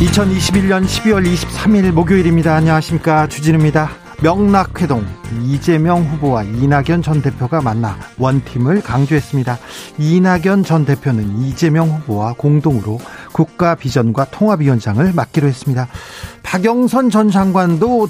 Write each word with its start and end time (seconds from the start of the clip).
2021년 0.00 0.86
12월 0.86 1.30
23일 1.30 1.92
목요일입니다. 1.92 2.54
안녕하십니까. 2.54 3.26
주진우입니다. 3.26 3.90
명락회동 4.22 5.04
이재명 5.44 6.04
후보와 6.04 6.42
이낙연 6.44 7.02
전 7.02 7.20
대표가 7.20 7.60
만나 7.60 7.98
원팀을 8.16 8.80
강조했습니다. 8.80 9.58
이낙연 9.98 10.64
전 10.64 10.86
대표는 10.86 11.42
이재명 11.42 11.90
후보와 11.90 12.32
공동으로 12.38 12.98
국가 13.32 13.74
비전과 13.74 14.30
통합위원장을 14.30 15.12
맡기로 15.12 15.46
했습니다. 15.46 15.86
박영선 16.44 17.10
전 17.10 17.30
장관도 17.30 18.08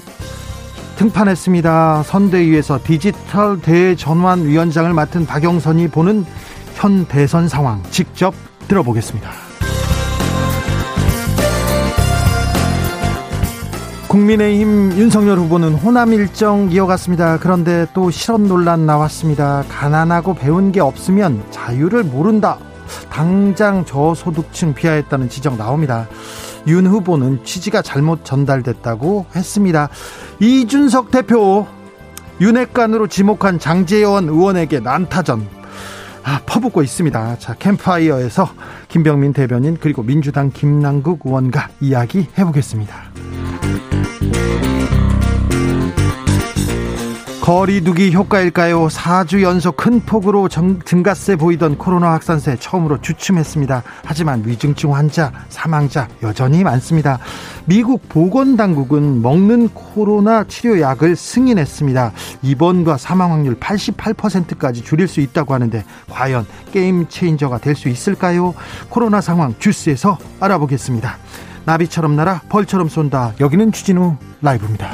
등판했습니다. 0.95 2.03
선대위에서 2.03 2.79
디지털 2.85 3.61
대전환 3.61 4.45
위원장을 4.45 4.93
맡은 4.93 5.25
박영선이 5.25 5.89
보는 5.89 6.25
현 6.75 7.05
대선 7.05 7.49
상황 7.49 7.83
직접 7.91 8.33
들어보겠습니다. 8.69 9.50
국민의힘 14.11 14.91
윤석열 14.97 15.37
후보는 15.37 15.73
호남 15.73 16.11
일정 16.11 16.69
이어갔습니다. 16.69 17.37
그런데 17.37 17.87
또 17.93 18.11
실언 18.11 18.45
논란 18.45 18.85
나왔습니다. 18.85 19.63
가난하고 19.69 20.33
배운 20.33 20.73
게 20.73 20.81
없으면 20.81 21.41
자유를 21.49 22.03
모른다. 22.03 22.57
당장 23.09 23.85
저소득층 23.85 24.73
비하했다는 24.73 25.29
지적 25.29 25.55
나옵니다. 25.55 26.09
윤 26.67 26.87
후보는 26.87 27.45
취지가 27.45 27.81
잘못 27.81 28.25
전달됐다고 28.25 29.27
했습니다. 29.33 29.87
이준석 30.41 31.11
대표 31.11 31.65
윤핵관으로 32.41 33.07
지목한 33.07 33.59
장재원 33.59 34.27
의원에게 34.27 34.81
난타전 34.81 35.47
아, 36.23 36.41
퍼붓고 36.45 36.83
있습니다. 36.83 37.39
자, 37.39 37.53
캠파이어에서 37.53 38.49
김병민 38.89 39.31
대변인 39.31 39.77
그리고 39.79 40.03
민주당 40.03 40.51
김남국 40.51 41.21
의원과 41.23 41.69
이야기 41.79 42.27
해보겠습니다. 42.37 43.10
거리두기 47.41 48.13
효과일까요? 48.13 48.87
4주 48.87 49.41
연속 49.41 49.75
큰 49.75 49.99
폭으로 49.99 50.47
증가세 50.47 51.35
보이던 51.35 51.77
코로나 51.79 52.11
확산세 52.11 52.55
처음으로 52.57 53.01
주춤했습니다. 53.01 53.81
하지만 54.05 54.43
위중증 54.45 54.93
환자, 54.93 55.31
사망자 55.49 56.07
여전히 56.21 56.63
많습니다. 56.63 57.17
미국 57.65 58.07
보건당국은 58.09 59.23
먹는 59.23 59.69
코로나 59.69 60.43
치료약을 60.43 61.15
승인했습니다. 61.15 62.11
입원과 62.43 62.97
사망 62.97 63.31
확률 63.31 63.59
88%까지 63.59 64.83
줄일 64.83 65.07
수 65.07 65.19
있다고 65.19 65.55
하는데 65.55 65.83
과연 66.11 66.45
게임 66.71 67.07
체인저가 67.09 67.57
될 67.57 67.75
수 67.75 67.89
있을까요? 67.89 68.53
코로나 68.89 69.19
상황 69.19 69.55
주스에서 69.57 70.19
알아보겠습니다. 70.39 71.17
나비처럼 71.65 72.15
날아 72.15 72.41
벌처럼 72.49 72.89
쏜다. 72.89 73.33
여기는 73.39 73.71
주진우 73.71 74.17
라이브입니다. 74.41 74.89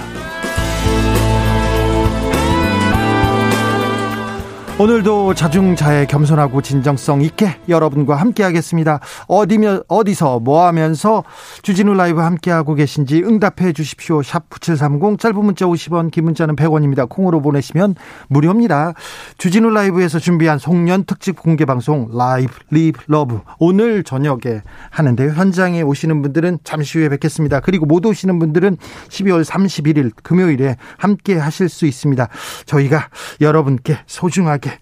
오늘도 4.80 5.34
자중자애 5.34 6.06
겸손하고 6.06 6.62
진정성 6.62 7.24
있게 7.24 7.58
여러분과 7.68 8.16
함께하겠습니다. 8.16 9.00
어디며 9.28 9.82
어디서 9.88 10.40
뭐 10.40 10.68
하면서 10.68 11.24
주진우 11.64 11.96
라이브 11.96 12.22
함께하고 12.22 12.76
계신지 12.76 13.24
응답해 13.24 13.74
주십시오. 13.74 14.22
샵 14.22 14.52
#9730 14.52 15.18
짧은 15.18 15.44
문자 15.44 15.66
50원, 15.66 16.12
긴 16.12 16.26
문자는 16.26 16.56
100원입니다. 16.56 17.10
콩으로 17.10 17.42
보내시면 17.42 17.96
무료입니다. 18.28 18.94
주진우 19.40 19.72
라이브에서 19.72 20.20
준비한 20.20 20.60
송년 20.60 21.06
특집 21.06 21.42
공개 21.42 21.66
방송 21.66 22.10
Live 22.16 22.53
Live 22.70 23.02
Love 23.08 23.42
오늘 23.58 24.04
저녁에 24.04 24.62
하는데요. 24.92 25.32
현장에 25.32 25.82
오시는 25.82 26.22
분들은 26.22 26.60
잠시 26.64 27.00
후에 27.00 27.10
뵙겠습니다. 27.10 27.62
그리고 27.62 27.88
못 27.88 28.06
오시는 28.06 28.38
분들은 28.38 28.78
12월 29.10 29.44
31일 29.44 30.12
금요일에 30.22 30.78
함께 30.98 31.36
하실 31.36 31.68
수 31.68 31.88
있습니다. 31.88 32.28
저희가 32.68 33.10
여러분께 33.42 33.98
소중하게 34.06 34.67
함께 34.68 34.80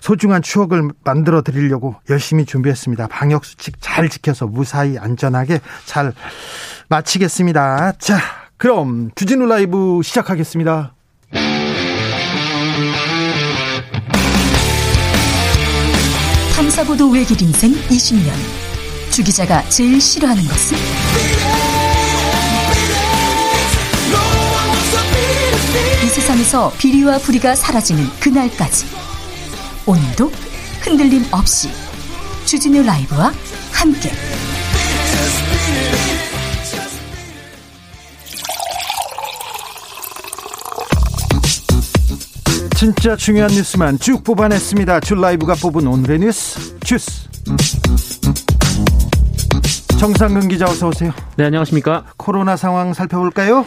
소중한 0.00 0.42
추억을 0.42 0.90
만들어 1.04 1.42
드리려고 1.42 1.94
열심히 2.10 2.44
준비했습니다. 2.44 3.06
방역 3.06 3.44
수칙 3.44 3.76
잘 3.80 4.08
지켜서 4.08 4.46
무사히 4.46 4.98
안전하게 4.98 5.60
잘 5.86 6.12
마치겠습니다. 6.88 7.92
자, 7.98 8.18
그럼 8.56 9.10
주진우 9.14 9.46
라이브 9.46 10.00
시작하겠습니다. 10.02 10.94
탐사보도 16.56 17.10
외길 17.10 17.40
인생 17.42 17.72
20년. 17.72 18.32
주 19.10 19.22
기자가 19.22 19.62
제일 19.68 20.00
싫어하는 20.00 20.42
것은? 20.44 20.76
이 26.02 26.06
세상에서 26.06 26.72
비리와 26.78 27.18
부리가 27.18 27.54
사라지는 27.54 28.04
그날까지. 28.20 29.11
오늘도 29.84 30.30
흔들림 30.80 31.24
없이 31.32 31.68
주진우 32.44 32.82
라이브와 32.82 33.32
함께 33.72 34.10
진짜 42.76 43.16
중요한 43.16 43.50
뉴스만 43.50 43.98
쭉 43.98 44.24
뽑아냈습니다. 44.24 45.00
줄 45.00 45.20
라이브가 45.20 45.54
뽑은 45.54 45.86
오늘의 45.86 46.18
뉴스 46.20 46.78
주스. 46.80 47.28
정상근 49.98 50.48
기자 50.48 50.64
어서 50.64 50.88
오세요. 50.88 51.12
네 51.36 51.44
안녕하십니까. 51.44 52.04
코로나 52.16 52.56
상황 52.56 52.92
살펴볼까요? 52.92 53.66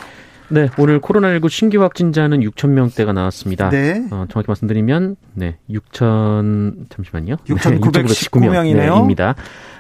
네, 0.50 0.69
오늘 0.78 1.00
코로나19 1.01 1.50
신규 1.50 1.81
확진자는 1.81 2.41
6천 2.41 2.69
명대가 2.69 3.13
나왔습니다. 3.13 3.69
네. 3.69 4.06
어, 4.11 4.25
정확히 4.29 4.47
말씀드리면 4.47 5.16
네, 5.33 5.57
6천 5.69 6.89
잠시만요. 6.89 7.38
6,919명이네요. 7.47 9.00
입니다. 9.00 9.35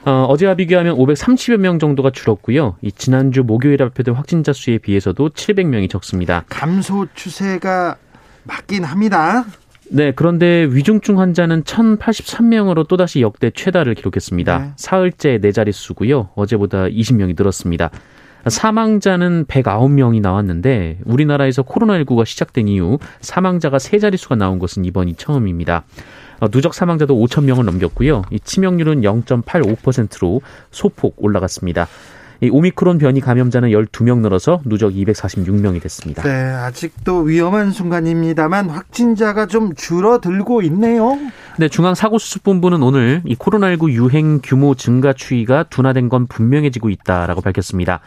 어, 0.05 0.25
어제와 0.29 0.55
비교하면 0.55 0.95
530여 0.97 1.57
명 1.57 1.79
정도가 1.79 2.11
줄었고요. 2.11 2.77
이 2.81 2.91
지난주 2.91 3.43
목요일에 3.43 3.77
발표된 3.77 4.15
확진자 4.15 4.53
수에 4.53 4.77
비해서도 4.77 5.29
700명이 5.29 5.89
적습니다. 5.89 6.43
감소 6.49 7.05
추세가 7.13 7.95
맞긴 8.43 8.83
합니다. 8.83 9.45
네, 9.89 10.11
그런데 10.15 10.63
위중증 10.63 11.19
환자는 11.19 11.63
1,083명으로 11.63 12.87
또다시 12.87 13.21
역대 13.21 13.51
최다를 13.51 13.93
기록했습니다. 13.93 14.57
네. 14.57 14.71
사흘째 14.77 15.37
네 15.39 15.51
자릿수고요. 15.51 16.29
어제보다 16.35 16.85
20명이 16.85 17.35
늘었습니다. 17.37 17.91
사망자는 18.47 19.45
109명이 19.45 20.21
나왔는데 20.21 20.99
우리나라에서 21.05 21.63
코로나19가 21.63 22.25
시작된 22.25 22.67
이후 22.67 22.99
사망자가 23.21 23.79
세 23.79 23.99
자릿수가 23.99 24.35
나온 24.35 24.59
것은 24.59 24.85
이번이 24.85 25.15
처음입니다. 25.15 25.83
어, 26.39 26.49
누적 26.49 26.73
사망자도 26.73 27.15
5천 27.15 27.45
명을 27.45 27.65
넘겼고요. 27.65 28.23
이 28.29 28.39
치명률은 28.39 29.01
0.85%로 29.01 30.41
소폭 30.71 31.15
올라갔습니다. 31.17 31.87
이 32.41 32.49
오미크론 32.49 32.97
변이 32.97 33.21
감염자는 33.21 33.69
12명 33.69 34.19
늘어서 34.19 34.61
누적 34.65 34.91
246명이 34.91 35.81
됐습니다. 35.81 36.23
네, 36.23 36.31
아직도 36.31 37.21
위험한 37.21 37.71
순간입니다만 37.71 38.69
확진자가 38.69 39.45
좀 39.47 39.73
줄어들고 39.73 40.61
있네요. 40.63 41.17
네, 41.57 41.69
중앙사고수습본부는 41.69 42.83
오늘 42.83 43.21
이 43.25 43.35
코로나19 43.35 43.91
유행 43.93 44.41
규모 44.43 44.75
증가 44.75 45.13
추이가 45.13 45.63
둔화된 45.63 46.09
건 46.09 46.27
분명해지고 46.27 46.89
있다라고 46.89 47.41
밝혔습니다. 47.41 48.01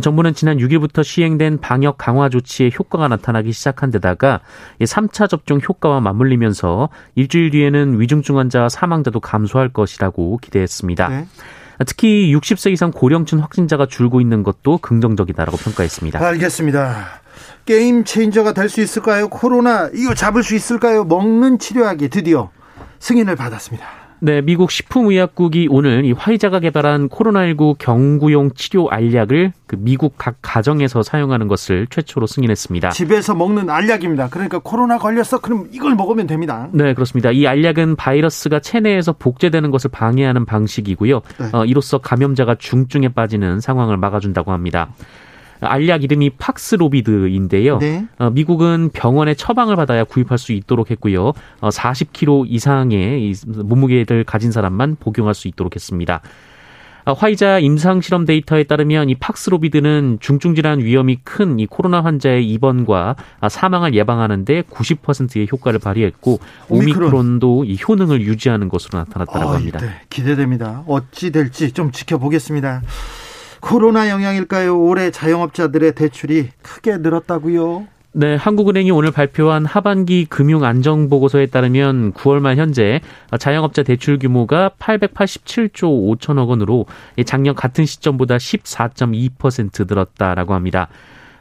정부는 0.00 0.34
지난 0.34 0.58
6일부터 0.58 1.02
시행된 1.04 1.60
방역 1.60 1.98
강화 1.98 2.28
조치의 2.28 2.72
효과가 2.78 3.08
나타나기 3.08 3.52
시작한 3.52 3.90
데다가 3.90 4.40
3차 4.80 5.28
접종 5.28 5.60
효과와 5.66 6.00
맞물리면서 6.00 6.88
일주일 7.14 7.50
뒤에는 7.50 8.00
위중증 8.00 8.38
환자 8.38 8.68
사망자도 8.68 9.20
감소할 9.20 9.68
것이라고 9.70 10.38
기대했습니다. 10.38 11.08
네. 11.08 11.26
특히 11.86 12.34
60세 12.34 12.72
이상 12.72 12.90
고령층 12.90 13.40
확진자가 13.40 13.86
줄고 13.86 14.20
있는 14.20 14.42
것도 14.42 14.78
긍정적이다라고 14.78 15.56
평가했습니다. 15.58 16.24
알겠습니다. 16.24 17.06
게임 17.66 18.04
체인저가 18.04 18.54
될 18.54 18.68
수 18.68 18.80
있을까요? 18.80 19.28
코로나 19.28 19.90
이거 19.92 20.14
잡을 20.14 20.42
수 20.42 20.54
있을까요? 20.54 21.04
먹는 21.04 21.58
치료약이 21.58 22.08
드디어 22.08 22.50
승인을 22.98 23.36
받았습니다. 23.36 24.05
네, 24.20 24.40
미국 24.40 24.70
식품의약국이 24.70 25.68
오늘 25.70 26.04
이 26.04 26.12
화이자가 26.12 26.60
개발한 26.60 27.08
코로나19 27.08 27.76
경구용 27.78 28.52
치료 28.54 28.90
알약을 28.90 29.52
그 29.66 29.76
미국 29.78 30.14
각 30.16 30.36
가정에서 30.40 31.02
사용하는 31.02 31.48
것을 31.48 31.86
최초로 31.88 32.26
승인했습니다. 32.26 32.90
집에서 32.90 33.34
먹는 33.34 33.68
알약입니다. 33.68 34.28
그러니까 34.30 34.58
코로나 34.58 34.98
걸렸어? 34.98 35.40
그럼 35.40 35.68
이걸 35.70 35.94
먹으면 35.94 36.26
됩니다. 36.26 36.68
네, 36.72 36.94
그렇습니다. 36.94 37.30
이 37.30 37.46
알약은 37.46 37.96
바이러스가 37.96 38.60
체내에서 38.60 39.12
복제되는 39.12 39.70
것을 39.70 39.90
방해하는 39.90 40.46
방식이고요. 40.46 41.20
네. 41.38 41.46
어, 41.52 41.64
이로써 41.64 41.98
감염자가 41.98 42.54
중증에 42.54 43.08
빠지는 43.08 43.60
상황을 43.60 43.96
막아준다고 43.98 44.52
합니다. 44.52 44.88
알약 45.60 46.04
이름이 46.04 46.30
팍스로비드인데요. 46.38 47.78
네. 47.78 48.06
어, 48.18 48.30
미국은 48.30 48.90
병원에 48.92 49.34
처방을 49.34 49.76
받아야 49.76 50.04
구입할 50.04 50.38
수 50.38 50.52
있도록 50.52 50.90
했고요. 50.90 51.32
어, 51.60 51.68
40kg 51.68 52.44
이상의 52.48 53.32
몸무게를 53.46 54.24
가진 54.24 54.52
사람만 54.52 54.96
복용할 55.00 55.34
수 55.34 55.48
있도록 55.48 55.74
했습니다. 55.74 56.20
어, 57.08 57.12
화이자 57.12 57.60
임상 57.60 58.00
실험 58.00 58.24
데이터에 58.24 58.64
따르면 58.64 59.08
이 59.10 59.14
팍스로비드는 59.14 60.18
중증 60.20 60.56
질환 60.56 60.80
위험이 60.80 61.18
큰 61.22 61.60
이 61.60 61.66
코로나 61.66 62.02
환자의 62.02 62.44
입원과 62.50 63.14
사망을 63.48 63.94
예방하는데 63.94 64.62
90%의 64.62 65.46
효과를 65.52 65.78
발휘했고 65.78 66.40
오미크론. 66.68 67.04
오미크론도 67.08 67.64
이 67.66 67.78
효능을 67.86 68.22
유지하는 68.22 68.68
것으로 68.68 68.98
나타났다고 68.98 69.50
합니다. 69.50 69.78
네, 69.78 69.90
기대됩니다. 70.10 70.82
어찌 70.88 71.30
될지 71.30 71.70
좀 71.70 71.92
지켜보겠습니다. 71.92 72.82
코로나 73.66 74.08
영향일까요? 74.08 74.80
올해 74.80 75.10
자영업자들의 75.10 75.96
대출이 75.96 76.50
크게 76.62 76.98
늘었다고요? 76.98 77.88
네, 78.12 78.36
한국은행이 78.36 78.92
오늘 78.92 79.10
발표한 79.10 79.66
하반기 79.66 80.24
금융 80.24 80.62
안정 80.62 81.08
보고서에 81.08 81.46
따르면 81.46 82.12
9월 82.12 82.38
말 82.38 82.58
현재 82.58 83.00
자영업자 83.36 83.82
대출 83.82 84.20
규모가 84.20 84.70
887조 84.78 86.16
5천억 86.16 86.46
원으로 86.46 86.86
작년 87.26 87.56
같은 87.56 87.84
시점보다 87.86 88.36
14.2% 88.36 89.88
늘었다라고 89.88 90.54
합니다. 90.54 90.86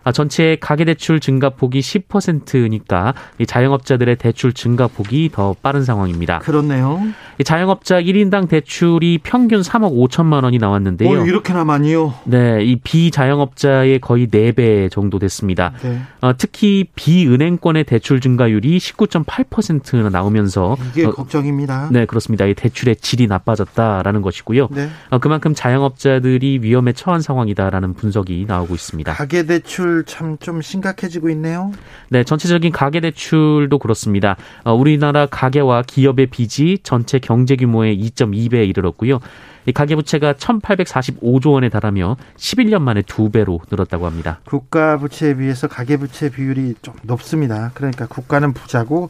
아, 0.06 0.12
전체 0.12 0.56
가계대출 0.62 1.20
증가폭이 1.20 1.80
10%니까 1.80 3.16
자영업자들의 3.46 4.16
대출 4.18 4.54
증가폭이 4.54 5.32
더 5.34 5.56
빠른 5.64 5.84
상황입니다. 5.84 6.40
그렇네요. 6.40 7.02
자영업자 7.44 8.00
1인당 8.02 8.48
대출이 8.48 9.20
평균 9.24 9.62
3억 9.62 9.98
5천만 10.08 10.44
원이 10.44 10.60
나왔는데요. 10.60 11.22
어, 11.22 11.26
이렇게나 11.26 11.66
많이요? 11.66 12.14
네, 12.26 12.64
이 12.64 12.76
비자영업자의 12.76 14.00
거의 14.00 14.28
4배 14.28 14.92
정도 14.92 15.18
됐습니다. 15.18 15.74
네. 15.82 16.00
어, 16.22 16.38
특히 16.38 16.86
비은행권의 16.96 17.86
대출 17.86 18.22
증가율이 18.22 18.78
19.8%나 18.78 20.10
나오면서 20.10 20.78
이게 20.92 21.06
어, 21.06 21.12
걱정입니다. 21.12 21.90
네, 21.92 22.06
그렇습니다. 22.06 22.46
이 22.46 22.54
대출의 22.54 22.98
질이 22.98 23.26
나빠졌다라는 23.26 24.22
것이고요. 24.22 24.68
네. 24.70 24.88
어, 25.10 25.18
그만큼 25.18 25.56
자영업자들이 25.56 26.60
위험에 26.62 26.94
처한 26.94 27.22
상황이다라는 27.22 27.96
분석이 27.96 28.46
나오고 28.48 28.76
있습니다. 28.76 29.14
가계대출 29.14 29.95
참 30.04 30.36
좀 30.40 30.62
심각해지고 30.62 31.30
있네요. 31.32 31.72
네, 32.10 32.24
전체적인 32.24 32.72
가계 32.72 33.00
대출도 33.00 33.80
그렇습니다. 33.80 34.36
어, 34.64 34.74
우리나라 34.74 35.26
가계와 35.26 35.84
기업의 35.84 36.28
빚이 36.28 36.80
전체 36.84 37.20
경제 37.20 37.56
규모의 37.56 37.98
2.2배에 37.98 38.68
이르렀고요. 38.70 39.20
이 39.68 39.72
가계부채가 39.72 40.34
1,845조 40.34 41.54
원에 41.54 41.70
달하며 41.70 42.18
11년 42.38 42.82
만에 42.82 43.02
두 43.02 43.32
배로 43.32 43.60
늘었다고 43.72 44.06
합니다. 44.06 44.40
국가 44.46 44.98
부채에 44.98 45.36
비해서 45.36 45.68
가계부채 45.68 46.30
비율이 46.30 46.76
좀 46.84 46.94
높습니다. 47.02 47.72
그러니까 47.74 48.06
국가는 48.06 48.54
부자고 48.54 49.10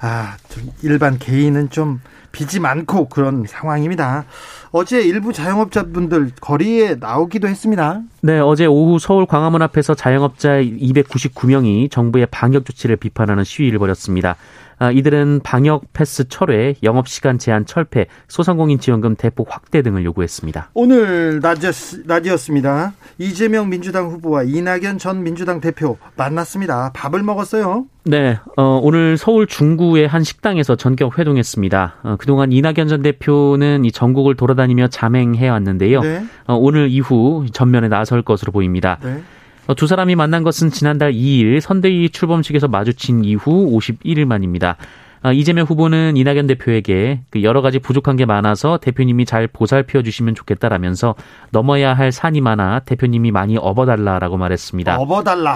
아, 0.00 0.36
일반 0.82 1.18
개인은 1.18 1.68
좀 1.68 2.00
빚이 2.32 2.60
많고 2.60 3.08
그런 3.08 3.44
상황입니다. 3.46 4.24
어제 4.72 5.00
일부 5.00 5.32
자영업자분들 5.32 6.32
거리에 6.40 6.96
나오기도 7.00 7.48
했습니다. 7.48 8.00
네, 8.22 8.38
어제 8.38 8.66
오후 8.66 8.98
서울 8.98 9.26
광화문 9.26 9.62
앞에서 9.62 9.94
자영업자 9.94 10.60
299명이 10.60 11.90
정부의 11.90 12.26
방역 12.30 12.64
조치를 12.64 12.96
비판하는 12.96 13.44
시위를 13.44 13.78
벌였습니다. 13.78 14.36
아, 14.80 14.90
이들은 14.90 15.40
방역 15.44 15.92
패스 15.92 16.26
철회, 16.26 16.74
영업 16.82 17.06
시간 17.06 17.36
제한 17.36 17.66
철폐, 17.66 18.06
소상공인 18.28 18.80
지원금 18.80 19.14
대폭 19.14 19.48
확대 19.50 19.82
등을 19.82 20.06
요구했습니다. 20.06 20.70
오늘 20.72 21.38
낮이었, 21.40 22.06
낮이었습니다. 22.06 22.94
이재명 23.18 23.68
민주당 23.68 24.06
후보와 24.06 24.44
이낙연 24.44 24.96
전 24.96 25.22
민주당 25.22 25.60
대표 25.60 25.98
만났습니다. 26.16 26.92
밥을 26.94 27.22
먹었어요. 27.22 27.84
네, 28.04 28.38
어, 28.56 28.80
오늘 28.82 29.18
서울 29.18 29.46
중구의 29.46 30.08
한 30.08 30.24
식당에서 30.24 30.76
전격 30.76 31.18
회동했습니다. 31.18 31.96
어, 32.02 32.16
그동안 32.18 32.50
이낙연 32.50 32.88
전 32.88 33.02
대표는 33.02 33.84
이 33.84 33.92
전국을 33.92 34.34
돌아다니며 34.34 34.88
자맹해 34.88 35.46
왔는데요. 35.46 36.00
네. 36.00 36.24
어, 36.46 36.54
오늘 36.54 36.88
이후 36.88 37.44
전면에 37.52 37.88
나설 37.88 38.22
것으로 38.22 38.50
보입니다. 38.50 38.98
네. 39.02 39.22
어, 39.70 39.74
두 39.76 39.86
사람이 39.86 40.16
만난 40.16 40.42
것은 40.42 40.70
지난달 40.70 41.12
2일 41.12 41.60
선대위 41.60 42.10
출범식에서 42.10 42.66
마주친 42.66 43.24
이후 43.24 43.70
51일 43.70 44.24
만입니다. 44.24 44.76
어, 45.22 45.32
이재명 45.32 45.64
후보는 45.64 46.16
이낙연 46.16 46.48
대표에게 46.48 47.20
그 47.30 47.44
여러 47.44 47.62
가지 47.62 47.78
부족한 47.78 48.16
게 48.16 48.24
많아서 48.26 48.78
대표님이 48.78 49.26
잘 49.26 49.46
보살펴 49.46 50.02
주시면 50.02 50.34
좋겠다라면서 50.34 51.14
넘어야 51.52 51.94
할 51.94 52.10
산이 52.10 52.40
많아 52.40 52.80
대표님이 52.80 53.30
많이 53.30 53.56
업어달라라고 53.56 54.38
말했습니다. 54.38 54.96
업어달라. 54.96 55.54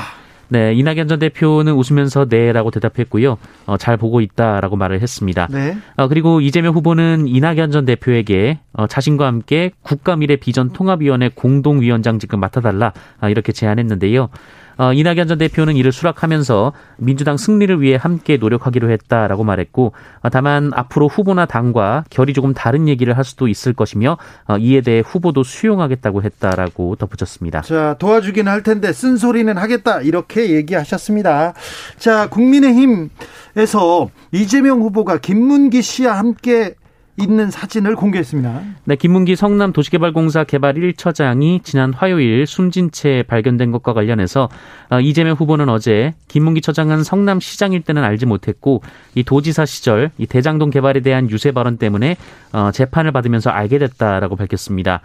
네, 0.49 0.75
이낙연 0.75 1.09
전 1.09 1.19
대표는 1.19 1.73
웃으면서 1.73 2.27
네라고 2.29 2.71
대답했고요. 2.71 3.39
어, 3.67 3.77
잘 3.77 3.97
보고 3.97 4.21
있다라고 4.21 4.77
말을 4.77 5.01
했습니다. 5.01 5.49
네. 5.51 5.77
어, 5.97 6.09
그리고 6.09 6.41
이재명 6.41 6.75
후보는 6.75 7.27
이낙연 7.27 7.71
전 7.71 7.85
대표에게 7.85 8.61
어, 8.73 8.87
자신과 8.87 9.27
함께 9.27 9.71
국가미래 9.83 10.37
비전 10.37 10.71
통합위원회 10.73 11.31
공동위원장직을 11.35 12.39
맡아달라 12.39 12.93
아, 13.21 13.29
이렇게 13.29 13.53
제안했는데요. 13.53 14.29
어, 14.77 14.93
이낙연 14.93 15.29
전 15.29 15.39
대표는 15.39 15.77
이를 15.77 15.93
수락하면서 15.93 16.73
민주당 16.97 17.37
승리를 17.37 17.81
위해 17.81 17.97
함께 18.01 18.37
노력하기로 18.37 18.91
했다라고 18.91 19.45
말했고 19.45 19.93
어, 20.23 20.31
다만 20.31 20.71
앞으로 20.75 21.09
후보나 21.09 21.47
당과 21.47 22.05
결이 22.11 22.33
조금 22.33 22.55
다른 22.55 22.89
얘기를 22.89 23.17
할 23.17 23.25
수도 23.25 23.49
있을 23.49 23.73
것이며 23.73 24.17
어, 24.49 24.57
이에 24.59 24.81
대해 24.81 25.03
후보도 25.05 25.43
수용하겠다고 25.43 26.23
했다라고 26.23 26.97
덧붙였습니다. 26.97 27.63
자 27.63 27.97
도와주긴 27.99 28.49
할 28.49 28.63
텐데 28.63 28.93
쓴소리는 28.93 29.57
하겠다 29.57 30.01
이렇게 30.01 30.51
얘기하셨습니다. 30.51 31.55
자 31.99 32.29
국민의힘에서 32.29 34.11
이재명 34.33 34.81
후보가 34.81 35.19
김문기 35.19 35.83
씨와 35.83 36.19
함께 36.19 36.75
있는 37.17 37.51
사진을 37.51 37.95
공개했습니다. 37.95 38.63
네, 38.85 38.97
김문기 38.97 39.37
성남 39.37 39.73
도시개발공사 39.73 40.45
개발 40.45 40.75
1처장이 40.75 41.63
지난 41.63 41.93
화요일 41.93 42.47
숨진 42.47 42.91
채 42.91 43.23
발견된 43.29 43.71
것과 43.71 43.93
관련해서 43.93 44.49
어, 44.91 45.01
이재명 45.01 45.37
후보는 45.37 45.69
어제 45.69 46.15
김문기 46.27 46.61
처장은 46.61 47.05
성남 47.05 47.39
시장일 47.39 47.83
때는 47.83 48.03
알지 48.03 48.27
못했고 48.27 48.83
이 49.15 49.23
도지사 49.23 49.65
시절 49.65 50.11
이 50.19 50.27
대장동 50.27 50.71
개발에 50.71 51.01
대한 51.01 51.31
유세 51.31 51.53
발언 51.53 51.77
때문에 51.77 52.17
어, 52.53 52.71
재판을 52.73 53.13
받으면서 53.13 53.51
알게 53.51 53.79
됐다라고 53.79 54.35
밝혔습니다. 54.35 55.01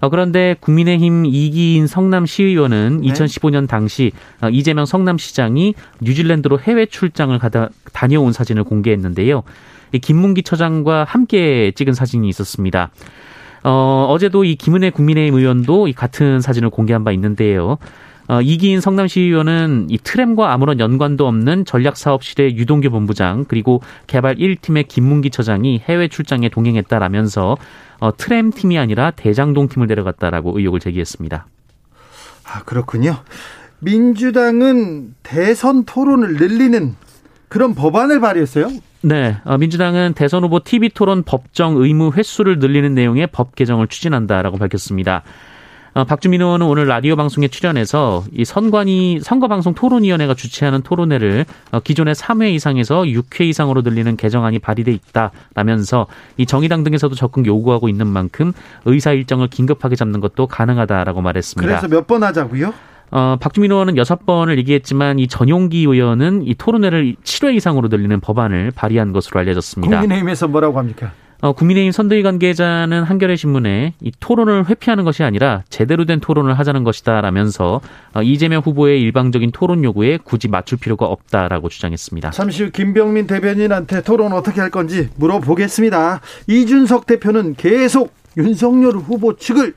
어, 0.00 0.08
그런데 0.08 0.54
국민의힘 0.60 1.26
이기인 1.26 1.86
성남 1.88 2.26
시의원은 2.26 3.00
네. 3.02 3.12
2015년 3.12 3.68
당시 3.68 4.12
이재명 4.52 4.86
성남시장이 4.86 5.74
뉴질랜드로 6.00 6.60
해외 6.60 6.86
출장을 6.86 7.36
가다 7.38 7.70
다녀온 7.92 8.32
사진을 8.32 8.64
공개했는데요. 8.64 9.42
김문기 9.98 10.42
처장과 10.42 11.04
함께 11.04 11.72
찍은 11.74 11.92
사진이 11.92 12.28
있었습니다. 12.28 12.90
어, 13.62 14.06
어제도 14.08 14.44
이 14.44 14.56
김은혜 14.56 14.90
국민의힘 14.90 15.38
의원도 15.38 15.88
이 15.88 15.92
같은 15.92 16.40
사진을 16.40 16.70
공개한 16.70 17.04
바 17.04 17.12
있는데요. 17.12 17.78
어, 18.28 18.40
이기인 18.40 18.80
성남시 18.80 19.20
의원은 19.20 19.88
이 19.90 19.98
트램과 19.98 20.52
아무런 20.52 20.78
연관도 20.78 21.26
없는 21.26 21.64
전략사업실의 21.64 22.56
유동규 22.56 22.88
본부장 22.90 23.44
그리고 23.48 23.82
개발 24.06 24.36
1팀의 24.36 24.86
김문기 24.86 25.30
처장이 25.30 25.80
해외 25.80 26.06
출장에 26.06 26.48
동행했다라면서 26.48 27.56
어, 27.98 28.16
트램 28.16 28.52
팀이 28.52 28.78
아니라 28.78 29.10
대장동 29.10 29.68
팀을 29.68 29.88
데려갔다라고 29.88 30.56
의혹을 30.56 30.78
제기했습니다. 30.78 31.46
아 32.44 32.62
그렇군요. 32.62 33.16
민주당은 33.80 35.14
대선 35.24 35.84
토론을 35.84 36.34
늘리는 36.34 36.94
그런 37.48 37.74
법안을 37.74 38.20
발의했어요. 38.20 38.68
네, 39.02 39.36
어, 39.44 39.56
민주당은 39.56 40.12
대선 40.14 40.44
후보 40.44 40.60
TV 40.60 40.90
토론 40.90 41.22
법정 41.22 41.76
의무 41.76 42.12
횟수를 42.14 42.58
늘리는 42.58 42.94
내용의 42.94 43.28
법 43.32 43.54
개정을 43.54 43.86
추진한다라고 43.86 44.58
밝혔습니다. 44.58 45.22
어, 45.92 46.04
박주민 46.04 46.40
의원은 46.40 46.66
오늘 46.66 46.86
라디오 46.86 47.16
방송에 47.16 47.48
출연해서 47.48 48.24
이 48.32 48.44
선관위 48.44 49.20
선거방송 49.22 49.74
토론위원회가 49.74 50.34
주최하는 50.34 50.82
토론회를 50.82 51.46
어, 51.72 51.80
기존의 51.80 52.14
3회 52.14 52.52
이상에서 52.52 53.02
6회 53.02 53.40
이상으로 53.46 53.80
늘리는 53.82 54.16
개정안이 54.16 54.58
발의돼 54.60 54.92
있다라면서 54.92 56.06
이 56.36 56.46
정의당 56.46 56.84
등에서도 56.84 57.14
적극 57.16 57.46
요구하고 57.46 57.88
있는 57.88 58.06
만큼 58.06 58.52
의사 58.84 59.12
일정을 59.12 59.48
긴급하게 59.48 59.96
잡는 59.96 60.20
것도 60.20 60.46
가능하다라고 60.46 61.22
말했습니다. 61.22 61.66
그래서 61.66 61.88
몇 61.88 62.06
번 62.06 62.22
하자고요? 62.22 62.72
어, 63.10 63.36
박주민 63.40 63.72
의원은 63.72 63.96
여섯 63.96 64.24
번을 64.24 64.58
얘기했지만 64.58 65.18
이 65.18 65.26
전용기 65.26 65.80
의원은 65.80 66.46
이 66.46 66.54
토론회를 66.54 67.16
7회 67.22 67.54
이상으로 67.56 67.88
늘리는 67.88 68.20
법안을 68.20 68.72
발의한 68.72 69.12
것으로 69.12 69.40
알려졌습니다. 69.40 70.00
국민의힘에서 70.00 70.48
뭐라고 70.48 70.78
합니까? 70.78 71.12
어, 71.42 71.52
국민의힘 71.52 71.90
선대위 71.90 72.22
관계자는 72.22 73.02
한겨레 73.02 73.34
신문에 73.34 73.94
이 74.00 74.12
토론을 74.20 74.68
회피하는 74.68 75.04
것이 75.04 75.22
아니라 75.22 75.62
제대로 75.70 76.04
된 76.04 76.20
토론을 76.20 76.58
하자는 76.58 76.84
것이다라면서 76.84 77.80
어, 78.14 78.22
이재명 78.22 78.60
후보의 78.60 79.00
일방적인 79.00 79.50
토론 79.50 79.82
요구에 79.82 80.18
굳이 80.22 80.48
맞출 80.48 80.78
필요가 80.78 81.06
없다라고 81.06 81.70
주장했습니다. 81.70 82.30
잠시 82.30 82.64
후 82.64 82.70
김병민 82.70 83.26
대변인한테 83.26 84.02
토론 84.02 84.32
어떻게 84.34 84.60
할 84.60 84.70
건지 84.70 85.08
물어보겠습니다. 85.16 86.20
이준석 86.46 87.06
대표는 87.06 87.54
계속 87.54 88.12
윤석열 88.36 88.96
후보 88.96 89.36
측을 89.36 89.74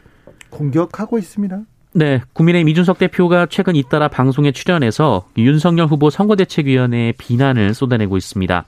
공격하고 0.50 1.18
있습니다. 1.18 1.62
네, 1.96 2.22
국민의힘 2.34 2.70
이준석 2.70 2.98
대표가 2.98 3.46
최근 3.46 3.76
잇따라 3.76 4.08
방송에 4.08 4.52
출연해서 4.52 5.28
윤석열 5.38 5.86
후보 5.86 6.10
선거대책위원회에 6.10 7.14
비난을 7.20 7.76
쏟아내고 7.76 8.18
있습니다. 8.18 8.66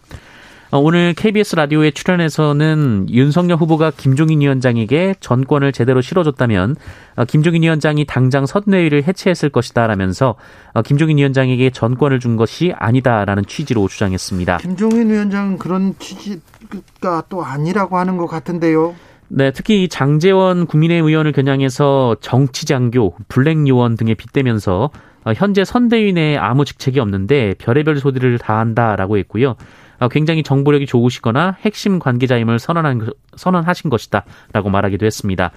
어, 0.72 0.78
오늘 0.78 1.14
KBS 1.16 1.56
라디오에 1.56 1.92
출연해서는 1.92 3.08
윤석열 3.10 3.58
후보가 3.58 3.94
김종인 3.98 4.42
위원장에게 4.42 5.16
전권을 5.20 5.72
제대로 5.72 6.02
실어줬다면 6.02 6.76
어, 7.16 7.26
김종인 7.26 7.64
위원장이 7.64 8.06
당장 8.06 8.46
선대위를 8.46 9.04
해체했을 9.08 9.50
것이다라면서 9.50 10.36
어, 10.74 10.82
김종인 10.84 11.18
위원장에게 11.18 11.72
전권을 11.72 12.20
준 12.20 12.36
것이 12.36 12.74
아니다라는 12.78 13.46
취지로 13.48 13.88
주장했습니다. 13.88 14.58
김종인 14.58 15.10
위원장은 15.10 15.58
그런 15.58 15.96
취지가 15.98 17.24
또 17.30 17.44
아니라고 17.44 17.98
하는 17.98 18.18
것 18.18 18.28
같은데요. 18.28 18.96
네, 19.28 19.52
특히 19.52 19.88
장재원 19.88 20.68
국민의힘 20.68 21.08
의원을 21.08 21.32
겨냥해서 21.32 22.18
정치장교, 22.22 23.16
블랙요원 23.28 23.96
등에 23.96 24.14
빗대면서 24.14 24.92
현재 25.36 25.66
선대위 25.66 26.14
내에 26.14 26.38
아무 26.38 26.66
직책이 26.66 27.00
없는데 27.00 27.56
별의별 27.58 27.98
소리를 27.98 28.38
다 28.38 28.60
한다라고 28.60 29.18
했고요. 29.18 29.56
어, 30.00 30.08
굉장히 30.10 30.44
정보력이 30.44 30.86
좋으시거나 30.86 31.58
핵심 31.62 32.00
관계자임을 32.00 32.60
선언한 32.60 33.10
선언하신 33.36 33.90
것이다라고 33.90 34.70
말하기도 34.70 35.06
했습니다. 35.06 35.52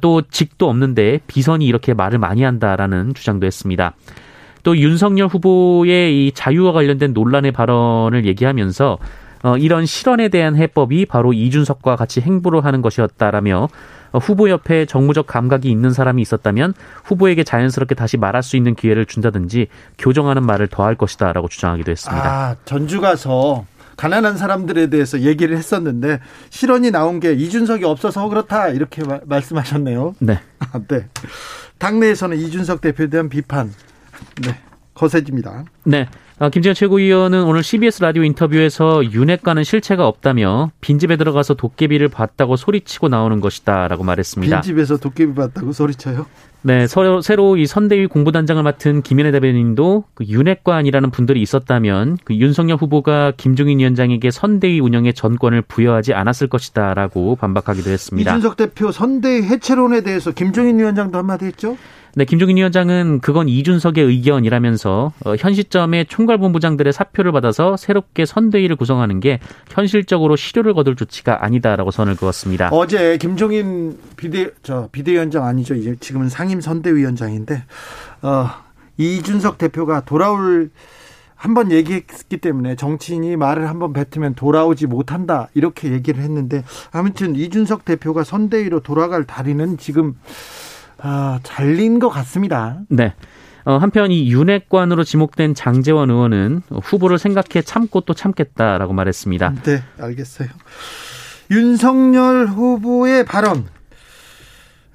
또 0.00 0.22
직도 0.22 0.68
없는데 0.68 1.20
비선이 1.26 1.64
이렇게 1.64 1.94
말을 1.94 2.18
많이 2.18 2.42
한다라는 2.42 3.14
주장도 3.14 3.46
했습니다. 3.46 3.94
또 4.64 4.76
윤석열 4.76 5.28
후보의 5.28 6.26
이 6.26 6.32
자유와 6.32 6.72
관련된 6.72 7.12
논란의 7.12 7.52
발언을 7.52 8.26
얘기하면서 8.26 8.98
어, 9.42 9.56
이런 9.56 9.86
실언에 9.86 10.28
대한 10.28 10.56
해법이 10.56 11.06
바로 11.06 11.32
이준석과 11.32 11.96
같이 11.96 12.20
행보를 12.20 12.64
하는 12.64 12.82
것이었다라며 12.82 13.68
어, 14.12 14.18
후보 14.18 14.48
옆에 14.50 14.86
정무적 14.86 15.26
감각이 15.26 15.70
있는 15.70 15.92
사람이 15.92 16.22
있었다면 16.22 16.74
후보에게 17.04 17.44
자연스럽게 17.44 17.94
다시 17.94 18.16
말할 18.16 18.42
수 18.42 18.56
있는 18.56 18.74
기회를 18.74 19.06
준다든지 19.06 19.68
교정하는 19.98 20.44
말을 20.44 20.68
더할 20.68 20.94
것이다라고 20.94 21.48
주장하기도 21.48 21.90
했습니다. 21.90 22.24
아, 22.24 22.56
전주 22.64 23.00
가서 23.00 23.66
가난한 23.96 24.36
사람들에 24.36 24.88
대해서 24.88 25.20
얘기를 25.20 25.56
했었는데 25.56 26.20
실언이 26.50 26.90
나온 26.90 27.18
게 27.18 27.32
이준석이 27.32 27.84
없어서 27.84 28.28
그렇다 28.28 28.68
이렇게 28.68 29.02
마, 29.04 29.20
말씀하셨네요. 29.24 30.14
네. 30.20 30.40
아, 30.72 30.80
네. 30.86 31.08
당내에서는 31.78 32.36
이준석 32.36 32.80
대표에 32.80 33.08
대한 33.08 33.28
비판 33.28 33.72
네. 34.42 34.58
거세집니다. 34.94 35.64
네. 35.84 36.08
아, 36.38 36.50
김재현 36.50 36.74
최고위원은 36.74 37.44
오늘 37.44 37.62
CBS 37.62 38.02
라디오 38.02 38.22
인터뷰에서 38.22 39.02
윤핵과는 39.10 39.64
실체가 39.64 40.06
없다며 40.06 40.70
빈집에 40.82 41.16
들어가서 41.16 41.54
도깨비를 41.54 42.08
봤다고 42.08 42.56
소리치고 42.56 43.08
나오는 43.08 43.40
것이다라고 43.40 44.04
말했습니다. 44.04 44.60
빈집에서 44.60 44.98
도깨비 44.98 45.34
봤다고 45.34 45.72
소리쳐요? 45.72 46.26
네, 46.60 46.86
새로, 46.88 47.22
새로 47.22 47.56
이 47.56 47.64
선대위 47.64 48.08
공부단장을 48.08 48.62
맡은 48.62 49.00
김현애 49.00 49.30
대변인도 49.30 50.04
그 50.12 50.24
윤핵관이라는 50.26 51.10
분들이 51.10 51.40
있었다면 51.40 52.18
그 52.24 52.34
윤석열 52.34 52.76
후보가 52.76 53.32
김종인 53.38 53.78
위원장에게 53.78 54.30
선대위 54.30 54.80
운영의 54.80 55.14
전권을 55.14 55.62
부여하지 55.62 56.12
않았을 56.12 56.48
것이다라고 56.48 57.36
반박하기도 57.36 57.88
했습니다. 57.88 58.30
이준석 58.32 58.56
대표 58.56 58.92
선대위 58.92 59.44
해체론에 59.44 60.02
대해서 60.02 60.32
김종인 60.32 60.78
위원장도 60.80 61.16
한마디 61.16 61.46
했죠? 61.46 61.78
네, 62.18 62.24
김종인 62.24 62.56
위원장은 62.56 63.20
그건 63.20 63.46
이준석의 63.46 64.02
의견이라면서 64.02 65.12
어, 65.26 65.34
현 65.38 65.52
시점에 65.52 66.04
총괄본부장들의 66.04 66.90
사표를 66.90 67.30
받아서 67.30 67.76
새롭게 67.76 68.24
선대위를 68.24 68.76
구성하는 68.76 69.20
게 69.20 69.38
현실적으로 69.68 70.34
실효를 70.34 70.72
거둘 70.72 70.96
조치가 70.96 71.44
아니다라고 71.44 71.90
선을 71.90 72.16
그었습니다. 72.16 72.70
어제 72.72 73.18
김종인 73.18 73.98
비대 74.16 74.48
저 74.62 74.88
비대위원장 74.92 75.44
아니죠. 75.44 75.74
이제 75.74 75.94
지금은 76.00 76.30
상임 76.30 76.62
선대위원장인데 76.62 77.64
어, 78.22 78.48
이준석 78.96 79.58
대표가 79.58 80.00
돌아올 80.06 80.70
한번 81.34 81.70
얘기했기 81.70 82.38
때문에 82.38 82.76
정치인이 82.76 83.36
말을 83.36 83.68
한번 83.68 83.92
뱉으면 83.92 84.34
돌아오지 84.34 84.86
못한다 84.86 85.48
이렇게 85.52 85.92
얘기를 85.92 86.22
했는데 86.22 86.64
아무튼 86.92 87.36
이준석 87.36 87.84
대표가 87.84 88.24
선대위로 88.24 88.80
돌아갈 88.80 89.24
다리는 89.24 89.76
지금 89.76 90.14
아, 90.98 91.40
잘린 91.42 91.98
것 91.98 92.08
같습니다. 92.08 92.78
네. 92.88 93.14
어, 93.64 93.78
한편 93.78 94.12
이 94.12 94.32
윤핵관으로 94.32 95.02
지목된 95.02 95.54
장재원 95.54 96.10
의원은 96.10 96.62
후보를 96.70 97.18
생각해 97.18 97.62
참고 97.64 98.00
또 98.00 98.14
참겠다라고 98.14 98.92
말했습니다. 98.92 99.54
네, 99.64 99.82
알겠어요. 100.00 100.48
윤석열 101.50 102.46
후보의 102.46 103.24
발언 103.24 103.64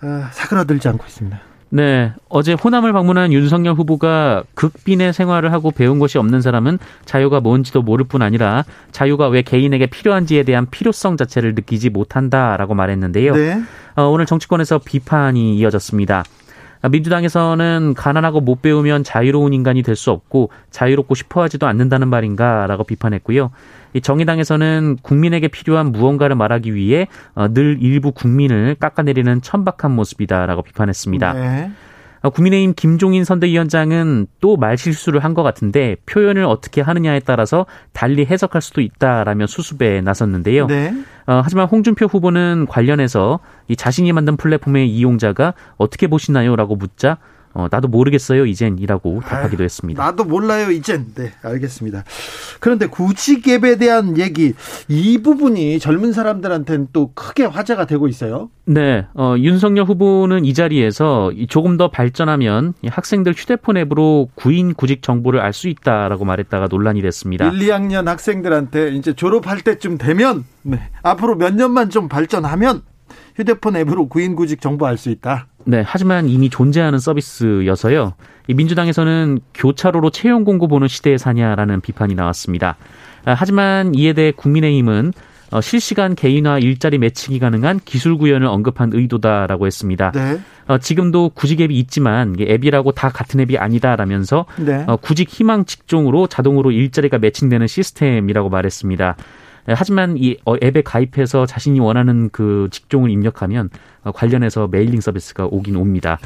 아, 0.01 0.29
사그라들지 0.31 0.87
않고 0.87 1.05
있습니다. 1.05 1.39
네. 1.73 2.13
어제 2.27 2.53
호남을 2.53 2.91
방문한 2.91 3.31
윤석열 3.31 3.75
후보가 3.75 4.43
극빈의 4.55 5.13
생활을 5.13 5.53
하고 5.53 5.71
배운 5.71 5.99
것이 5.99 6.17
없는 6.17 6.41
사람은 6.41 6.79
자유가 7.05 7.39
뭔지도 7.39 7.81
모를 7.81 8.05
뿐 8.05 8.21
아니라 8.21 8.65
자유가 8.91 9.29
왜 9.29 9.41
개인에게 9.41 9.85
필요한지에 9.87 10.43
대한 10.43 10.67
필요성 10.69 11.15
자체를 11.15 11.55
느끼지 11.55 11.89
못한다라고 11.89 12.75
말했는데요. 12.75 13.35
네. 13.35 13.61
어, 14.01 14.09
오늘 14.09 14.25
정치권에서 14.25 14.79
비판이 14.79 15.55
이어졌습니다. 15.57 16.23
민주당에서는 16.89 17.93
가난하고 17.95 18.41
못 18.41 18.63
배우면 18.63 19.03
자유로운 19.03 19.53
인간이 19.53 19.83
될 19.83 19.95
수 19.95 20.09
없고 20.09 20.49
자유롭고 20.71 21.13
싶어 21.13 21.43
하지도 21.43 21.67
않는다는 21.67 22.07
말인가라고 22.07 22.83
비판했고요. 22.85 23.51
이 23.93 24.01
정의당에서는 24.01 24.97
국민에게 25.03 25.47
필요한 25.49 25.91
무언가를 25.91 26.35
말하기 26.35 26.73
위해 26.73 27.07
어, 27.35 27.53
늘 27.53 27.77
일부 27.79 28.11
국민을 28.11 28.75
깎아내리는 28.79 29.43
천박한 29.43 29.91
모습이다라고 29.91 30.63
비판했습니다. 30.63 31.33
네. 31.33 31.71
어, 32.21 32.29
국민의힘 32.29 32.73
김종인 32.75 33.23
선대위원장은 33.23 34.27
또 34.39 34.55
말실수를 34.57 35.23
한 35.23 35.31
것 35.33 35.43
같은데 35.43 35.95
표현을 36.05 36.43
어떻게 36.43 36.81
하느냐에 36.81 37.21
따라서 37.21 37.65
달리 37.93 38.25
해석할 38.25 38.61
수도 38.61 38.81
있다라며 38.81 39.47
수습에 39.47 40.01
나섰는데요. 40.01 40.67
네. 40.67 40.93
어, 41.25 41.41
하지만 41.43 41.67
홍준표 41.67 42.05
후보는 42.07 42.65
관련해서 42.67 43.39
이 43.69 43.75
자신이 43.75 44.11
만든 44.11 44.35
플랫폼의 44.37 44.89
이용자가 44.89 45.53
어떻게 45.77 46.07
보시나요?라고 46.07 46.75
묻자 46.75 47.17
어, 47.53 47.67
나도 47.69 47.87
모르겠어요, 47.87 48.45
이젠이라고 48.45 49.21
답하기도 49.21 49.63
했습니다. 49.63 50.03
나도 50.03 50.23
몰라요, 50.23 50.71
이젠. 50.71 51.07
네, 51.15 51.31
알겠습니다. 51.43 52.03
그런데 52.59 52.87
구직앱에 52.87 53.77
대한 53.77 54.17
얘기, 54.17 54.53
이 54.87 55.17
부분이 55.21 55.79
젊은 55.79 56.13
사람들한테는 56.13 56.87
또 56.93 57.11
크게 57.13 57.45
화제가 57.45 57.85
되고 57.85 58.07
있어요. 58.07 58.49
네, 58.65 59.05
어, 59.13 59.35
윤석열 59.37 59.85
후보는 59.85 60.45
이 60.45 60.53
자리에서 60.53 61.31
조금 61.49 61.77
더 61.77 61.89
발전하면 61.91 62.73
학생들 62.87 63.33
휴대폰 63.33 63.77
앱으로 63.77 64.29
구인 64.35 64.73
구직 64.73 65.01
정보를 65.01 65.39
알 65.39 65.51
수 65.51 65.67
있다라고 65.67 66.23
말했다가 66.23 66.67
논란이 66.71 67.01
됐습니다. 67.01 67.45
1, 67.45 67.51
2학년 67.59 68.05
학생들한테 68.05 68.91
이제 68.91 69.11
졸업할 69.13 69.59
때쯤 69.61 69.97
되면, 69.97 70.45
네, 70.61 70.79
앞으로 71.03 71.35
몇 71.35 71.53
년만 71.53 71.89
좀 71.89 72.07
발전하면 72.07 72.83
휴대폰 73.35 73.75
앱으로 73.75 74.07
구인 74.07 74.35
구직 74.35 74.61
정보 74.61 74.85
알 74.85 74.97
수 74.97 75.09
있다. 75.09 75.47
네, 75.65 75.83
하지만 75.85 76.27
이미 76.27 76.49
존재하는 76.49 76.99
서비스여서요. 76.99 78.13
이 78.47 78.53
민주당에서는 78.53 79.39
교차로로 79.53 80.09
채용 80.09 80.43
공고 80.43 80.67
보는 80.67 80.87
시대에 80.87 81.17
사냐라는 81.17 81.81
비판이 81.81 82.15
나왔습니다. 82.15 82.77
아, 83.25 83.33
하지만 83.37 83.93
이에 83.95 84.13
대해 84.13 84.31
국민의힘은 84.31 85.13
어, 85.51 85.59
실시간 85.59 86.15
개인화 86.15 86.59
일자리 86.59 86.97
매칭이 86.97 87.37
가능한 87.39 87.81
기술 87.83 88.17
구현을 88.17 88.47
언급한 88.47 88.91
의도다라고 88.93 89.67
했습니다. 89.67 90.11
네. 90.11 90.39
어, 90.67 90.77
지금도 90.77 91.31
구직 91.33 91.59
앱이 91.59 91.77
있지만 91.79 92.35
앱이라고 92.39 92.93
다 92.93 93.09
같은 93.09 93.41
앱이 93.41 93.57
아니다라면서 93.57 94.45
네. 94.57 94.85
어, 94.87 94.95
구직 94.95 95.29
희망 95.29 95.65
직종으로 95.65 96.27
자동으로 96.27 96.71
일자리가 96.71 97.17
매칭되는 97.17 97.67
시스템이라고 97.67 98.49
말했습니다. 98.49 99.17
네, 99.67 99.73
하지만 99.77 100.17
이 100.17 100.37
어, 100.45 100.55
앱에 100.61 100.81
가입해서 100.81 101.45
자신이 101.45 101.79
원하는 101.79 102.29
그 102.31 102.67
직종을 102.71 103.09
입력하면 103.09 103.69
어, 104.03 104.11
관련해서 104.11 104.67
mailing 104.67 105.01
서비스가 105.01 105.45
오긴 105.45 105.75
옵니다. 105.75 106.19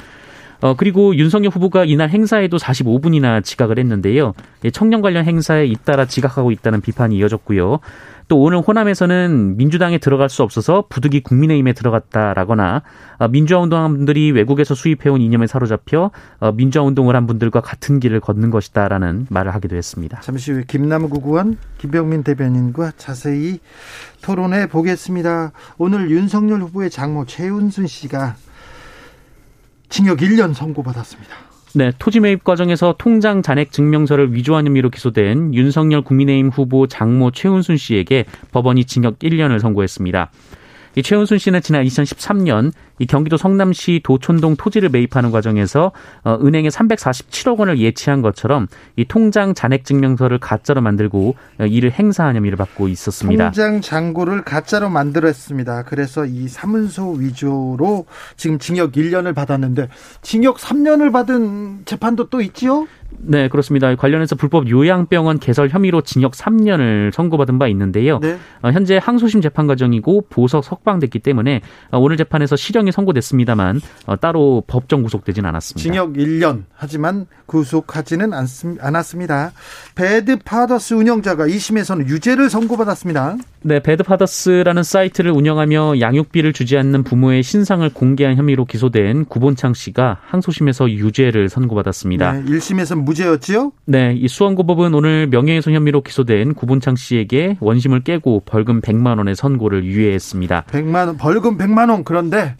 어, 0.62 0.75
그리고 0.75 1.15
윤석열 1.15 1.51
후보가 1.51 1.86
이날 1.86 2.10
행사에도 2.10 2.58
45분이나 2.58 3.44
지각을 3.44 3.77
했는데요. 3.77 4.34
청년 4.72 5.01
관련 5.01 5.25
행사에 5.25 5.65
잇따라 5.65 6.06
지각하고 6.06 6.51
있다는 6.51 6.82
비판이 6.82 7.18
이어졌고요. 7.18 7.80
또 8.27 8.41
오늘 8.41 8.60
호남에서는 8.60 9.58
민주당에 9.58 9.98
들어갈 9.98 10.29
수 10.29 10.41
없어서 10.41 10.86
부득이 10.89 11.22
국민의힘에 11.22 11.74
들어갔다라거나 11.74 12.82
어, 13.20 13.27
민주화 13.27 13.60
운동한 13.62 13.94
분들이 13.94 14.32
외국에서 14.32 14.74
수입해온 14.74 15.22
이념에 15.22 15.48
사로잡혀 15.48 16.12
어, 16.39 16.51
민주화 16.51 16.84
운동을 16.84 17.15
한 17.15 17.27
분들과 17.27 17.62
같은 17.62 18.00
길을 18.00 18.20
걷는 18.20 18.50
것이다라는 18.50 19.27
말을 19.29 19.53
하기도 19.53 19.75
했습니다. 19.75 20.22
잠시 20.22 20.51
후에 20.51 20.63
김남국 20.67 21.27
의원, 21.27 21.58
김병민 21.77 22.24
대변인과 22.24 22.94
자세히 22.98 23.60
토론해 24.22 24.67
보겠습니다. 24.67 25.51
오늘 25.77 26.10
윤석열 26.10 26.62
후보의 26.62 26.89
장모 26.89 27.25
최은순 27.25 27.86
씨가 27.88 28.36
징역 29.89 30.17
1년 30.20 30.53
선고받았습니다. 30.53 31.54
네, 31.77 31.91
토지 32.00 32.22
매입 32.22 32.46
과정에서 32.46 32.96
통장 32.98 33.41
잔액 33.41 33.74
증명서를 33.74 34.34
위조한 34.34 34.65
혐의로 34.65 34.89
기소된 34.89 35.53
윤석열 35.53 36.03
국민의힘 36.03 36.48
후보 36.48 36.88
장모 36.88 37.32
최은순 37.32 37.75
씨에게 37.75 38.24
법원이 38.53 38.86
징역 38.86 39.20
1년을 39.20 39.60
선고했습니다. 39.60 40.32
이 40.96 41.04
최은순 41.04 41.38
씨는 41.38 41.62
지난 41.62 41.84
2013년 41.86 42.72
이 43.00 43.06
경기도 43.06 43.36
성남시 43.36 44.00
도촌동 44.04 44.56
토지를 44.56 44.90
매입하는 44.90 45.32
과정에서 45.32 45.92
어, 46.24 46.40
은행에 46.42 46.70
347억 46.70 47.60
원을 47.60 47.80
예치한 47.80 48.22
것처럼 48.22 48.68
이 48.96 49.04
통장 49.06 49.54
잔액 49.54 49.84
증명서를 49.84 50.40
가짜로 50.40 50.82
만들고 50.82 51.36
어, 51.60 51.66
이를 51.66 51.92
행사한 51.92 52.38
혐의를 52.38 52.58
받고 52.58 52.88
있었습니다. 52.88 53.46
통장 53.46 53.82
잔고를 53.82 54.44
가짜로 54.44 54.90
만들었습니다. 54.90 55.84
그래서 55.84 56.25
이 56.25 56.48
사문서 56.48 57.12
위조로 57.12 58.06
지금 58.38 58.58
징역 58.58 58.94
1년을 58.94 59.36
받았는데 59.36 59.90
징역 60.22 60.58
3년을 60.58 61.12
받은 61.12 61.82
재판도 61.86 62.30
또 62.30 62.40
있지요? 62.42 62.88
네, 63.19 63.48
그렇습니다. 63.48 63.95
관련해서 63.95 64.36
불법 64.36 64.69
요양병원 64.69 65.39
개설 65.39 65.69
혐의로 65.69 66.01
징역 66.01 66.34
3년을 66.34 67.13
선고받은 67.13 67.60
바 67.60 67.67
있는데요. 67.67 68.19
네. 68.19 68.38
어, 68.62 68.72
현재 68.72 69.00
항소심 69.01 69.41
재판 69.41 69.67
과정이고 69.67 70.27
보석 70.29 70.63
석방됐기 70.63 71.19
때문에 71.19 71.62
어, 71.91 72.00
오늘 72.00 72.17
재판에서 72.17 72.55
실형이 72.55 72.91
선고됐습니다만 72.91 73.81
어, 74.05 74.15
따로 74.17 74.63
법정 74.67 75.03
구속되진 75.03 75.45
않았습니다. 75.45 75.81
징역 75.81 76.13
1년 76.13 76.63
하지만 76.74 77.25
구속하지는 77.45 78.31
않았습니다. 78.79 79.51
배드 79.95 80.38
파더스 80.43 80.95
운영자가 80.95 81.48
2심에서는 81.48 82.07
유죄를 82.07 82.50
선고받았습니다. 82.50 83.38
네, 83.62 83.79
배드 83.79 84.03
파더스라는 84.03 84.84
사이트를 84.84 85.31
운영하며 85.31 86.00
양육비를 86.00 86.53
주지 86.53 86.77
않는 86.77 87.03
부모의 87.03 87.41
신상을 87.41 87.88
공개한 87.93 88.36
혐의로 88.36 88.65
기소된 88.65 89.25
구본창 89.25 89.74
씨가 89.74 90.19
항소심에서 90.24 90.91
유죄를 90.91 91.50
선고받았습니다. 91.50 92.31
네, 92.31 92.43
1심에서 92.43 92.95
무죄였지요? 93.05 93.71
네, 93.85 94.13
이 94.15 94.27
수원고법은 94.27 94.93
오늘 94.93 95.27
명예훼손 95.27 95.74
혐의로 95.74 96.01
기소된 96.01 96.53
구본창 96.53 96.95
씨에게 96.95 97.57
원심을 97.59 98.01
깨고 98.01 98.43
벌금 98.45 98.81
100만 98.81 99.17
원의 99.17 99.35
선고를 99.35 99.85
유예했습니다. 99.85 100.65
100만 100.67 101.07
원, 101.07 101.17
벌금 101.17 101.57
100만 101.57 101.89
원 101.89 102.03
그런데 102.03 102.55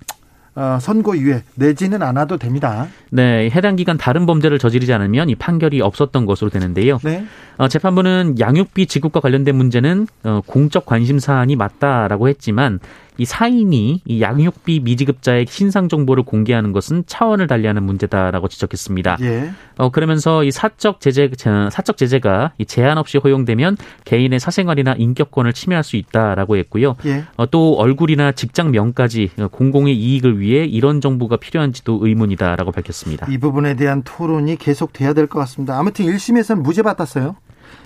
어, 0.56 0.78
선고 0.80 1.18
유예 1.18 1.44
내지는 1.56 2.02
않아도 2.02 2.38
됩니다. 2.38 2.88
네, 3.10 3.50
해당 3.50 3.76
기간 3.76 3.98
다른 3.98 4.26
범죄를 4.26 4.58
저지르지 4.58 4.94
않으면 4.94 5.30
이 5.30 5.36
판결이 5.36 5.82
없었던 5.82 6.26
것으로 6.26 6.50
되는데요. 6.50 6.98
네. 7.04 7.26
어, 7.58 7.68
재판부는 7.68 8.36
양육비 8.40 8.88
지급과 8.88 9.20
관련된 9.20 9.54
문제는 9.56 10.08
어, 10.24 10.42
공적 10.46 10.86
관심 10.86 11.20
사안이 11.20 11.58
맞다라고 11.58 12.30
했지만 12.30 12.80
이 13.18 13.26
사인이 13.26 14.02
이 14.06 14.22
양육비 14.22 14.82
미지급자의 14.82 15.46
신상 15.50 15.88
정보를 15.90 16.24
공개하는 16.24 16.72
것은 16.72 17.04
차원을 17.08 17.48
달리하는 17.48 17.84
문제다라고 17.84 18.48
지적했습니다. 18.48 19.18
예. 19.22 19.52
어 19.78 19.90
그러면서 19.90 20.44
이 20.44 20.52
사적 20.52 21.02
제재 21.02 21.30
사적 21.72 21.98
제재가 21.98 22.52
이 22.58 22.66
제한 22.66 22.98
없이 22.98 23.18
허용되면 23.18 23.78
개인의 24.06 24.40
사생활이나 24.40 24.94
인격권을 24.98 25.54
침해할 25.54 25.84
수 25.84 25.96
있다라고 25.98 26.58
했고요. 26.58 26.96
예. 27.06 27.24
어, 27.38 27.46
또 27.50 27.76
얼굴이나 27.78 28.32
직장명까지 28.32 29.32
공공의 29.52 29.96
이익을 29.98 30.40
위해 30.40 30.66
이런 30.66 31.02
정보가 31.02 31.38
필요한지도 31.38 32.00
의문이다라고 32.02 32.72
밝혔습니다. 32.72 33.28
이 33.30 33.38
부분에 33.38 33.76
대한 33.76 34.02
토론이 34.04 34.58
계속돼야 34.58 35.14
될 35.14 35.26
것 35.28 35.40
같습니다. 35.40 35.78
아무튼 35.80 36.06
1심에서는 36.06 36.62
무죄 36.62 36.84
받았어요. 36.84 37.36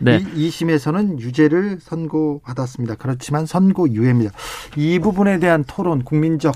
네. 0.02 0.24
2심에서는 0.24 1.20
유죄를 1.20 1.80
선고받았습니다. 1.82 2.96
그렇지만 2.96 3.46
선고유예입니다. 3.46 4.32
이 4.78 5.00
부분에 5.00 5.40
대한 5.40 5.64
토론, 5.68 6.04
국민적 6.04 6.56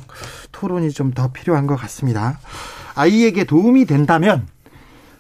토론이 0.52 0.92
좀 0.92 1.14
더 1.14 1.32
필요한 1.32 1.68
것 1.68 1.76
같습니다. 1.76 2.40
아이에게 2.96 3.44
도움이 3.44 3.86
된다면 3.86 4.48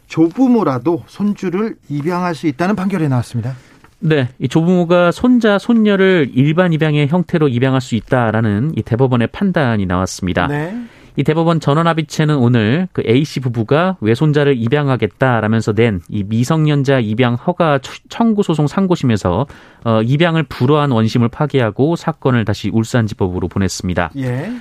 조부모라도 0.07 1.03
손주를 1.07 1.75
입양할 1.89 2.35
수 2.35 2.47
있다는 2.47 2.75
판결이 2.75 3.07
나왔습니다. 3.09 3.55
네, 3.99 4.29
이 4.39 4.47
조부모가 4.47 5.11
손자, 5.11 5.57
손녀를 5.57 6.31
일반 6.33 6.73
입양의 6.73 7.07
형태로 7.07 7.47
입양할 7.47 7.79
수 7.79 7.95
있다라는 7.95 8.73
이 8.75 8.81
대법원의 8.81 9.27
판단이 9.27 9.85
나왔습니다. 9.85 10.47
네. 10.47 10.75
이 11.15 11.23
대법원 11.23 11.59
전원합의체는 11.59 12.35
오늘 12.37 12.87
그 12.91 13.03
A 13.05 13.23
씨 13.23 13.39
부부가 13.39 13.97
외손자를 14.01 14.57
입양하겠다라면서 14.57 15.73
낸 15.73 16.01
이 16.09 16.23
미성년자 16.23 16.99
입양 16.99 17.35
허가 17.35 17.79
청구 18.09 18.43
소송 18.43 18.67
상고심에서 18.67 19.45
어, 19.83 20.01
입양을 20.01 20.43
불허한 20.43 20.91
원심을 20.91 21.29
파기하고 21.29 21.95
사건을 21.95 22.45
다시 22.45 22.69
울산지법으로 22.73 23.47
보냈습니다. 23.47 24.11
예. 24.17 24.51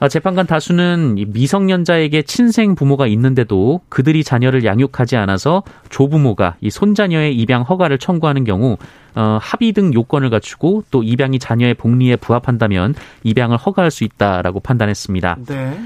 어, 0.00 0.06
재판관 0.06 0.46
다수는 0.46 1.16
미성년자에게 1.28 2.22
친생 2.22 2.74
부모가 2.74 3.06
있는데도 3.08 3.80
그들이 3.88 4.22
자녀를 4.22 4.64
양육하지 4.64 5.16
않아서 5.16 5.62
조부모가 5.90 6.56
이 6.60 6.70
손자녀의 6.70 7.34
입양 7.36 7.62
허가를 7.62 7.98
청구하는 7.98 8.44
경우 8.44 8.76
어, 9.16 9.38
합의 9.40 9.72
등 9.72 9.92
요건을 9.92 10.30
갖추고 10.30 10.84
또 10.90 11.02
입양이 11.02 11.38
자녀의 11.38 11.74
복리에 11.74 12.16
부합한다면 12.16 12.94
입양을 13.24 13.56
허가할 13.56 13.90
수 13.90 14.04
있다라고 14.04 14.60
판단했습니다. 14.60 15.38
네. 15.46 15.80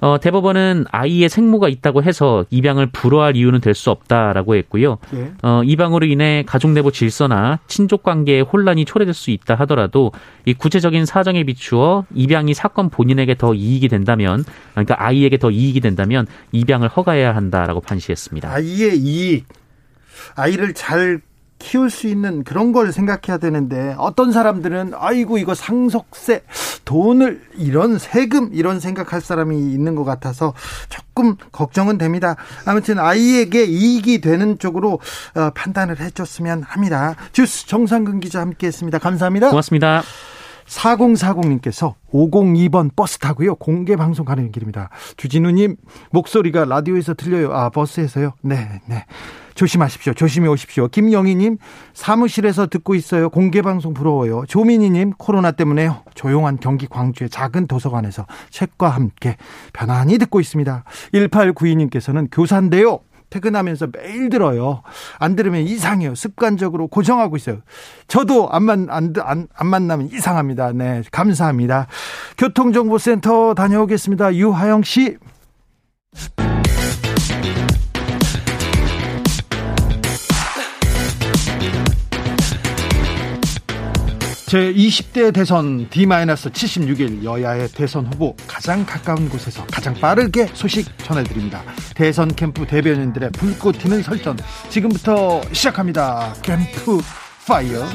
어, 0.00 0.18
대법원은 0.20 0.86
아이의 0.90 1.28
생모가 1.28 1.68
있다고 1.68 2.02
해서 2.02 2.44
입양을 2.50 2.86
불허할 2.86 3.36
이유는 3.36 3.60
될 3.60 3.76
수 3.76 3.90
없다라고 3.90 4.56
했고요. 4.56 4.98
예. 5.14 5.32
어, 5.42 5.62
입양으로 5.62 6.06
인해 6.06 6.44
가족 6.46 6.70
내부 6.70 6.90
질서나 6.90 7.58
친족 7.66 8.02
관계에 8.02 8.40
혼란이 8.40 8.84
초래될 8.86 9.12
수 9.12 9.30
있다 9.30 9.54
하더라도 9.56 10.12
이 10.46 10.54
구체적인 10.54 11.04
사정에 11.04 11.44
비추어 11.44 12.04
입양이 12.14 12.54
사건 12.54 12.88
본인에게 12.88 13.34
더 13.36 13.52
이익이 13.54 13.88
된다면 13.88 14.44
그러니까 14.72 14.96
아이에게 14.98 15.36
더 15.36 15.50
이익이 15.50 15.80
된다면 15.80 16.26
입양을 16.52 16.88
허가해야 16.88 17.34
한다라고 17.36 17.80
판시했습니다. 17.80 18.50
아이의 18.50 18.96
이익 18.98 19.46
아이를 20.34 20.72
잘 20.74 21.20
키울 21.58 21.90
수 21.90 22.06
있는 22.06 22.44
그런 22.44 22.72
걸 22.72 22.92
생각해야 22.92 23.38
되는데 23.38 23.94
어떤 23.98 24.32
사람들은 24.32 24.92
아이고 24.94 25.38
이거 25.38 25.54
상속세 25.54 26.42
돈을 26.84 27.42
이런 27.56 27.98
세금 27.98 28.50
이런 28.52 28.80
생각할 28.80 29.20
사람이 29.20 29.56
있는 29.58 29.94
것 29.94 30.04
같아서 30.04 30.54
조금 30.88 31.36
걱정은 31.52 31.98
됩니다. 31.98 32.36
아무튼 32.64 32.98
아이에게 32.98 33.64
이익이 33.64 34.20
되는 34.20 34.58
쪽으로 34.58 35.00
어, 35.34 35.50
판단을 35.54 36.00
해줬으면 36.00 36.62
합니다. 36.62 37.14
주스 37.32 37.66
정상근 37.66 38.20
기자 38.20 38.40
함께했습니다. 38.40 38.98
감사합니다. 38.98 39.50
고맙습니다. 39.50 40.02
4040님께서 40.66 41.94
502번 42.12 42.90
버스 42.94 43.18
타고요. 43.18 43.54
공개 43.56 43.96
방송 43.96 44.24
가는 44.24 44.50
길입니다. 44.50 44.90
주진우님 45.16 45.76
목소리가 46.10 46.64
라디오에서 46.64 47.14
들려요. 47.14 47.52
아 47.52 47.70
버스에서요. 47.70 48.32
네, 48.42 48.80
네. 48.86 49.04
조심하십시오. 49.56 50.14
조심히 50.14 50.48
오십시오. 50.48 50.86
김영희님 50.86 51.58
사무실에서 51.94 52.68
듣고 52.68 52.94
있어요. 52.94 53.30
공개 53.30 53.62
방송 53.62 53.92
부러워요. 53.94 54.44
조민희님 54.46 55.14
코로나 55.18 55.50
때문에 55.50 55.90
조용한 56.14 56.58
경기 56.60 56.86
광주의 56.86 57.28
작은 57.28 57.66
도서관에서 57.66 58.26
책과 58.50 58.90
함께 58.90 59.36
편안히 59.72 60.18
듣고 60.18 60.40
있습니다. 60.40 60.84
1892님께서는 61.12 62.28
교사인데요. 62.30 63.00
퇴근하면서 63.30 63.88
매일 63.92 64.28
들어요. 64.28 64.82
안 65.18 65.34
들으면 65.34 65.62
이상해요. 65.62 66.14
습관적으로 66.14 66.86
고정하고 66.86 67.36
있어요. 67.36 67.58
저도 68.06 68.48
안, 68.50 68.62
만, 68.62 68.86
안, 68.88 69.12
안, 69.20 69.48
안 69.52 69.66
만나면 69.66 70.10
이상합니다. 70.12 70.72
네. 70.72 71.02
감사합니다. 71.10 71.88
교통정보센터 72.38 73.54
다녀오겠습니다. 73.54 74.36
유하영 74.36 74.84
씨. 74.84 75.16
제20대 84.46 85.34
대선 85.34 85.88
D-76일 85.90 87.24
여야의 87.24 87.68
대선 87.68 88.06
후보 88.06 88.36
가장 88.46 88.86
가까운 88.86 89.28
곳에서 89.28 89.66
가장 89.66 89.92
빠르게 89.94 90.46
소식 90.54 90.86
전해드립니다. 90.98 91.62
대선 91.96 92.32
캠프 92.34 92.64
대변인들의 92.64 93.32
불꽃 93.32 93.72
튀는 93.78 94.02
설전 94.02 94.38
지금부터 94.68 95.42
시작합니다. 95.52 96.32
캠프 96.42 97.00
파이어. 97.44 97.88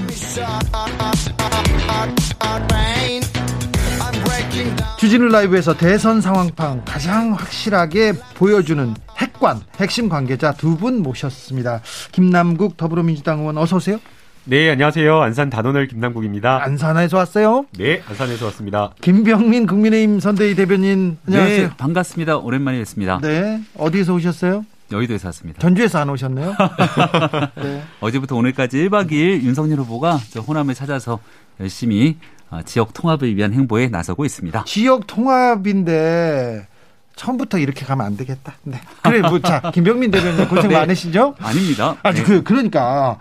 주진우 5.00 5.30
라이브에서 5.30 5.78
대선 5.78 6.20
상황판 6.20 6.84
가장 6.84 7.34
확실하게 7.34 8.14
보여주는 8.36 8.94
핵관, 9.18 9.62
핵심 9.80 10.10
관계자 10.10 10.52
두 10.52 10.76
분 10.76 11.02
모셨습니다. 11.02 11.82
김남국 12.12 12.76
더불어민주당 12.76 13.40
의원 13.40 13.58
어서 13.58 13.78
오세요. 13.78 14.00
네, 14.44 14.72
안녕하세요. 14.72 15.22
안산 15.22 15.50
단원을 15.52 15.88
김남국입니다. 15.88 16.64
안산에서 16.64 17.18
왔어요? 17.18 17.66
네, 17.78 18.02
안산에서 18.10 18.46
왔습니다. 18.46 18.92
김병민 19.02 19.68
국민의힘 19.68 20.20
선대위 20.20 20.56
대변인 20.56 21.18
안녕하세요. 21.28 21.68
네, 21.68 21.74
반갑습니다. 21.78 22.38
오랜만에 22.38 22.80
뵙습니다. 22.80 23.20
네, 23.22 23.62
어디서 23.78 24.16
오셨어요? 24.16 24.66
여의도에서 24.92 25.28
왔습니다. 25.28 25.62
전주에서 25.62 26.00
안 26.00 26.10
오셨네요. 26.10 26.56
네. 27.62 27.84
어제부터 28.02 28.36
오늘까지 28.36 28.78
1박 28.90 29.12
2일 29.12 29.44
윤석열 29.44 29.78
후보가 29.80 30.16
호남을 30.48 30.74
찾아서 30.74 31.20
열심히 31.60 32.18
어, 32.50 32.62
지역 32.66 32.94
통합을 32.94 33.36
위한 33.38 33.54
행보에 33.54 33.88
나서고 33.90 34.26
있습니다. 34.26 34.66
지역 34.66 35.06
통합인데 35.08 36.68
처음부터 37.16 37.60
이렇게 37.60 37.86
가면 37.86 38.06
안 38.06 38.18
되겠다. 38.18 38.56
네. 38.64 38.82
그래, 39.04 39.22
뭐, 39.22 39.40
자, 39.40 39.72
김병민 39.74 40.10
대변인 40.12 40.48
고생 40.48 40.68
네. 40.72 40.78
많으시죠? 40.78 41.36
아닙니다. 41.40 41.96
아니, 42.04 42.18
네. 42.18 42.24
그, 42.24 42.44
그러니까, 42.44 43.20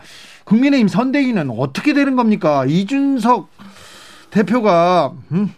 국민의힘 0.51 0.89
선대위는 0.89 1.51
어떻게 1.51 1.95
되는 1.95 2.17
겁니까? 2.17 2.65
이준석 2.67 3.49
대표가 4.31 5.13
음? 5.31 5.53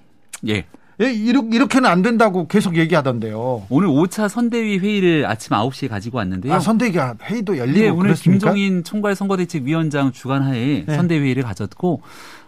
예. 0.46 0.66
예, 1.00 1.10
이렇게는 1.10 1.88
안 1.88 2.02
된다고 2.02 2.46
계속 2.46 2.76
얘기하던데요. 2.76 3.66
오늘 3.70 3.88
5차 3.88 4.28
선대위 4.28 4.78
회의를 4.78 5.26
아침 5.26 5.56
9시에 5.56 5.88
가지고 5.88 6.18
왔는데요. 6.18 6.52
아, 6.52 6.60
선대위가 6.60 7.16
회의도 7.22 7.56
열리고 7.56 7.80
네, 7.80 7.88
오늘 7.88 8.02
그렇습니까? 8.08 8.52
김종인 8.52 8.84
총괄 8.84 9.14
선거대책위원장 9.14 10.12
주관하에 10.12 10.84
네. 10.86 10.94
선대위를 10.94 11.42
가졌고 11.42 12.02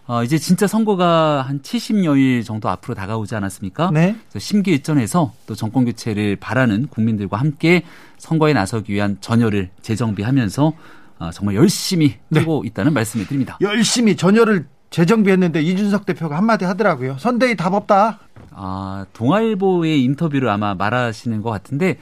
어, 0.05 0.23
이제 0.23 0.37
진짜 0.37 0.67
선거가 0.67 1.41
한 1.41 1.61
70여일 1.61 2.45
정도 2.45 2.69
앞으로 2.69 2.93
다가오지 2.93 3.33
않았습니까? 3.33 3.89
네. 3.91 4.15
심기일전에서 4.37 5.33
또 5.47 5.55
정권 5.55 5.83
교체를 5.85 6.35
바라는 6.35 6.87
국민들과 6.91 7.37
함께 7.37 7.83
선거에 8.19 8.53
나서기 8.53 8.93
위한 8.93 9.17
전열을 9.19 9.71
재정비하면서 9.81 10.73
아, 10.77 11.04
정말 11.33 11.55
열심히 11.55 12.15
하고 12.33 12.61
네. 12.63 12.67
있다는 12.67 12.93
말씀을 12.93 13.25
드립니다. 13.27 13.57
열심히 13.61 14.15
전열을 14.15 14.67
재정비했는데 14.89 15.61
이준석 15.61 16.05
대표가 16.05 16.37
한마디 16.37 16.65
하더라고요. 16.65 17.17
선대위 17.17 17.55
답 17.55 17.73
없다. 17.73 18.19
아, 18.51 19.05
동아일보의 19.13 20.03
인터뷰를 20.03 20.49
아마 20.49 20.75
말하시는 20.75 21.41
것 21.41 21.49
같은데, 21.49 21.97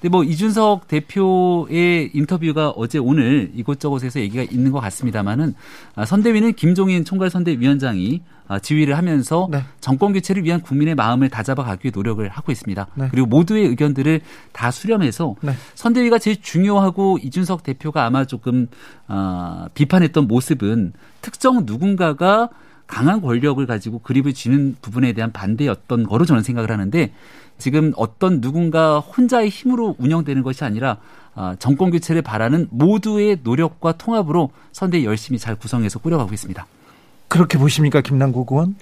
근데 0.00 0.08
뭐 0.08 0.24
이준석 0.24 0.88
대표의 0.88 2.10
인터뷰가 2.14 2.70
어제 2.70 2.98
오늘 2.98 3.50
이곳저곳에서 3.54 4.20
얘기가 4.20 4.42
있는 4.42 4.72
것 4.72 4.80
같습니다만은 4.80 5.54
아, 5.94 6.04
선대위는 6.04 6.54
김종인 6.54 7.04
총괄 7.04 7.30
선대위원장이 7.30 8.22
아, 8.48 8.58
지휘를 8.58 8.96
하면서 8.96 9.46
네. 9.50 9.62
정권 9.80 10.14
교체를 10.14 10.42
위한 10.42 10.62
국민의 10.62 10.94
마음을 10.94 11.28
다잡아 11.28 11.62
가기 11.62 11.84
위해 11.84 11.92
노력을 11.94 12.26
하고 12.26 12.50
있습니다. 12.50 12.86
네. 12.94 13.08
그리고 13.10 13.26
모두의 13.26 13.66
의견들을 13.68 14.22
다 14.52 14.70
수렴해서 14.70 15.34
네. 15.42 15.52
선대위가 15.74 16.18
제일 16.18 16.40
중요하고 16.40 17.18
이준석 17.22 17.62
대표가 17.62 18.06
아마 18.06 18.24
조금 18.24 18.68
어, 19.06 19.66
비판했던 19.74 20.26
모습은 20.26 20.94
특정 21.20 21.64
누군가가 21.66 22.48
강한 22.88 23.20
권력을 23.20 23.64
가지고 23.66 24.00
그립을 24.00 24.34
쥐는 24.34 24.76
부분에 24.82 25.12
대한 25.12 25.30
반대였던 25.30 26.04
거로 26.04 26.24
저는 26.24 26.42
생각을 26.42 26.72
하는데 26.72 27.12
지금 27.58 27.92
어떤 27.96 28.40
누군가 28.40 28.98
혼자의 28.98 29.50
힘으로 29.50 29.94
운영되는 29.98 30.42
것이 30.42 30.64
아니라 30.64 30.96
아, 31.34 31.54
정권 31.60 31.90
교체를 31.92 32.22
바라는 32.22 32.66
모두의 32.70 33.38
노력과 33.44 33.92
통합으로 33.92 34.50
선대 34.72 35.04
열심히 35.04 35.38
잘 35.38 35.54
구성해서 35.54 36.00
꾸려가고 36.00 36.32
있습니다. 36.32 36.66
그렇게 37.28 37.58
보십니까, 37.58 38.00
김남국 38.00 38.50
의원? 38.50 38.74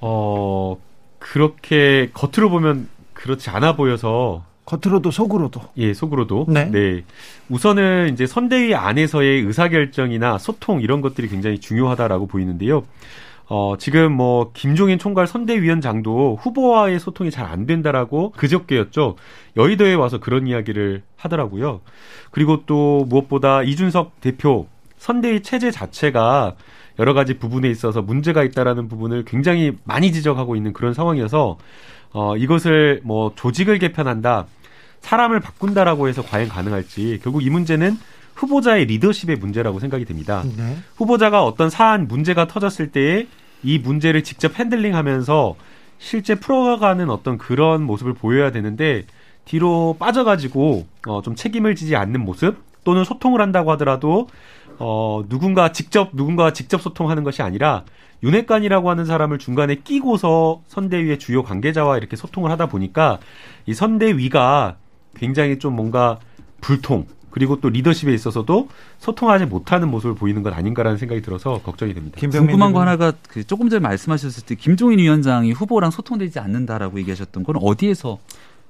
어, 0.00 0.76
그렇게 1.18 2.10
겉으로 2.12 2.50
보면 2.50 2.88
그렇지 3.14 3.50
않아 3.50 3.74
보여서 3.74 4.44
겉으로도 4.64 5.10
속으로도. 5.10 5.60
예, 5.76 5.92
속으로도. 5.92 6.46
네. 6.48 6.70
네. 6.70 7.04
우선은 7.48 8.12
이제 8.12 8.26
선대위 8.26 8.74
안에서의 8.74 9.42
의사결정이나 9.42 10.38
소통 10.38 10.80
이런 10.80 11.00
것들이 11.00 11.28
굉장히 11.28 11.58
중요하다라고 11.58 12.26
보이는데요. 12.26 12.84
어, 13.46 13.74
지금 13.78 14.12
뭐, 14.12 14.52
김종인 14.54 14.98
총괄 14.98 15.26
선대위원장도 15.26 16.38
후보와의 16.40 16.98
소통이 16.98 17.30
잘 17.30 17.44
안 17.44 17.66
된다라고 17.66 18.30
그저께였죠. 18.32 19.16
여의도에 19.56 19.94
와서 19.94 20.18
그런 20.18 20.46
이야기를 20.46 21.02
하더라고요. 21.16 21.82
그리고 22.30 22.62
또 22.64 23.04
무엇보다 23.08 23.62
이준석 23.62 24.20
대표 24.22 24.66
선대위 24.96 25.42
체제 25.42 25.70
자체가 25.70 26.54
여러 26.98 27.12
가지 27.12 27.38
부분에 27.38 27.68
있어서 27.68 28.00
문제가 28.00 28.42
있다라는 28.44 28.88
부분을 28.88 29.24
굉장히 29.26 29.76
많이 29.84 30.10
지적하고 30.12 30.56
있는 30.56 30.72
그런 30.72 30.94
상황이어서 30.94 31.58
어, 32.14 32.36
이것을 32.36 33.00
뭐 33.02 33.32
조직을 33.34 33.78
개편한다, 33.78 34.46
사람을 35.00 35.40
바꾼다라고 35.40 36.08
해서 36.08 36.22
과연 36.22 36.48
가능할지 36.48 37.20
결국 37.22 37.44
이 37.44 37.50
문제는 37.50 37.98
후보자의 38.34 38.86
리더십의 38.86 39.36
문제라고 39.36 39.80
생각이 39.80 40.04
됩니다. 40.06 40.42
네. 40.56 40.78
후보자가 40.96 41.44
어떤 41.44 41.68
사안 41.70 42.08
문제가 42.08 42.46
터졌을 42.46 42.90
때에 42.90 43.26
이 43.62 43.78
문제를 43.78 44.24
직접 44.24 44.58
핸들링하면서 44.58 45.56
실제 45.98 46.34
풀어가는 46.34 47.10
어떤 47.10 47.36
그런 47.36 47.82
모습을 47.82 48.14
보여야 48.14 48.50
되는데 48.50 49.04
뒤로 49.44 49.96
빠져가지고 49.98 50.86
어, 51.06 51.22
좀 51.22 51.34
책임을 51.34 51.74
지지 51.74 51.96
않는 51.96 52.20
모습 52.20 52.56
또는 52.84 53.04
소통을 53.04 53.40
한다고 53.40 53.72
하더라도 53.72 54.28
어, 54.78 55.24
누군가 55.28 55.72
직접 55.72 56.10
누군가와 56.12 56.52
직접 56.52 56.80
소통하는 56.80 57.24
것이 57.24 57.42
아니라 57.42 57.84
윤핵관이라고 58.22 58.88
하는 58.90 59.04
사람을 59.04 59.38
중간에 59.38 59.76
끼고서 59.76 60.62
선대위의 60.68 61.18
주요 61.18 61.42
관계자와 61.42 61.98
이렇게 61.98 62.16
소통을 62.16 62.50
하다 62.50 62.66
보니까 62.66 63.18
이 63.66 63.74
선대위가 63.74 64.76
굉장히 65.14 65.58
좀 65.58 65.76
뭔가 65.76 66.18
불통 66.60 67.06
그리고 67.30 67.60
또 67.60 67.68
리더십에 67.68 68.14
있어서도 68.14 68.68
소통하지 68.98 69.46
못하는 69.46 69.90
모습을 69.90 70.14
보이는 70.14 70.44
것 70.44 70.54
아닌가라는 70.54 70.98
생각이 70.98 71.20
들어서 71.20 71.60
걱정이 71.62 71.92
됩니다. 71.92 72.16
궁금한 72.20 72.72
거 72.72 72.80
하나가 72.80 73.12
그 73.28 73.44
조금 73.44 73.68
전에 73.68 73.80
말씀하셨을 73.80 74.44
때 74.46 74.54
김종인 74.54 75.00
위원장이 75.00 75.50
후보랑 75.50 75.90
소통되지 75.90 76.38
않는다라고 76.38 76.98
얘기하셨던 77.00 77.42
건 77.42 77.56
어디에서 77.60 78.20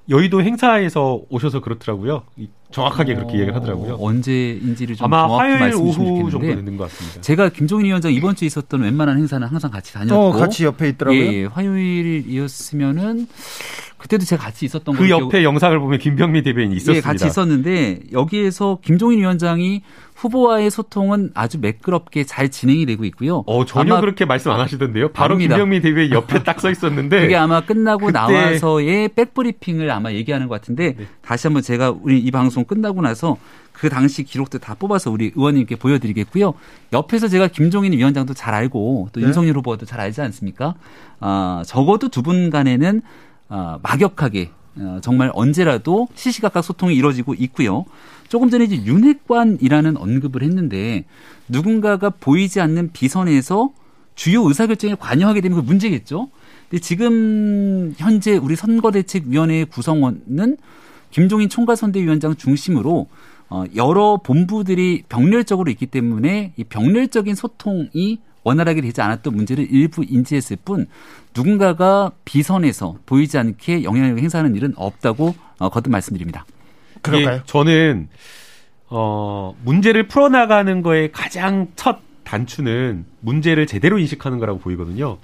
여의도 0.09 0.43
행사에서 0.43 1.23
오셔서 1.31 1.61
그렇더라고요. 1.61 2.25
정확하게 2.71 3.13
어, 3.13 3.17
그렇게 3.17 3.35
얘기를 3.35 3.55
하더라고요. 3.55 3.97
언제인지를 4.01 4.97
좀 4.97 5.05
아마 5.07 5.29
정확히 5.29 5.59
말씀해 5.61 5.93
주시면 5.93 6.31
정도 6.31 6.47
되는 6.47 6.77
것 6.77 6.91
같습니다. 6.91 7.21
제가 7.21 7.49
김종인 7.51 7.87
위원장 7.87 8.13
이번 8.13 8.35
주에 8.35 8.47
있었던 8.47 8.83
웬만한 8.83 9.19
행사는 9.19 9.47
항상 9.47 9.71
같이 9.71 9.95
다녔고 9.95 10.21
어, 10.21 10.33
같이 10.33 10.65
옆에 10.65 10.89
있더라고요. 10.91 11.21
예, 11.21 11.33
예, 11.33 11.45
화요일이었으면은 11.45 13.29
그때도 13.97 14.25
제가 14.27 14.43
같이 14.43 14.67
있었던 14.67 14.95
그 14.95 15.09
옆에 15.09 15.39
기억... 15.39 15.45
영상을 15.45 15.79
보면 15.79 15.99
김병미 15.99 16.43
대변인이 16.43 16.77
있었습니다. 16.77 16.99
예, 16.99 17.01
같이 17.01 17.27
있었는데 17.27 18.01
여기에서 18.13 18.79
김종인 18.83 19.21
위원장이 19.21 19.83
후보와의 20.25 20.71
소통은 20.71 21.31
아주 21.35 21.59
매끄럽게 21.61 22.25
잘 22.25 22.49
진행이 22.49 22.87
되고 22.87 23.05
있고요. 23.05 23.45
어, 23.47 23.65
전혀 23.65 24.01
그렇게 24.01 24.25
말씀 24.25 24.51
안 24.51 24.61
하시던데요. 24.61 25.13
바로 25.13 25.35
아닙니다. 25.35 25.57
김병미 25.57 25.81
대변인 25.83 26.13
옆에 26.13 26.43
딱서 26.43 26.71
있었는데 26.71 27.21
그게 27.21 27.37
아마 27.37 27.61
끝나고 27.61 28.07
그때... 28.07 28.19
나와서의 28.19 29.09
백브리핑을 29.11 29.91
아마 29.91 30.13
얘기하는 30.13 30.49
것 30.49 30.61
같은데 30.61 30.95
네. 30.97 31.07
다시 31.23 31.47
한번 31.47 31.63
제가 31.63 31.95
우리 32.03 32.19
이 32.19 32.31
방송 32.31 32.65
끝나고 32.65 33.03
나서 33.03 33.37
그 33.73 33.89
당시 33.89 34.23
기록들 34.25 34.61
다 34.61 34.75
뽑아서 34.75 35.11
우리 35.11 35.33
의원님께 35.35 35.77
보여드리겠고요. 35.77 36.55
옆에서 36.93 37.29
제가 37.29 37.49
김종인 37.49 37.93
위원장도 37.93 38.33
잘 38.35 38.55
알고 38.55 39.11
또 39.13 39.21
네. 39.21 39.27
윤석열 39.27 39.57
후보도 39.57 39.85
잘 39.85 40.01
알지 40.01 40.21
않습니까? 40.23 40.75
아, 41.21 41.63
적어도 41.67 42.09
두 42.09 42.23
분 42.23 42.49
간에는 42.51 43.03
어, 43.51 43.79
막역하게 43.83 44.51
어, 44.51 44.64
정말 45.03 45.31
언제라도 45.35 46.09
시시각각 46.15 46.65
소통이 46.65 46.95
이루어지고 46.95 47.35
있고요. 47.35 47.85
조금 48.29 48.51
전에 48.51 48.65
이제 48.65 48.77
윤핵관이라는 48.85 49.97
언급을 49.97 50.43
했는데 50.43 51.05
누군가가 51.49 52.11
보이지 52.11 52.61
않는 52.61 52.93
비선에서 52.93 53.73
주요 54.15 54.43
의사결정에 54.47 54.97
관여하게 54.97 55.41
되면 55.41 55.61
그 55.61 55.65
문제겠죠. 55.65 56.29
근데 56.69 56.81
지금 56.81 57.95
현재 57.97 58.37
우리 58.37 58.57
선거대책위원회 58.57 59.65
구성원은 59.65 60.57
김종인 61.11 61.49
총괄선대위원장 61.49 62.37
중심으로 62.37 63.07
어, 63.51 63.65
여러 63.77 64.19
본부들이 64.23 65.05
병렬적으로 65.09 65.71
있기 65.71 65.87
때문에 65.87 66.53
이 66.57 66.65
병렬적인 66.65 67.35
소통이 67.35 68.19
원활하게 68.45 68.83
되지 68.83 69.01
않았던 69.01 69.35
문제를 69.35 69.67
일부 69.71 70.05
인지했을 70.05 70.59
뿐 70.65 70.87
누군가가 71.35 72.13
비선에서 72.25 72.99
보이지 73.07 73.37
않게 73.39 73.83
영향력을 73.83 74.23
행사하는 74.23 74.55
일은 74.55 74.75
없다고 74.77 75.35
어, 75.59 75.69
거듭 75.71 75.91
말씀드립니다. 75.91 76.45
그럴까요? 77.03 77.37
예, 77.37 77.43
저는 77.47 78.09
어, 78.89 79.57
문제를 79.65 80.07
풀어나가는 80.07 80.83
거에 80.83 81.11
가장 81.11 81.69
첫 81.75 81.99
단추는 82.25 83.05
문제를 83.21 83.67
제대로 83.67 83.99
인식하는 83.99 84.39
거라고 84.39 84.59
보이거든요. 84.61 85.19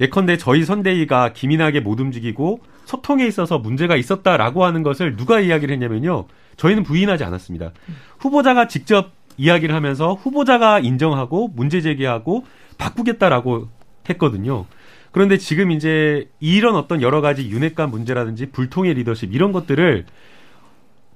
예컨대 0.00 0.36
저희 0.36 0.64
선대위가 0.64 1.32
기민하게 1.32 1.80
못 1.80 2.00
움직이고 2.00 2.60
소통에 2.84 3.26
있어서 3.26 3.58
문제가 3.58 3.96
있었다라고 3.96 4.64
하는 4.64 4.82
것을 4.82 5.16
누가 5.16 5.40
이야기를 5.40 5.72
했냐면요. 5.72 6.26
저희는 6.56 6.82
부인하지 6.82 7.24
않았습니다. 7.24 7.72
후보자가 8.18 8.68
직접 8.68 9.12
이야기를 9.36 9.74
하면서 9.74 10.14
후보자가 10.14 10.80
인정하고 10.80 11.48
문제 11.48 11.80
제기하고 11.80 12.44
바꾸겠다라고 12.78 13.68
했거든요. 14.08 14.66
그런데 15.12 15.38
지금 15.38 15.70
이제 15.70 16.28
이런 16.40 16.74
어떤 16.74 17.00
여러 17.00 17.20
가지 17.20 17.48
윤핵관 17.48 17.90
문제라든지 17.90 18.46
불통의 18.46 18.94
리더십 18.94 19.32
이런 19.32 19.52
것들을 19.52 20.06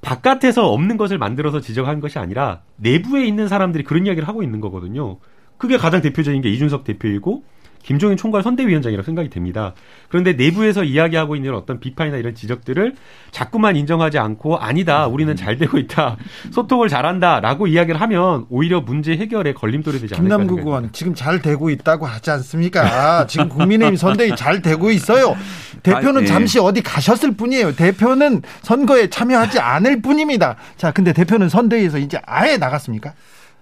바깥에서 0.00 0.70
없는 0.70 0.96
것을 0.96 1.18
만들어서 1.18 1.60
지적한 1.60 2.00
것이 2.00 2.18
아니라 2.18 2.62
내부에 2.76 3.26
있는 3.26 3.48
사람들이 3.48 3.82
그런 3.82 4.06
이야기를 4.06 4.28
하고 4.28 4.42
있는 4.42 4.60
거거든요. 4.60 5.18
그게 5.56 5.76
가장 5.76 6.00
대표적인 6.00 6.40
게 6.40 6.48
이준석 6.48 6.84
대표이고 6.84 7.42
김종인 7.88 8.18
총괄 8.18 8.42
선대위원장이라고 8.42 9.02
생각이 9.02 9.30
됩니다. 9.30 9.72
그런데 10.10 10.34
내부에서 10.34 10.84
이야기하고 10.84 11.36
있는 11.36 11.54
어떤 11.54 11.80
비판이나 11.80 12.18
이런 12.18 12.34
지적들을 12.34 12.94
자꾸만 13.30 13.76
인정하지 13.76 14.18
않고 14.18 14.58
아니다, 14.58 15.06
우리는 15.06 15.34
잘 15.36 15.56
되고 15.56 15.78
있다, 15.78 16.18
소통을 16.52 16.90
잘한다라고 16.90 17.66
이야기를 17.66 17.98
하면 17.98 18.44
오히려 18.50 18.82
문제 18.82 19.16
해결에 19.16 19.54
걸림돌이 19.54 20.00
되지 20.00 20.14
않을까. 20.16 20.36
김남국 20.36 20.66
의원 20.66 20.92
지금 20.92 21.14
잘 21.14 21.40
되고 21.40 21.70
있다고 21.70 22.04
하지 22.04 22.30
않습니까? 22.30 23.26
지금 23.26 23.48
국민의힘 23.48 23.96
선대위 23.96 24.36
잘 24.36 24.60
되고 24.60 24.90
있어요. 24.90 25.34
대표는 25.82 26.18
아, 26.18 26.20
네. 26.20 26.26
잠시 26.26 26.58
어디 26.58 26.82
가셨을 26.82 27.38
뿐이에요. 27.38 27.74
대표는 27.74 28.42
선거에 28.60 29.08
참여하지 29.08 29.60
않을 29.60 30.02
뿐입니다. 30.02 30.56
자, 30.76 30.90
근데 30.90 31.14
대표는 31.14 31.48
선대위에서 31.48 31.96
이제 31.96 32.20
아예 32.26 32.58
나갔습니까? 32.58 33.14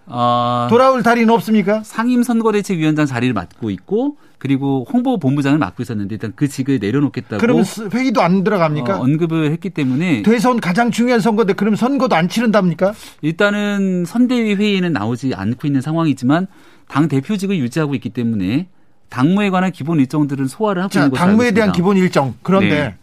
어, 0.06 0.66
돌아올 0.70 1.02
달인 1.02 1.30
없습니까? 1.30 1.82
상임선거대책위원장 1.82 3.06
자리를 3.06 3.34
맡고 3.34 3.70
있고 3.70 4.16
그리고 4.38 4.86
홍보본부장을 4.92 5.58
맡고 5.58 5.82
있었는데 5.82 6.14
일단 6.14 6.32
그 6.36 6.46
직을 6.48 6.78
내려놓겠다고. 6.78 7.40
그러면 7.40 7.64
회의도 7.92 8.20
안 8.20 8.44
들어갑니까? 8.44 8.98
어, 8.98 9.02
언급을 9.02 9.50
했기 9.50 9.70
때문에. 9.70 10.22
대선 10.22 10.60
가장 10.60 10.90
중요한 10.90 11.20
선거인데 11.20 11.54
그럼 11.54 11.74
선거도 11.74 12.14
안 12.14 12.28
치른답니까? 12.28 12.92
일단은 13.22 14.04
선대위 14.06 14.54
회의에는 14.54 14.92
나오지 14.92 15.34
않고 15.34 15.66
있는 15.66 15.80
상황이지만 15.80 16.46
당 16.88 17.08
대표직을 17.08 17.58
유지하고 17.58 17.94
있기 17.96 18.10
때문에 18.10 18.68
당무에 19.08 19.50
관한 19.50 19.72
기본 19.72 19.98
일정들은 20.00 20.46
소화를 20.46 20.82
하고 20.82 20.90
자, 20.92 21.00
있는 21.00 21.10
것으로 21.10 21.26
당무에 21.26 21.50
대한 21.52 21.72
기본 21.72 21.96
일정. 21.96 22.34
그런데 22.42 22.68
네. 22.68 22.94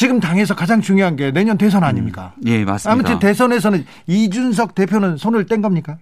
지금 0.00 0.18
당에서 0.18 0.54
가장 0.54 0.80
중요한 0.80 1.14
게 1.14 1.30
내년 1.30 1.58
대선 1.58 1.84
아닙니까? 1.84 2.32
음, 2.38 2.44
예, 2.46 2.64
맞습니다. 2.64 2.90
아무튼 2.90 3.18
대선에서는 3.18 3.84
이준석 4.06 4.74
대표는 4.74 5.18
손을 5.18 5.44
뗀 5.44 5.60
겁니까? 5.60 5.98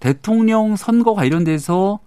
대통령 0.00 0.76
선거 0.76 1.14
관련돼서 1.14 1.98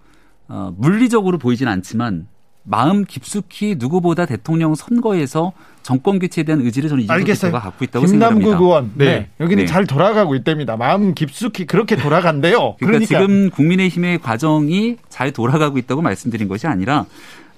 어, 0.48 0.72
물리적으로 0.78 1.40
보이진 1.40 1.68
않지만 1.68 2.28
마음 2.62 3.06
깊숙이 3.06 3.78
누구보다 3.80 4.28
대통령 4.28 4.76
선거에서 4.76 5.54
정권 5.82 6.20
교체에 6.20 6.44
대한 6.44 6.62
의지를 6.62 6.90
저는 6.90 7.06
이준석 7.06 7.26
대표가 7.26 7.60
갖고 7.60 7.86
있다고 7.86 8.06
생각합니다. 8.06 8.46
김남국 8.46 8.64
의원, 8.64 8.92
네. 8.94 9.06
네. 9.06 9.30
여기는 9.40 9.64
네. 9.64 9.68
잘 9.68 9.88
돌아가고 9.88 10.36
있답니다. 10.36 10.78
마음 10.78 11.16
깊숙이 11.16 11.66
그렇게 11.66 11.96
돌아간대요. 11.96 12.76
그러니까, 12.78 12.86
그러니까, 12.86 13.08
지금 13.08 13.50
국민의힘의 13.50 14.20
과정이 14.20 14.98
잘 15.10 15.32
돌아가고 15.32 15.80
있다고 15.80 16.04
말씀드린 16.04 16.48
것이 16.48 16.68
아니라 16.68 17.08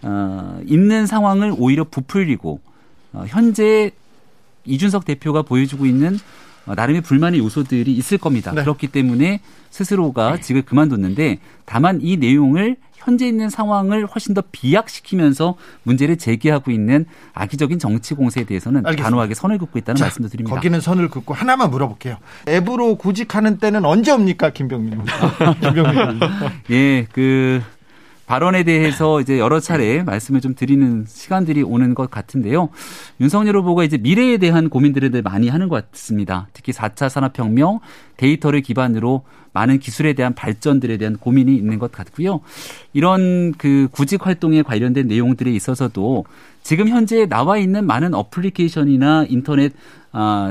어, 0.04 0.62
있는 0.66 1.06
상황을 1.06 1.54
오히려 1.58 1.84
부풀리고 1.84 2.62
어, 2.64 2.67
현재 3.28 3.92
이준석 4.66 5.06
대표가 5.06 5.42
보여주고 5.42 5.86
있는 5.86 6.20
어, 6.66 6.76
나름의 6.76 7.02
불만의 7.02 7.40
요소들이 7.40 7.94
있을 7.94 8.18
겁니다. 8.18 8.52
네. 8.52 8.62
그렇기 8.62 8.88
때문에 8.88 9.40
스스로가 9.70 10.38
직을 10.38 10.64
그만뒀는데 10.64 11.40
다만 11.66 12.00
이 12.02 12.18
내용을 12.18 12.76
현재 13.08 13.26
있는 13.26 13.50
상황을 13.50 14.06
훨씬 14.06 14.34
더 14.34 14.44
비약시키면서 14.52 15.56
문제를 15.84 16.18
제기하고 16.18 16.72
있는 16.72 17.06
악의적인 17.34 17.80
정치 17.80 18.14
공세에 18.16 18.44
대해서는 18.44 18.80
알겠습니다. 18.80 19.04
단호하게 19.04 19.34
선을 19.34 19.60
긋고 19.60 19.80
있다는 19.80 19.98
자, 19.98 20.06
말씀도 20.06 20.28
드립니다. 20.28 20.54
거기는 20.54 20.82
선을 20.82 21.08
긋고 21.08 21.34
하나만 21.34 21.72
물어볼게요. 21.72 22.18
앱으로 22.50 22.96
구직하는 22.96 23.60
때는 23.60 23.86
언제 23.86 24.12
옵니까, 24.12 24.50
김병민? 24.50 25.06
김병민. 25.62 26.20
예, 26.72 27.08
그 27.14 27.62
발언에 28.28 28.64
대해서 28.64 29.22
이제 29.22 29.40
여러 29.40 29.60
차례 29.62 30.04
말씀을 30.04 30.42
좀 30.42 30.54
드리는 30.54 31.06
시간들이 31.08 31.64
오는 31.64 31.96
것 31.96 32.12
같은데요. 32.12 32.70
윤석열 33.22 33.56
후보가 33.56 33.86
이제 33.86 33.98
미래에 33.98 34.38
대한 34.38 34.70
고민들을 34.70 35.10
많이 35.24 35.48
하는 35.48 35.70
것 35.70 35.90
같습니다. 35.92 36.50
특히 36.52 36.74
4차 36.74 37.08
산업혁명, 37.08 37.80
데이터를 38.18 38.62
기반으로 38.62 39.24
많은 39.54 39.80
기술에 39.80 40.12
대한 40.14 40.36
발전들에 40.36 40.98
대한 40.98 41.16
고민이 41.16 41.56
있는 41.56 41.80
것 41.80 41.92
같고요. 41.92 42.42
이런 42.94 43.54
그 43.54 43.88
구직 43.92 44.26
활동에 44.28 44.62
관련된 44.62 45.08
내용들에 45.08 45.50
있어서도 45.52 46.26
지금 46.62 46.90
현재 46.90 47.26
나와 47.28 47.58
있는 47.58 47.88
많은 47.88 48.14
어플리케이션이나 48.14 49.26
인터넷 49.30 49.72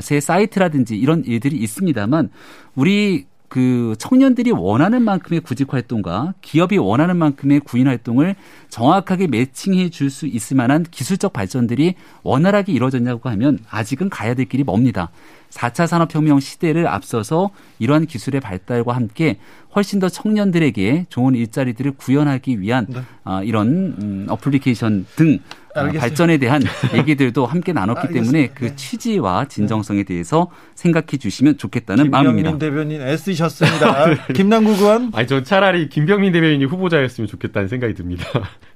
새 0.01 0.19
사이트라든지 0.19 0.97
이런 0.97 1.25
일들이 1.25 1.57
있습니다만 1.59 2.31
우리 2.75 3.27
그 3.49 3.95
청년들이 3.99 4.51
원하는 4.51 5.03
만큼의 5.03 5.41
구직 5.41 5.73
활동과 5.73 6.35
기업이 6.43 6.79
원하는 6.79 7.17
만큼의 7.17 7.61
구인 7.61 7.87
활동을 7.87 8.35
정확하게 8.71 9.29
매칭해 9.29 9.91
줄 9.91 10.11
수 10.11 10.27
있을 10.27 10.57
만한 10.57 10.85
기술적 10.91 11.33
발전들이 11.33 11.95
원활하게 12.23 12.73
이루어졌냐고 12.73 13.29
하면 13.31 13.59
아직은 13.69 14.09
가야 14.09 14.35
될 14.35 14.47
길이 14.47 14.65
멉니다. 14.65 15.11
4차 15.51 15.87
산업혁명 15.87 16.41
시대를 16.41 16.87
앞서서 16.87 17.51
이러한 17.79 18.07
기술의 18.07 18.41
발달과 18.41 18.95
함께 18.95 19.39
훨씬 19.75 19.99
더 19.99 20.09
청년들에게 20.09 21.07
좋은 21.09 21.35
일자리들을 21.35 21.93
구현하기 21.93 22.61
위한 22.61 22.87
네. 22.89 23.01
어, 23.25 23.43
이런 23.43 23.97
음, 24.01 24.27
어플리케이션 24.29 25.07
등 25.17 25.39
알겠습니다. 25.81 26.01
발전에 26.01 26.39
대한 26.39 26.63
얘기들도 26.95 27.47
함께 27.47 27.73
나눴기 27.73 28.09
때문에 28.13 28.49
그 28.49 28.67
네. 28.67 28.77
취지와 28.77 29.47
진정성에 29.47 30.05
대해서 30.05 30.51
생각해 30.75 31.19
주시면 31.19 31.59
좋겠다는 31.59 32.11
마음입니다. 32.11 32.51
김병민 32.51 32.59
대변인 32.59 33.03
애쓰셨습니다. 33.03 34.07
네. 34.27 34.33
김남국 34.35 34.81
의원. 34.81 35.11
아니 35.15 35.27
저 35.27 35.43
차라리 35.43 35.89
김병민 35.89 36.33
대변인이 36.33 36.65
후보자였으면 36.65 37.29
좋겠다는 37.29 37.69
생각이 37.69 37.95
듭니다. 37.95 38.25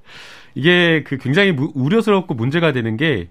이게 0.55 1.05
그 1.07 1.17
굉장히 1.19 1.57
우려스럽고 1.75 2.35
문제가 2.35 2.73
되는 2.73 2.97
게 2.97 3.29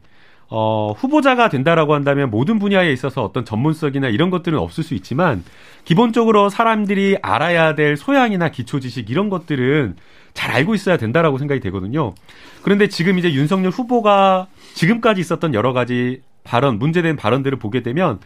어, 0.51 0.93
후보자가 0.97 1.49
된다라고 1.49 1.93
한다면 1.93 2.31
모든 2.31 2.57
분야에 2.57 2.91
있어서 2.91 3.23
어떤 3.23 3.45
전문성이나 3.45 4.07
이런 4.09 4.31
것들은 4.31 4.57
없을 4.57 4.83
수 4.83 4.95
있지만 4.95 5.43
기본적으로 5.85 6.49
사람들이 6.49 7.17
알아야 7.21 7.75
될 7.75 7.97
소양이나 7.97 8.49
기초 8.49 8.79
지식 8.79 9.09
이런 9.09 9.29
것들은 9.29 9.95
잘 10.33 10.51
알고 10.51 10.75
있어야 10.75 10.97
된다라고 10.97 11.37
생각이 11.37 11.59
되거든요. 11.61 12.13
그런데 12.61 12.87
지금 12.87 13.17
이제 13.17 13.33
윤석열 13.33 13.71
후보가 13.71 14.47
지금까지 14.73 15.21
있었던 15.21 15.53
여러 15.53 15.73
가지 15.73 16.21
발언, 16.43 16.79
문제된 16.79 17.15
발언들을 17.15 17.59
보게 17.59 17.81
되면 17.83 18.19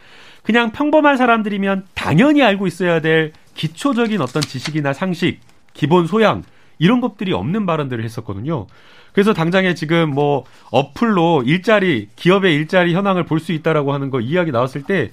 그냥 0.43 0.71
평범한 0.71 1.17
사람들이면 1.17 1.85
당연히 1.95 2.43
알고 2.43 2.67
있어야 2.67 2.99
될 3.01 3.31
기초적인 3.55 4.21
어떤 4.21 4.41
지식이나 4.41 4.93
상식, 4.93 5.39
기본 5.73 6.07
소양 6.07 6.43
이런 6.79 7.01
것들이 7.01 7.33
없는 7.33 7.65
발언들을 7.65 8.03
했었거든요. 8.03 8.67
그래서 9.13 9.33
당장에 9.33 9.73
지금 9.75 10.09
뭐 10.09 10.43
어플로 10.71 11.43
일자리 11.45 12.09
기업의 12.15 12.55
일자리 12.55 12.93
현황을 12.93 13.25
볼 13.25 13.39
수 13.39 13.51
있다라고 13.51 13.93
하는 13.93 14.09
거 14.09 14.19
이야기 14.21 14.51
나왔을 14.51 14.83
때 14.83 15.11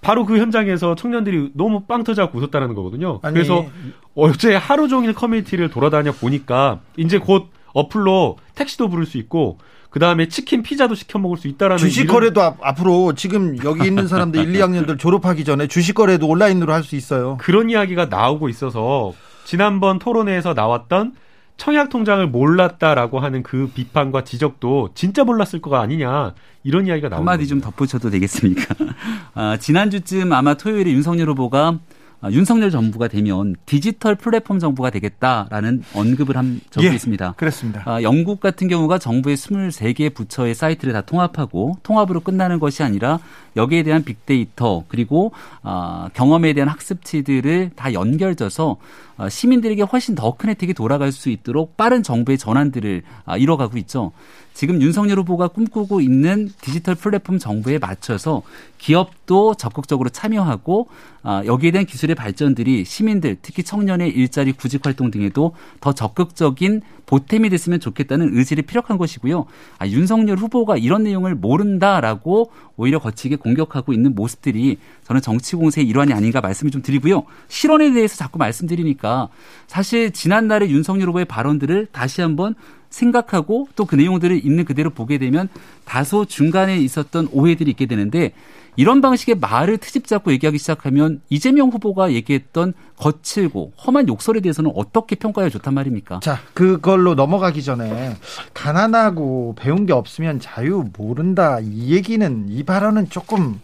바로 0.00 0.24
그 0.24 0.38
현장에서 0.38 0.94
청년들이 0.94 1.50
너무 1.54 1.80
빵 1.80 2.04
터져 2.04 2.22
갖고 2.22 2.38
웃었다는 2.38 2.74
거거든요. 2.74 3.20
아니. 3.22 3.34
그래서 3.34 3.66
어제 4.14 4.54
하루 4.54 4.88
종일 4.88 5.12
커뮤니티를 5.12 5.68
돌아다녀 5.70 6.12
보니까 6.12 6.80
이제 6.96 7.18
곧 7.18 7.48
어플로 7.72 8.38
택시도 8.54 8.88
부를 8.88 9.06
수 9.06 9.18
있고 9.18 9.58
그 9.90 9.98
다음에 9.98 10.28
치킨, 10.28 10.62
피자도 10.62 10.94
시켜 10.94 11.18
먹을 11.18 11.36
수 11.36 11.48
있다라는 11.48 11.78
주식 11.78 12.06
거래도 12.06 12.40
이런... 12.40 12.54
앞으로 12.62 13.12
지금 13.14 13.56
여기 13.64 13.86
있는 13.88 14.06
사람들 14.06 14.40
1, 14.54 14.60
2학년들 14.60 14.98
졸업하기 14.98 15.44
전에 15.44 15.66
주식 15.66 15.94
거래도 15.94 16.28
온라인으로 16.28 16.72
할 16.72 16.84
수 16.84 16.96
있어요. 16.96 17.36
그런 17.40 17.68
이야기가 17.70 18.06
나오고 18.06 18.48
있어서 18.48 19.12
지난번 19.44 19.98
토론회에서 19.98 20.54
나왔던 20.54 21.14
청약 21.60 21.90
통장을 21.90 22.26
몰랐다라고 22.26 23.20
하는 23.20 23.42
그 23.42 23.70
비판과 23.74 24.24
지적도 24.24 24.88
진짜 24.94 25.24
몰랐을 25.24 25.60
거가 25.60 25.82
아니냐 25.82 26.32
이런 26.64 26.86
이야기가 26.86 27.10
나옵니다. 27.10 27.32
한마디 27.32 27.46
좀 27.46 27.60
덧붙여도 27.60 28.08
되겠습니까? 28.08 28.74
아, 29.34 29.58
지난주쯤 29.58 30.32
아마 30.32 30.54
토요일에 30.54 30.90
윤석열 30.90 31.28
후보가 31.28 31.80
아, 32.22 32.30
윤석열 32.30 32.70
정부가 32.70 33.08
되면 33.08 33.56
디지털 33.66 34.14
플랫폼 34.14 34.58
정부가 34.58 34.88
되겠다라는 34.88 35.82
언급을 35.92 36.38
한 36.38 36.62
적이 36.70 36.86
예, 36.86 36.94
있습니다. 36.94 37.34
그렇습니다. 37.36 37.82
아, 37.84 38.00
영국 38.02 38.40
같은 38.40 38.66
경우가 38.66 38.96
정부의 38.96 39.36
23개 39.36 40.14
부처의 40.14 40.54
사이트를 40.54 40.94
다 40.94 41.02
통합하고 41.02 41.76
통합으로 41.82 42.20
끝나는 42.20 42.58
것이 42.58 42.82
아니라 42.82 43.18
여기에 43.56 43.82
대한 43.82 44.04
빅데이터 44.04 44.84
그리고 44.88 45.32
아, 45.62 46.08
경험에 46.14 46.52
대한 46.52 46.68
학습치들을 46.68 47.70
다 47.76 47.92
연결져서 47.92 48.76
아, 49.16 49.28
시민들에게 49.28 49.82
훨씬 49.82 50.14
더 50.14 50.30
큰 50.32 50.48
혜택이 50.48 50.72
돌아갈 50.74 51.12
수 51.12 51.28
있도록 51.28 51.76
빠른 51.76 52.02
정부의 52.02 52.38
전환들을 52.38 53.02
아, 53.26 53.36
이뤄가고 53.36 53.76
있죠. 53.78 54.12
지금 54.54 54.82
윤석열 54.82 55.18
후보가 55.20 55.48
꿈꾸고 55.48 56.00
있는 56.00 56.50
디지털 56.60 56.94
플랫폼 56.94 57.38
정부에 57.38 57.78
맞춰서 57.78 58.42
기업도 58.78 59.54
적극적으로 59.54 60.08
참여하고 60.08 60.88
아, 61.22 61.42
여기에 61.44 61.70
대한 61.72 61.86
기술의 61.86 62.16
발전들이 62.16 62.84
시민들 62.84 63.36
특히 63.42 63.62
청년의 63.62 64.10
일자리 64.10 64.52
구직 64.52 64.84
활동 64.86 65.10
등에도 65.10 65.54
더 65.80 65.92
적극적인 65.92 66.80
보탬이 67.10 67.50
됐으면 67.50 67.80
좋겠다는 67.80 68.36
의지를 68.36 68.62
피력한 68.62 68.96
것이고요. 68.96 69.46
아, 69.78 69.88
윤석열 69.88 70.38
후보가 70.38 70.76
이런 70.76 71.02
내용을 71.02 71.34
모른다라고 71.34 72.52
오히려 72.76 73.00
거치게 73.00 73.36
공격하고 73.36 73.92
있는 73.92 74.14
모습들이 74.14 74.78
저는 75.02 75.20
정치 75.20 75.56
공세의 75.56 75.88
일환이 75.88 76.12
아닌가 76.12 76.40
말씀을 76.40 76.70
좀 76.70 76.82
드리고요. 76.82 77.24
실언에 77.48 77.92
대해서 77.92 78.16
자꾸 78.16 78.38
말씀드리니까 78.38 79.28
사실 79.66 80.12
지난날의 80.12 80.70
윤석열 80.70 81.08
후보의 81.08 81.24
발언들을 81.24 81.88
다시 81.90 82.20
한번 82.20 82.54
생각하고 82.90 83.68
또 83.76 83.84
그 83.84 83.94
내용들을 83.96 84.44
있는 84.44 84.64
그대로 84.64 84.90
보게 84.90 85.18
되면 85.18 85.48
다소 85.84 86.24
중간에 86.26 86.76
있었던 86.78 87.28
오해들이 87.32 87.70
있게 87.72 87.86
되는데 87.86 88.32
이런 88.76 89.00
방식의 89.00 89.36
말을 89.40 89.78
트집 89.78 90.06
잡고 90.06 90.30
얘기하기 90.32 90.58
시작하면 90.58 91.20
이재명 91.28 91.70
후보가 91.70 92.12
얘기했던 92.12 92.72
거칠고 92.96 93.72
험한 93.84 94.08
욕설에 94.08 94.40
대해서는 94.40 94.70
어떻게 94.76 95.16
평가해야 95.16 95.50
좋단 95.50 95.74
말입니까? 95.74 96.20
자, 96.20 96.38
그걸로 96.54 97.14
넘어가기 97.14 97.62
전에 97.62 98.14
가난하고 98.54 99.54
배운 99.58 99.86
게 99.86 99.92
없으면 99.92 100.38
자유 100.38 100.84
모른다. 100.96 101.58
이 101.60 101.92
얘기는 101.94 102.46
이 102.48 102.62
발언은 102.62 103.10
조금 103.10 103.60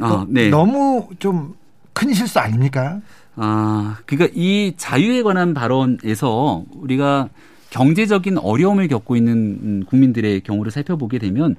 아, 0.00 0.26
네. 0.28 0.50
너무 0.50 1.08
좀 1.18 1.54
큰 1.96 2.12
실수 2.12 2.38
아닙니까? 2.38 3.00
아, 3.36 3.96
그러니까 4.04 4.30
이 4.36 4.74
자유에 4.76 5.22
관한 5.22 5.54
발언에서 5.54 6.62
우리가 6.74 7.30
경제적인 7.76 8.38
어려움을 8.38 8.88
겪고 8.88 9.16
있는 9.16 9.84
국민들의 9.84 10.40
경우를 10.40 10.72
살펴보게 10.72 11.18
되면 11.18 11.56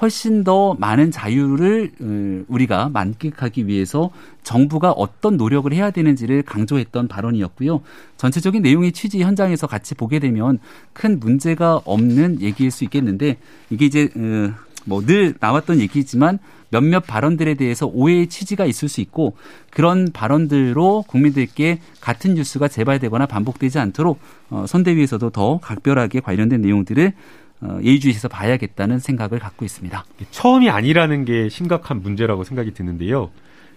훨씬 0.00 0.42
더 0.42 0.74
많은 0.74 1.12
자유를 1.12 1.92
어, 2.00 2.44
우리가 2.48 2.88
만끽하기 2.88 3.68
위해서 3.68 4.10
정부가 4.42 4.90
어떤 4.90 5.36
노력을 5.36 5.72
해야 5.72 5.92
되는지를 5.92 6.42
강조했던 6.42 7.06
발언이었고요. 7.06 7.80
전체적인 8.16 8.62
내용의 8.62 8.90
취지 8.90 9.22
현장에서 9.22 9.68
같이 9.68 9.94
보게 9.94 10.18
되면 10.18 10.58
큰 10.92 11.20
문제가 11.20 11.80
없는 11.84 12.40
얘기일 12.40 12.72
수 12.72 12.82
있겠는데 12.82 13.36
이게 13.70 13.86
이제 13.86 14.08
어, 14.16 14.52
뭐늘 14.84 15.34
나왔던 15.38 15.78
얘기지만 15.78 16.40
몇몇 16.72 17.06
발언들에 17.06 17.54
대해서 17.54 17.86
오해의 17.86 18.28
취지가 18.28 18.64
있을 18.64 18.88
수 18.88 19.00
있고 19.02 19.36
그런 19.70 20.10
발언들로 20.12 21.04
국민들께 21.06 21.78
같은 22.00 22.34
뉴스가 22.34 22.66
재발되거나 22.66 23.26
반복되지 23.26 23.78
않도록 23.78 24.18
어, 24.50 24.64
선대위에서도 24.66 25.30
더 25.30 25.58
각별하게 25.58 26.20
관련된 26.20 26.62
내용들을 26.62 27.12
어, 27.60 27.78
예의주시에서 27.82 28.28
봐야겠다는 28.28 28.98
생각을 28.98 29.38
갖고 29.38 29.64
있습니다. 29.64 30.04
처음이 30.30 30.70
아니라는 30.70 31.26
게 31.26 31.48
심각한 31.48 32.00
문제라고 32.00 32.42
생각이 32.42 32.72
드는데요. 32.72 33.30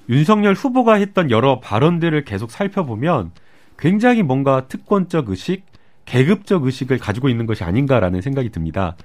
윤석열 0.07 0.53
후보가 0.53 0.95
했던 0.95 1.29
여러 1.31 1.59
발언들을 1.59 2.23
계속 2.23 2.49
살펴보면 2.49 3.31
굉장히 3.77 4.23
뭔가 4.23 4.67
특권적 4.67 5.29
의식, 5.29 5.65
계급적 6.05 6.63
의식을 6.63 6.97
가지고 6.97 7.27
있는 7.27 7.45
것이 7.45 7.63
아닌가라는 7.63 8.21
생각이 8.21 8.49
듭니다. 8.51 8.95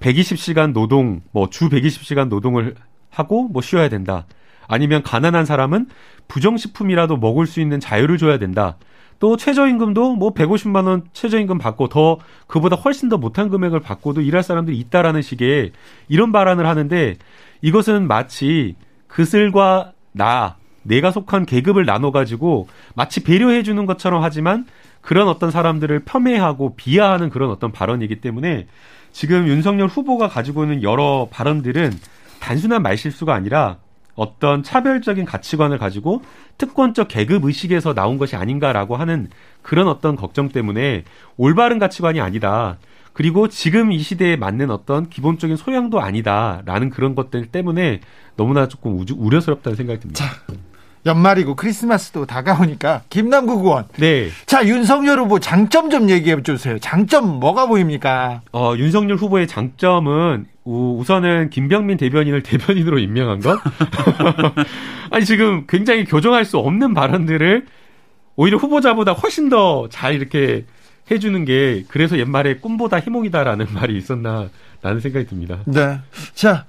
120시간 0.00 0.72
노동, 0.72 1.22
뭐 1.32 1.48
주 1.48 1.68
120시간 1.68 2.28
노동을 2.28 2.74
하고 3.14 3.48
뭐 3.48 3.62
쉬어야 3.62 3.88
된다. 3.88 4.26
아니면 4.66 5.02
가난한 5.02 5.44
사람은 5.44 5.88
부정식품이라도 6.28 7.16
먹을 7.16 7.46
수 7.46 7.60
있는 7.60 7.80
자유를 7.80 8.18
줘야 8.18 8.38
된다. 8.38 8.76
또 9.20 9.36
최저임금도 9.36 10.16
뭐 10.16 10.34
150만 10.34 10.86
원 10.86 11.04
최저임금 11.12 11.58
받고 11.58 11.88
더 11.88 12.18
그보다 12.46 12.76
훨씬 12.76 13.08
더 13.08 13.16
못한 13.16 13.48
금액을 13.48 13.80
받고도 13.80 14.20
일할 14.20 14.42
사람들이 14.42 14.76
있다라는 14.78 15.22
식의 15.22 15.72
이런 16.08 16.32
발언을 16.32 16.66
하는데 16.66 17.16
이것은 17.62 18.06
마치 18.08 18.74
그슬과 19.06 19.92
나 20.12 20.56
내가 20.82 21.10
속한 21.10 21.46
계급을 21.46 21.86
나눠 21.86 22.10
가지고 22.10 22.68
마치 22.94 23.22
배려해 23.22 23.62
주는 23.62 23.86
것처럼 23.86 24.22
하지만 24.22 24.66
그런 25.00 25.28
어떤 25.28 25.50
사람들을 25.50 26.04
폄훼하고 26.04 26.76
비하하는 26.76 27.30
그런 27.30 27.50
어떤 27.50 27.72
발언이기 27.72 28.20
때문에 28.20 28.66
지금 29.12 29.46
윤석열 29.46 29.86
후보가 29.86 30.28
가지고 30.28 30.64
있는 30.64 30.82
여러 30.82 31.28
발언들은 31.30 31.92
단순한 32.44 32.82
말실수가 32.82 33.34
아니라 33.34 33.78
어떤 34.14 34.62
차별적인 34.62 35.24
가치관을 35.24 35.78
가지고 35.78 36.20
특권적 36.58 37.08
계급 37.08 37.46
의식에서 37.46 37.94
나온 37.94 38.18
것이 38.18 38.36
아닌가라고 38.36 38.96
하는 38.96 39.30
그런 39.62 39.88
어떤 39.88 40.14
걱정 40.14 40.50
때문에 40.50 41.04
올바른 41.38 41.78
가치관이 41.78 42.20
아니다. 42.20 42.76
그리고 43.14 43.48
지금 43.48 43.92
이 43.92 43.98
시대에 43.98 44.36
맞는 44.36 44.70
어떤 44.70 45.08
기본적인 45.08 45.56
소양도 45.56 46.00
아니다라는 46.00 46.90
그런 46.90 47.14
것들 47.14 47.46
때문에 47.46 48.00
너무나 48.36 48.68
조금 48.68 48.98
우주, 48.98 49.14
우려스럽다는 49.16 49.76
생각이 49.76 50.00
듭니다. 50.00 50.24
자, 50.24 50.54
연말이고 51.06 51.54
크리스마스도 51.54 52.26
다가오니까 52.26 53.02
김남국 53.08 53.64
의원. 53.64 53.86
네. 53.96 54.28
자 54.46 54.66
윤석열 54.66 55.18
후보 55.18 55.40
장점 55.40 55.88
좀 55.88 56.10
얘기해 56.10 56.42
주세요. 56.42 56.78
장점 56.78 57.40
뭐가 57.40 57.66
보입니까? 57.66 58.42
어 58.52 58.74
윤석열 58.76 59.16
후보의 59.16 59.46
장점은 59.46 60.46
우선은 60.64 61.50
김병민 61.50 61.98
대변인을 61.98 62.42
대변인으로 62.44 62.98
임명한 62.98 63.40
것. 63.40 63.58
아니 65.10 65.24
지금 65.24 65.64
굉장히 65.68 66.04
교정할 66.04 66.44
수 66.44 66.58
없는 66.58 66.94
발언들을 66.94 67.66
오히려 68.36 68.56
후보자보다 68.58 69.12
훨씬 69.12 69.48
더 69.48 69.88
잘 69.90 70.14
이렇게 70.14 70.64
해주는 71.10 71.44
게 71.44 71.84
그래서 71.88 72.18
옛말에 72.18 72.56
꿈보다 72.56 72.98
희몽이다라는 72.98 73.66
말이 73.74 73.96
있었나라는 73.98 75.00
생각이 75.02 75.26
듭니다. 75.26 75.58
네. 75.66 75.98
자 76.34 76.64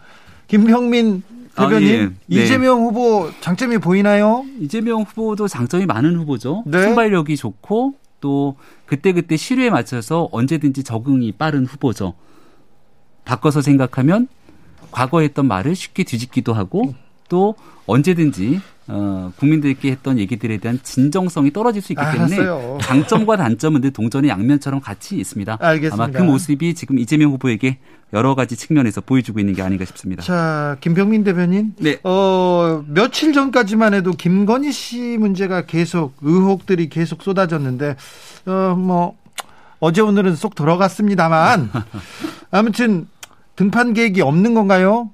김병민 0.48 1.24
대변인 1.56 1.88
아, 1.88 2.02
예. 2.02 2.06
네. 2.06 2.12
이재명 2.28 2.82
후보 2.82 3.30
장점이 3.40 3.78
보이나요? 3.78 4.44
이재명 4.60 5.04
후보도 5.04 5.48
장점이 5.48 5.86
많은 5.86 6.18
후보죠. 6.18 6.64
네. 6.68 6.82
순발력이 6.84 7.38
좋고 7.38 7.94
또 8.20 8.58
그때그때 8.86 9.38
시류에 9.38 9.70
맞춰서 9.70 10.28
언제든지 10.34 10.84
적응이 10.84 11.32
빠른 11.32 11.66
후보죠. 11.66 12.14
바꿔서 13.26 13.62
생각하면 13.62 14.28
과거에 14.92 15.26
했던 15.26 15.48
말을 15.48 15.76
쉽게 15.76 16.04
뒤집기도 16.04 16.54
하고 16.54 16.96
또 17.28 17.56
언제든지 17.88 18.62
어, 18.88 19.32
국민들께 19.38 19.90
했던 19.92 20.20
얘기들에 20.20 20.58
대한 20.58 20.80
진정성이 20.84 21.52
떨어질 21.52 21.82
수 21.82 21.94
있기 21.94 22.04
때문에 22.14 22.38
아, 22.40 22.78
장점과 22.82 23.36
단점은 23.36 23.82
늘 23.82 23.92
동전의 23.92 24.30
양면처럼 24.30 24.80
같이 24.80 25.18
있습니다. 25.18 25.58
알겠습니다. 25.60 26.04
아마 26.04 26.12
그 26.14 26.22
모습이 26.22 26.76
지금 26.76 27.00
이재명 27.00 27.32
후보에게 27.32 27.80
여러 28.14 28.36
가지 28.36 28.56
측면에서 28.56 29.02
보여주고 29.02 29.40
있는 29.40 29.56
게 29.56 29.64
아닌가 29.64 29.86
싶습니다. 29.86 30.22
자, 30.22 30.78
김병민 30.82 31.24
대변인. 31.24 31.74
네. 31.80 31.98
어, 32.04 32.84
며칠 32.88 33.34
전까지만 33.34 33.96
해도 33.96 34.12
김건희 34.12 34.72
씨 34.72 35.18
문제가 35.20 35.66
계속 35.66 36.16
의혹들이 36.22 36.90
계속 36.90 37.24
쏟아졌는데 37.24 37.96
어, 38.46 38.76
뭐 38.78 39.18
어제 39.80 40.02
오늘은 40.02 40.36
쏙 40.36 40.54
들어갔습니다만 40.54 41.72
아무튼 42.52 43.08
등판 43.56 43.94
계획이 43.94 44.22
없는 44.22 44.54
건가요? 44.54 45.10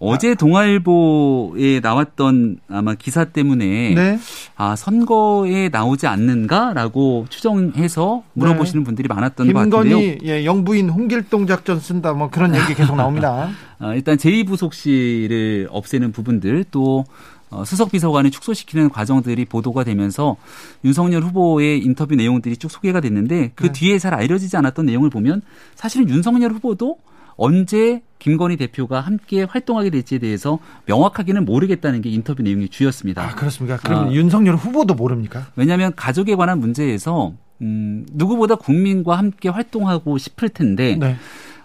어제 0.00 0.34
동아일보에 0.34 1.80
나왔던 1.80 2.58
아마 2.68 2.94
기사 2.94 3.24
때문에 3.24 3.94
네. 3.94 4.18
아 4.56 4.76
선거에 4.76 5.70
나오지 5.70 6.06
않는가라고 6.06 7.26
추정해서 7.28 8.22
물어보시는 8.34 8.82
네. 8.82 8.84
분들이 8.84 9.08
많았던 9.08 9.52
것 9.52 9.58
같은데요. 9.58 9.98
김건희 9.98 10.18
예, 10.24 10.44
영부인 10.44 10.88
홍길동 10.90 11.46
작전 11.46 11.80
쓴다 11.80 12.12
뭐 12.12 12.30
그런 12.30 12.54
얘기 12.54 12.74
계속 12.74 12.96
나옵니다. 12.96 13.50
아, 13.80 13.94
일단 13.94 14.16
제2부속실을 14.16 15.66
없애는 15.70 16.12
부분들 16.12 16.66
또 16.70 17.04
어, 17.50 17.64
수석 17.64 17.90
비서관을 17.90 18.30
축소시키는 18.30 18.90
과정들이 18.90 19.46
보도가 19.46 19.82
되면서 19.82 20.36
윤석열 20.84 21.22
후보의 21.22 21.80
인터뷰 21.80 22.14
내용들이 22.14 22.56
쭉 22.58 22.70
소개가 22.70 23.00
됐는데 23.00 23.52
그 23.54 23.66
네. 23.66 23.72
뒤에 23.72 23.98
잘 23.98 24.14
알려지지 24.14 24.56
않았던 24.56 24.86
내용을 24.86 25.10
보면 25.10 25.42
사실은 25.74 26.08
윤석열 26.08 26.52
후보도 26.52 26.98
언제 27.38 28.02
김건희 28.18 28.56
대표가 28.56 29.00
함께 29.00 29.44
활동하게 29.44 29.90
될지에 29.90 30.18
대해서 30.18 30.58
명확하게는 30.86 31.44
모르겠다는 31.44 32.02
게 32.02 32.10
인터뷰 32.10 32.42
내용의 32.42 32.68
주였습니다. 32.68 33.22
아, 33.22 33.34
그렇습니까? 33.34 33.76
그럼 33.78 34.08
아, 34.08 34.12
윤석열 34.12 34.56
후보도 34.56 34.94
모릅니까? 34.94 35.46
왜냐하면 35.54 35.94
가족에 35.94 36.34
관한 36.34 36.58
문제에서 36.58 37.32
음, 37.62 38.04
누구보다 38.12 38.56
국민과 38.56 39.16
함께 39.16 39.48
활동하고 39.48 40.18
싶을 40.18 40.48
텐데 40.48 40.96
네. 40.96 41.16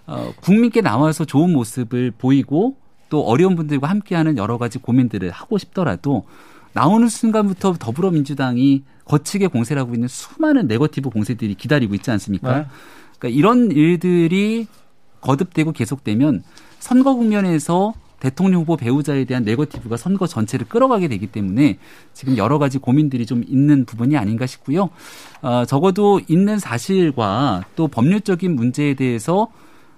어, 0.06 0.32
국민께 0.42 0.82
나와서 0.82 1.26
좋은 1.26 1.52
모습을 1.52 2.12
보이고 2.12 2.78
또 3.10 3.22
어려운 3.22 3.56
분들과 3.56 3.90
함께하는 3.90 4.38
여러 4.38 4.60
가지 4.60 4.78
고민들을 4.78 5.32
하고 5.32 5.58
싶더라도 5.58 6.26
나오는 6.74 7.08
순간부터 7.08 7.74
더불어민주당이 7.80 8.84
거치게 9.06 9.48
공세를 9.48 9.82
하고 9.82 9.94
있는 9.96 10.08
수많은 10.08 10.68
네거티브 10.68 11.10
공세들이 11.10 11.56
기다리고 11.56 11.96
있지 11.96 12.12
않습니까? 12.12 12.60
네. 12.60 12.66
그러니까 13.18 13.38
이런 13.38 13.72
일들이 13.72 14.68
거듭되고 15.24 15.72
계속되면 15.72 16.44
선거 16.80 17.16
국면에서 17.16 17.94
대통령 18.20 18.62
후보 18.62 18.78
배우자에 18.78 19.26
대한 19.26 19.44
네거티브가 19.44 19.98
선거 19.98 20.28
전체를 20.28 20.68
끌어가게 20.70 21.10
되기 21.10 21.28
때문에 21.28 21.78
지금 22.14 22.38
여러 22.38 22.58
가지 22.58 22.78
고민들이 22.78 23.26
좀 23.26 23.44
있는 23.46 23.84
부분이 23.84 24.16
아닌가 24.16 24.46
싶고요. 24.46 24.90
어, 25.42 25.66
적어도 25.66 26.22
있는 26.28 26.58
사실과 26.58 27.66
또 27.76 27.90
법률적인 27.90 28.56
문제에 28.56 28.94
대해서 28.94 29.50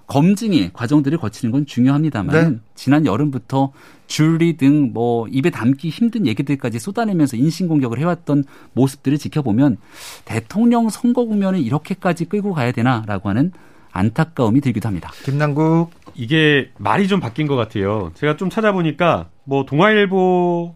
검증의 0.08 0.70
과정들을 0.72 1.18
거치는 1.18 1.52
건 1.52 1.66
중요합니다만 1.66 2.50
네. 2.52 2.58
지난 2.74 3.06
여름부터 3.06 3.72
줄리 4.06 4.56
등 4.56 4.92
뭐 4.92 5.26
입에 5.28 5.50
담기 5.50 5.88
힘든 5.88 6.26
얘기들까지 6.26 6.78
쏟아내면서 6.78 7.36
인신 7.36 7.68
공격을 7.68 7.98
해왔던 7.98 8.44
모습들을 8.72 9.18
지켜보면 9.18 9.78
대통령 10.24 10.88
선거 10.88 11.24
국면을 11.24 11.60
이렇게까지 11.60 12.26
끌고 12.26 12.54
가야 12.54 12.72
되나라고 12.72 13.28
하는 13.28 13.52
안타까움이 13.96 14.60
들기도 14.60 14.88
합니다. 14.88 15.10
김남국 15.24 15.90
이게 16.14 16.70
말이 16.78 17.08
좀 17.08 17.20
바뀐 17.20 17.46
것 17.46 17.56
같아요. 17.56 18.12
제가 18.14 18.36
좀 18.36 18.50
찾아보니까 18.50 19.28
뭐 19.44 19.64
동아일보 19.64 20.74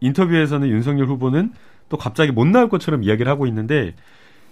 인터뷰에서는 0.00 0.68
윤석열 0.68 1.06
후보는 1.06 1.52
또 1.88 1.96
갑자기 1.96 2.32
못 2.32 2.46
나올 2.46 2.68
것처럼 2.68 3.02
이야기를 3.02 3.30
하고 3.30 3.46
있는데 3.46 3.94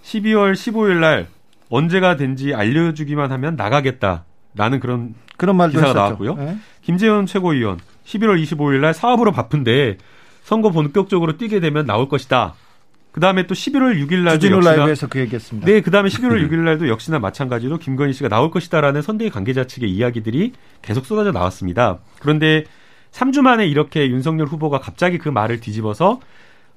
12월 0.03 0.53
15일 0.53 0.99
날 0.99 1.27
언제가 1.69 2.15
된지 2.15 2.53
알려주기만 2.53 3.31
하면 3.31 3.55
나가겠다라는 3.55 4.79
그런 4.79 5.15
그런 5.37 5.55
말도 5.55 5.79
기사가 5.79 5.87
했었죠. 5.87 5.99
나왔고요. 5.99 6.35
네. 6.35 6.57
김재원 6.81 7.25
최고위원 7.25 7.79
11월 8.05 8.41
25일 8.43 8.79
날 8.79 8.93
사업으로 8.93 9.31
바쁜데 9.31 9.97
선거 10.43 10.69
본격적으로 10.69 11.37
뛰게 11.37 11.59
되면 11.59 11.85
나올 11.85 12.09
것이다. 12.09 12.55
그 13.11 13.19
다음에 13.19 13.45
또 13.45 13.53
11월 13.53 13.99
6일 14.05 14.19
날도 14.19 14.39
주진우 14.39 14.57
역시나 14.57 14.75
라이브에서 14.75 15.07
그 15.07 15.19
얘기했습니다. 15.19 15.67
네, 15.67 15.81
그 15.81 15.91
다음에 15.91 16.09
11월 16.09 16.47
6일 16.47 16.59
날도 16.59 16.87
역시나 16.87 17.19
마찬가지로 17.19 17.77
김건희 17.77 18.13
씨가 18.13 18.29
나올 18.29 18.51
것이다라는 18.51 19.01
선대위 19.01 19.29
관계자 19.29 19.65
측의 19.65 19.89
이야기들이 19.91 20.53
계속 20.81 21.05
쏟아져 21.05 21.31
나왔습니다. 21.31 21.99
그런데 22.19 22.63
3주 23.11 23.41
만에 23.41 23.67
이렇게 23.67 24.07
윤석열 24.09 24.47
후보가 24.47 24.79
갑자기 24.79 25.17
그 25.17 25.27
말을 25.27 25.59
뒤집어서 25.59 26.21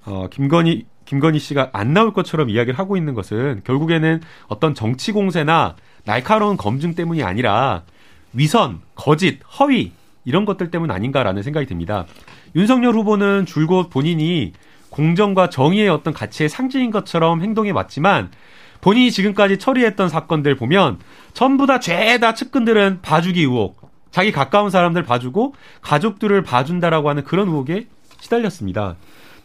어, 0.05 0.28
김건희 0.30 0.87
김건희 1.05 1.39
씨가 1.39 1.70
안 1.72 1.93
나올 1.93 2.12
것처럼 2.12 2.51
이야기를 2.51 2.78
하고 2.78 2.97
있는 2.97 3.14
것은 3.14 3.61
결국에는 3.64 4.20
어떤 4.49 4.74
정치 4.74 5.12
공세나 5.12 5.76
날카로운 6.05 6.57
검증 6.57 6.95
때문이 6.95 7.22
아니라 7.22 7.85
위선, 8.32 8.80
거짓, 8.95 9.39
허위 9.59 9.93
이런 10.24 10.45
것들 10.45 10.70
때문 10.70 10.91
아닌가라는 10.91 11.43
생각이 11.43 11.66
듭니다. 11.66 12.07
윤석열 12.57 12.95
후보는 12.95 13.47
줄곧 13.47 13.91
본인이 13.91 14.53
공정과 14.95 15.51
정의의 15.51 15.88
어떤 15.88 16.14
가치의 16.14 16.49
상징인 16.49 16.92
것처럼 16.92 17.42
행동해 17.42 17.72
왔지만 17.72 18.30
본인이 18.80 19.11
지금까지 19.11 19.59
처리했던 19.59 20.09
사건들 20.09 20.55
보면 20.55 21.01
전부 21.32 21.66
다 21.66 21.80
죄다 21.80 22.34
측근들은 22.34 23.01
봐주기 23.03 23.40
의혹, 23.40 23.90
자기 24.12 24.30
가까운 24.30 24.70
사람들 24.70 25.03
봐주고 25.03 25.55
가족들을 25.80 26.40
봐준다라고 26.45 27.09
하는 27.09 27.24
그런 27.24 27.49
의혹에 27.49 27.88
시달렸습니다. 28.20 28.95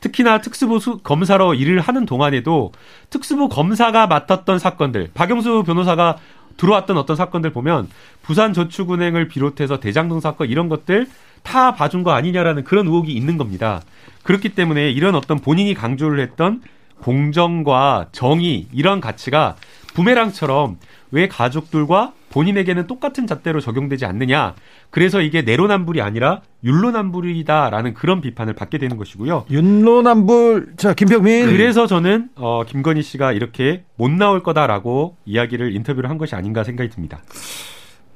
특히나 0.01 0.39
특수부 0.41 0.79
수, 0.79 0.99
검사로 0.99 1.55
일을 1.55 1.79
하는 1.79 2.05
동안에도 2.05 2.71
특수부 3.09 3.49
검사가 3.49 4.05
맡았던 4.05 4.59
사건들, 4.59 5.09
박영수 5.15 5.63
변호사가 5.65 6.17
들어왔던 6.57 6.95
어떤 6.97 7.15
사건들 7.15 7.53
보면 7.53 7.89
부산 8.21 8.53
저축은행을 8.53 9.29
비롯해서 9.29 9.79
대장동 9.79 10.19
사건 10.19 10.47
이런 10.47 10.69
것들 10.69 11.07
다 11.41 11.73
봐준 11.73 12.03
거 12.03 12.11
아니냐라는 12.11 12.65
그런 12.65 12.85
의혹이 12.85 13.13
있는 13.13 13.37
겁니다. 13.37 13.81
그렇기 14.23 14.49
때문에 14.49 14.91
이런 14.91 15.15
어떤 15.15 15.39
본인이 15.39 15.73
강조를 15.73 16.19
했던 16.19 16.61
공정과 17.01 18.07
정의 18.11 18.67
이런 18.73 18.99
가치가 18.99 19.55
부메랑처럼 19.93 20.77
왜 21.11 21.27
가족들과 21.27 22.13
본인에게는 22.29 22.85
똑같은 22.85 23.25
잣대로 23.25 23.59
적용되지 23.59 24.05
않느냐. 24.05 24.53
그래서 24.91 25.21
이게 25.21 25.41
내로남불이 25.41 26.01
아니라 26.01 26.41
율로남불이다라는 26.63 27.95
그런 27.95 28.21
비판을 28.21 28.53
받게 28.53 28.77
되는 28.77 28.97
것이고요. 28.97 29.45
윤로남불 29.49 30.73
자 30.77 30.93
김병민 30.93 31.47
그래서 31.47 31.87
저는 31.87 32.29
어, 32.35 32.63
김건희 32.65 33.01
씨가 33.01 33.31
이렇게 33.33 33.83
못 33.95 34.11
나올 34.11 34.43
거다라고 34.43 35.17
이야기를 35.25 35.75
인터뷰를 35.75 36.09
한 36.09 36.17
것이 36.17 36.35
아닌가 36.35 36.63
생각이 36.63 36.89
듭니다. 36.89 37.21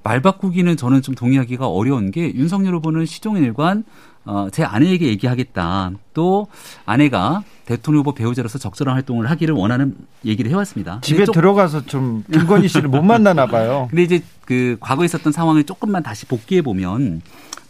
말 0.04 0.22
바꾸기는 0.22 0.76
저는 0.76 1.02
좀 1.02 1.16
동의하기가 1.16 1.68
어려운 1.68 2.12
게 2.12 2.34
윤석열 2.36 2.76
후보는 2.76 3.06
시종일관 3.06 3.86
어, 4.26 4.48
제 4.52 4.64
아내에게 4.64 5.08
얘기하겠다. 5.08 5.92
또 6.14 6.48
아내가 6.86 7.44
대통령 7.66 8.02
후보 8.02 8.14
배우자로서 8.14 8.58
적절한 8.58 8.96
활동을 8.96 9.30
하기를 9.30 9.54
원하는 9.56 9.96
얘기를 10.26 10.50
해왔습니다. 10.52 11.00
집에 11.02 11.26
좀- 11.26 11.34
들어가서 11.34 11.86
좀 11.86 12.24
김건희 12.32 12.68
씨를 12.68 12.90
못 12.90 13.02
만나나 13.02 13.48
봐요. 13.48 13.88
근데 13.92 14.04
이제 14.04 14.24
그 14.46 14.78
과거에 14.80 15.06
있었던 15.06 15.32
상황을 15.34 15.64
조금만 15.66 16.04
다시 16.04 16.26
복귀해 16.26 16.62
보면 16.62 17.22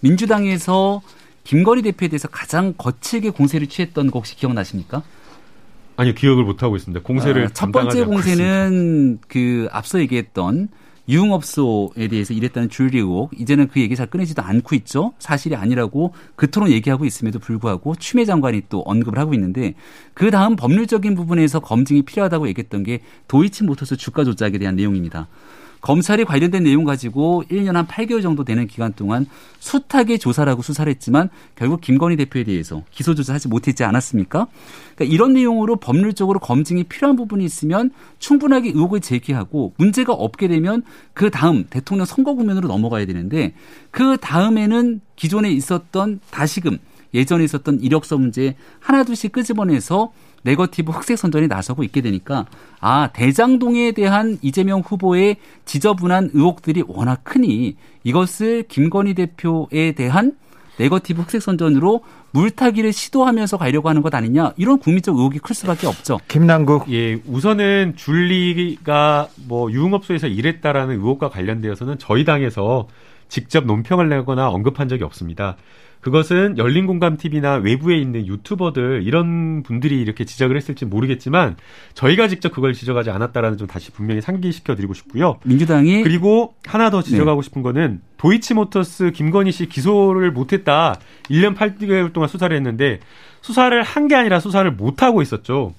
민주당에서 0.02 1.02
김건희 1.44 1.82
대표에 1.84 2.08
대해서 2.08 2.28
가장 2.28 2.74
거칠게 2.78 3.32
공세를 3.32 3.68
취했던 3.68 4.12
거 4.12 4.20
혹시 4.20 4.36
기억나십니까? 4.36 5.02
아니요 5.98 6.14
기억을 6.16 6.44
못 6.44 6.64
하고 6.64 6.76
있습니다. 6.76 7.04
공세를 7.04 7.46
아, 7.46 7.50
첫 7.54 7.72
번째. 7.72 8.06
공세는 8.06 9.20
그 9.28 9.68
앞서 9.72 10.00
얘기했던 10.00 10.70
유흥업소에 11.10 12.08
대해서 12.08 12.34
일했다는 12.34 12.70
줄리 12.70 13.00
의혹 13.00 13.32
이제는 13.40 13.68
그 13.68 13.82
얘기 13.82 13.96
잘 13.96 14.08
꺼내지도 14.08 14.42
않고 14.42 14.76
있죠 14.76 15.14
사실이 15.20 15.56
아니라고 15.56 16.14
그토록 16.36 16.70
얘기하고 16.72 17.06
있음에도 17.06 17.40
불구하고 17.40 17.96
추미애 17.96 18.26
장관이 18.26 18.64
또 18.70 18.82
언급을 18.82 19.20
하고 19.20 19.34
있는데 19.34 19.74
그 20.14 20.32
다음 20.32 20.56
법률적인 20.56 21.16
부분에서 21.16 21.60
검증이 21.60 22.04
필요하다고 22.04 22.48
얘기했던 22.50 22.84
게 22.84 23.02
도이치모터스 23.28 23.98
주가 23.98 24.24
조작에 24.24 24.58
대한 24.58 24.76
내용입니다. 24.76 25.28
검찰이 25.84 26.24
관련된 26.24 26.64
내용 26.64 26.86
가지고 26.86 27.44
1년 27.52 27.74
한 27.74 27.86
8개월 27.86 28.22
정도 28.22 28.46
되는 28.46 28.68
기간 28.68 28.94
동안 28.94 29.26
숱하게 29.60 30.18
조사를 30.18 30.50
하고 30.50 30.62
수사를 30.62 30.90
했지만 30.90 31.30
결국 31.56 31.82
김건희 31.82 32.16
대표에 32.16 32.46
대해서 32.46 32.84
기소 32.90 33.14
조사하지 33.14 33.50
못했지 33.50 33.84
않았습니까? 33.84 34.48
그러니까 34.96 35.14
이런 35.14 35.34
내용으로 35.34 35.76
법률적으로 35.76 36.40
검증이 36.40 36.86
필요한 36.86 37.18
부분이 37.18 37.44
있으면 37.44 37.92
충분하게 38.20 38.70
의혹을 38.70 39.02
제기하고 39.02 39.74
문제가 39.76 40.14
없게 40.14 40.48
되면 40.48 40.84
그 41.14 41.30
다음 41.30 41.66
대통령 41.70 42.06
선거 42.06 42.34
국면으로 42.34 42.70
넘어가야 42.70 43.06
되는데 43.06 43.54
그 43.92 44.16
다음에는 44.22 45.02
기존에 45.18 45.52
있었던 45.52 46.22
다시금 46.32 46.78
예전에 47.14 47.44
있었던 47.44 47.82
이력서 47.82 48.18
문제 48.18 48.56
하나둘씩 48.80 49.34
끄집어내서 49.34 50.14
네거티브 50.44 50.92
흑색 50.92 51.18
선전에 51.18 51.48
나서고 51.48 51.84
있게 51.84 52.02
되니까 52.02 52.46
아 52.80 53.10
대장동에 53.14 53.92
대한 53.94 54.38
이재명 54.42 54.82
후보의 54.82 55.38
지저분한 55.66 56.32
의혹들이 56.34 56.84
워낙 56.88 57.24
크니 57.24 57.76
이것을 58.04 58.64
김건희 58.68 59.14
대표에 59.14 59.94
대한 59.94 60.34
네거티브 60.78 61.22
흑색 61.22 61.42
선전으로 61.42 62.02
물타기를 62.32 62.94
시도하면서 62.94 63.58
가려고 63.58 63.90
하는 63.90 64.02
것 64.02 64.14
아니냐 64.14 64.54
이런 64.58 64.80
국민적 64.80 65.16
의혹이 65.16 65.40
클 65.40 65.56
수밖에 65.56 65.86
없죠. 65.88 66.20
김남국 66.28 66.92
예, 66.92 67.20
우선은 67.28 67.94
줄리가 67.96 69.28
뭐 69.48 69.72
유흥업소에서 69.72 70.28
일했다라는 70.28 70.96
의혹과 70.96 71.30
관련되어서는 71.30 72.00
저희 72.00 72.26
당에서 72.26 72.88
직접 73.30 73.66
논평을 73.66 74.10
내거나 74.10 74.50
언급한 74.50 74.90
적이 74.90 75.04
없습니다. 75.04 75.58
그것은 76.04 76.58
열린 76.58 76.86
공감TV나 76.86 77.56
외부에 77.56 77.98
있는 77.98 78.28
유튜버들 78.28 79.04
이런 79.06 79.64
분들이 79.64 80.02
이렇게 80.02 80.26
지적을 80.26 80.58
했을지 80.58 80.86
모르겠지만 80.86 81.56
저희가 81.94 82.28
직접 82.28 82.52
그걸 82.52 82.74
지적하지 82.74 83.10
않았다라는 83.10 83.58
좀 83.58 83.68
다시 83.68 83.90
분명히 83.92 84.20
상기시켜 84.22 84.76
드리고 84.76 84.94
싶고요. 84.94 85.40
민주당이 85.46 86.04
그리고 86.04 86.56
하나 86.66 86.90
더 86.90 87.02
지적하고 87.02 87.42
싶은 87.42 87.62
거는 87.62 88.02
도이치모터스 88.18 89.12
김건희 89.12 89.52
씨 89.54 89.68
기소를 89.68 90.32
못했다. 90.32 91.00
1년 91.30 91.56
8개월 91.56 92.12
동안 92.14 92.28
수사를 92.28 92.56
했는데 92.56 93.00
수사를 93.42 93.82
한 93.82 94.04
게 94.08 94.16
아니라 94.16 94.42
수사를 94.42 94.70
못 94.70 95.02
하고 95.02 95.22
있었죠. 95.22 95.74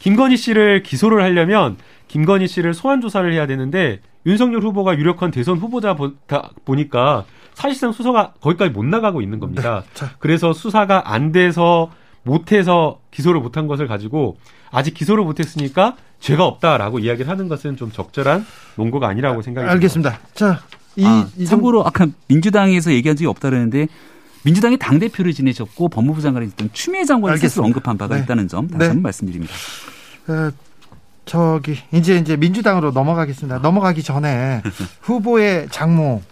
김건희 0.00 0.36
씨를 0.36 0.82
기소를 0.82 1.22
하려면 1.22 1.78
김건희 2.08 2.46
씨를 2.48 2.74
소환 2.74 3.00
조사를 3.00 3.32
해야 3.32 3.46
되는데 3.46 4.00
윤석열 4.26 4.60
후보가 4.60 4.98
유력한 4.98 5.30
대선 5.30 5.56
후보자 5.56 5.94
보, 5.94 6.12
다 6.26 6.50
보니까 6.66 7.24
사실상 7.60 7.92
수사가 7.92 8.32
거기까지 8.40 8.70
못 8.72 8.86
나가고 8.86 9.20
있는 9.20 9.38
겁니다. 9.38 9.84
그래서 10.18 10.54
수사가 10.54 11.12
안 11.12 11.30
돼서 11.30 11.90
못해서 12.22 13.00
기소를 13.10 13.40
못한 13.40 13.66
것을 13.66 13.86
가지고 13.86 14.38
아직 14.70 14.94
기소를 14.94 15.24
못했으니까 15.24 15.96
죄가 16.20 16.44
없다라고 16.46 17.00
이야기를 17.00 17.30
하는 17.30 17.48
것은 17.48 17.76
좀 17.76 17.92
적절한 17.92 18.46
논거가 18.76 19.08
아니라고 19.08 19.42
생각이 19.42 19.66
듭니다. 19.66 19.72
알겠습니다. 19.72 20.18
자, 20.34 20.60
이, 20.96 21.04
아, 21.04 21.28
이 21.36 21.44
참고로 21.44 21.86
아까 21.86 22.06
민주당에서 22.28 22.92
얘기한 22.92 23.16
적이 23.16 23.26
없다 23.26 23.50
그러는데 23.50 23.88
민주당이 24.44 24.78
당 24.78 24.98
대표를 24.98 25.34
지내셨고 25.34 25.90
법무부 25.90 26.22
장관이 26.22 26.46
있던 26.48 26.70
추미애 26.72 27.04
장관이 27.04 27.38
스스로. 27.38 27.64
언급한 27.64 27.98
바가 27.98 28.16
네. 28.16 28.22
있다는 28.22 28.48
점 28.48 28.68
다시 28.68 28.78
네. 28.78 28.86
한번 28.86 29.02
말씀드립니다. 29.02 29.52
어, 30.28 30.50
저기 31.26 31.78
이제 31.92 32.16
이제 32.16 32.36
민주당으로 32.36 32.92
넘어가겠습니다. 32.92 33.58
넘어가기 33.58 34.02
전에 34.02 34.62
후보의 35.02 35.68
장모 35.70 36.22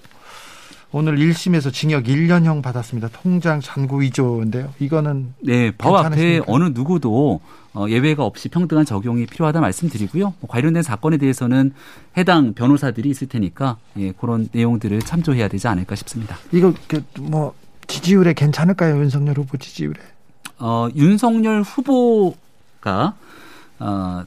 오늘 0.91 1.17
1심에서 1.19 1.73
징역 1.73 2.05
1년형 2.05 2.63
받았습니다. 2.63 3.09
통장 3.09 3.61
잔고 3.61 3.99
위조인데요. 3.99 4.73
이거는 4.79 5.35
네, 5.45 5.71
법 5.71 5.97
앞에 5.97 6.09
괜찮으십니까? 6.17 6.45
어느 6.49 6.65
누구도 6.73 7.41
어, 7.75 7.87
예외가 7.89 8.25
없이 8.25 8.49
평등한 8.49 8.87
적용이 8.87 9.27
필요하다 9.27 9.61
말씀드리고요. 9.61 10.35
뭐 10.41 10.49
관련된 10.49 10.83
사건에 10.83 11.19
대해서는 11.19 11.75
해당 12.17 12.55
변호사들이 12.55 13.11
있을 13.11 13.29
테니까 13.29 13.77
예, 13.99 14.13
그런 14.13 14.49
내용들을 14.51 15.01
참조해야 15.01 15.49
되지 15.49 15.69
않을까 15.69 15.95
싶습니다. 15.95 16.39
이거 16.53 16.73
그뭐 16.87 17.55
지지율에 17.87 18.33
괜찮을까요? 18.33 18.99
윤석열 18.99 19.37
후보 19.37 19.59
지지율에. 19.59 20.01
어, 20.59 20.89
윤석열 20.97 21.63
후보가 21.63 23.15
어, 23.79 24.25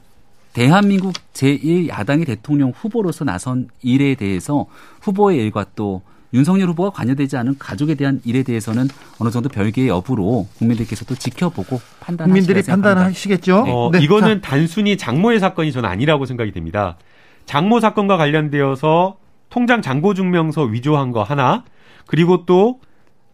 대한민국 0.52 1.14
제1야당의 1.32 2.26
대통령 2.26 2.70
후보로서 2.70 3.24
나선 3.24 3.68
일에 3.82 4.14
대해서 4.14 4.66
후보의 5.00 5.38
일과 5.38 5.66
또 5.74 6.02
윤석열 6.34 6.68
후보가 6.68 6.90
관여되지 6.90 7.36
않은 7.36 7.58
가족에 7.58 7.94
대한 7.94 8.20
일에 8.24 8.42
대해서는 8.42 8.88
어느 9.18 9.30
정도 9.30 9.48
별개의 9.48 9.88
여부로 9.88 10.46
국민들께서 10.58 11.04
도 11.04 11.14
지켜보고 11.14 11.80
판단하시라 12.00 12.26
국민들이. 12.26 12.62
판단하시겠죠? 12.62 13.64
어, 13.68 13.90
네, 13.92 14.00
이거는 14.00 14.40
단순히 14.40 14.96
장모의 14.96 15.40
사건이 15.40 15.72
저는 15.72 15.88
아니라고 15.88 16.24
생각이 16.26 16.52
됩니다. 16.52 16.96
장모 17.44 17.80
사건과 17.80 18.16
관련되어서 18.16 19.16
통장 19.50 19.82
잔고 19.82 20.14
증명서 20.14 20.62
위조한 20.62 21.12
거 21.12 21.22
하나, 21.22 21.64
그리고 22.06 22.46
또 22.46 22.80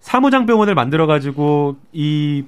사무장병원을 0.00 0.74
만들어 0.74 1.06
가지고 1.06 1.76
이 1.92 2.44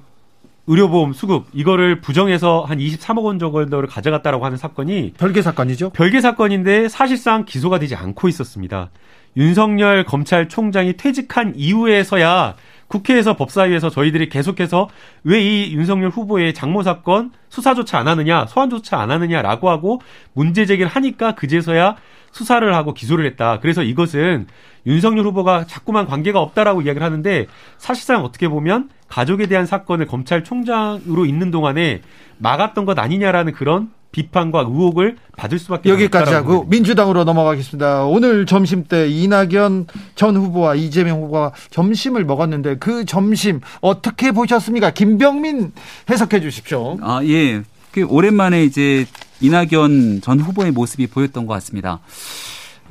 의료보험 0.67 1.13
수급 1.13 1.47
이거를 1.53 2.01
부정해서 2.01 2.61
한 2.61 2.77
23억 2.77 3.23
원 3.23 3.39
정도를 3.39 3.87
가져갔다라고 3.87 4.45
하는 4.45 4.57
사건이 4.57 5.13
별개 5.17 5.41
사건이죠. 5.41 5.89
별개 5.91 6.21
사건인데 6.21 6.87
사실상 6.87 7.45
기소가 7.45 7.79
되지 7.79 7.95
않고 7.95 8.27
있었습니다. 8.27 8.89
윤석열 9.37 10.03
검찰총장이 10.03 10.97
퇴직한 10.97 11.53
이후에서야 11.55 12.55
국회에서 12.87 13.37
법사위에서 13.37 13.89
저희들이 13.89 14.27
계속해서 14.29 14.89
왜 15.23 15.41
이 15.41 15.73
윤석열 15.73 16.09
후보의 16.09 16.53
장모 16.53 16.83
사건 16.83 17.31
수사조차 17.49 17.99
안 17.99 18.07
하느냐, 18.07 18.45
소환조차 18.47 18.99
안 18.99 19.11
하느냐라고 19.11 19.69
하고 19.69 20.01
문제 20.33 20.65
제기를 20.65 20.89
하니까 20.91 21.35
그제서야 21.35 21.95
수사를 22.31 22.73
하고 22.75 22.93
기소를 22.93 23.25
했다. 23.25 23.59
그래서 23.61 23.81
이것은 23.83 24.47
윤석열 24.85 25.25
후보가 25.27 25.65
자꾸만 25.67 26.05
관계가 26.05 26.39
없다라고 26.39 26.81
이야기를 26.81 27.05
하는데 27.05 27.47
사실상 27.77 28.23
어떻게 28.23 28.47
보면 28.47 28.89
가족에 29.07 29.47
대한 29.47 29.65
사건을 29.65 30.07
검찰총장으로 30.07 31.25
있는 31.25 31.51
동안에 31.51 32.01
막았던 32.37 32.85
것 32.85 32.97
아니냐라는 32.97 33.53
그런 33.53 33.91
비판과 34.11 34.61
의혹을 34.61 35.17
받을 35.37 35.57
수밖에 35.57 35.89
여기까지 35.89 36.33
하고 36.33 36.65
민주당으로 36.65 37.23
넘어가겠습니다. 37.23 38.05
오늘 38.05 38.45
점심 38.45 38.83
때 38.83 39.07
이낙연 39.09 39.87
전 40.15 40.35
후보와 40.35 40.75
이재명 40.75 41.21
후보가 41.21 41.53
점심을 41.69 42.25
먹었는데 42.25 42.77
그 42.77 43.05
점심 43.05 43.61
어떻게 43.79 44.31
보셨습니까? 44.31 44.91
김병민 44.91 45.71
해석해 46.09 46.41
주십시오. 46.41 46.97
아 47.01 47.21
예, 47.23 47.61
그 47.91 48.05
오랜만에 48.05 48.63
이제 48.65 49.05
이낙연 49.39 50.21
전 50.21 50.39
후보의 50.39 50.71
모습이 50.71 51.07
보였던 51.07 51.45
것 51.45 51.53
같습니다. 51.55 51.99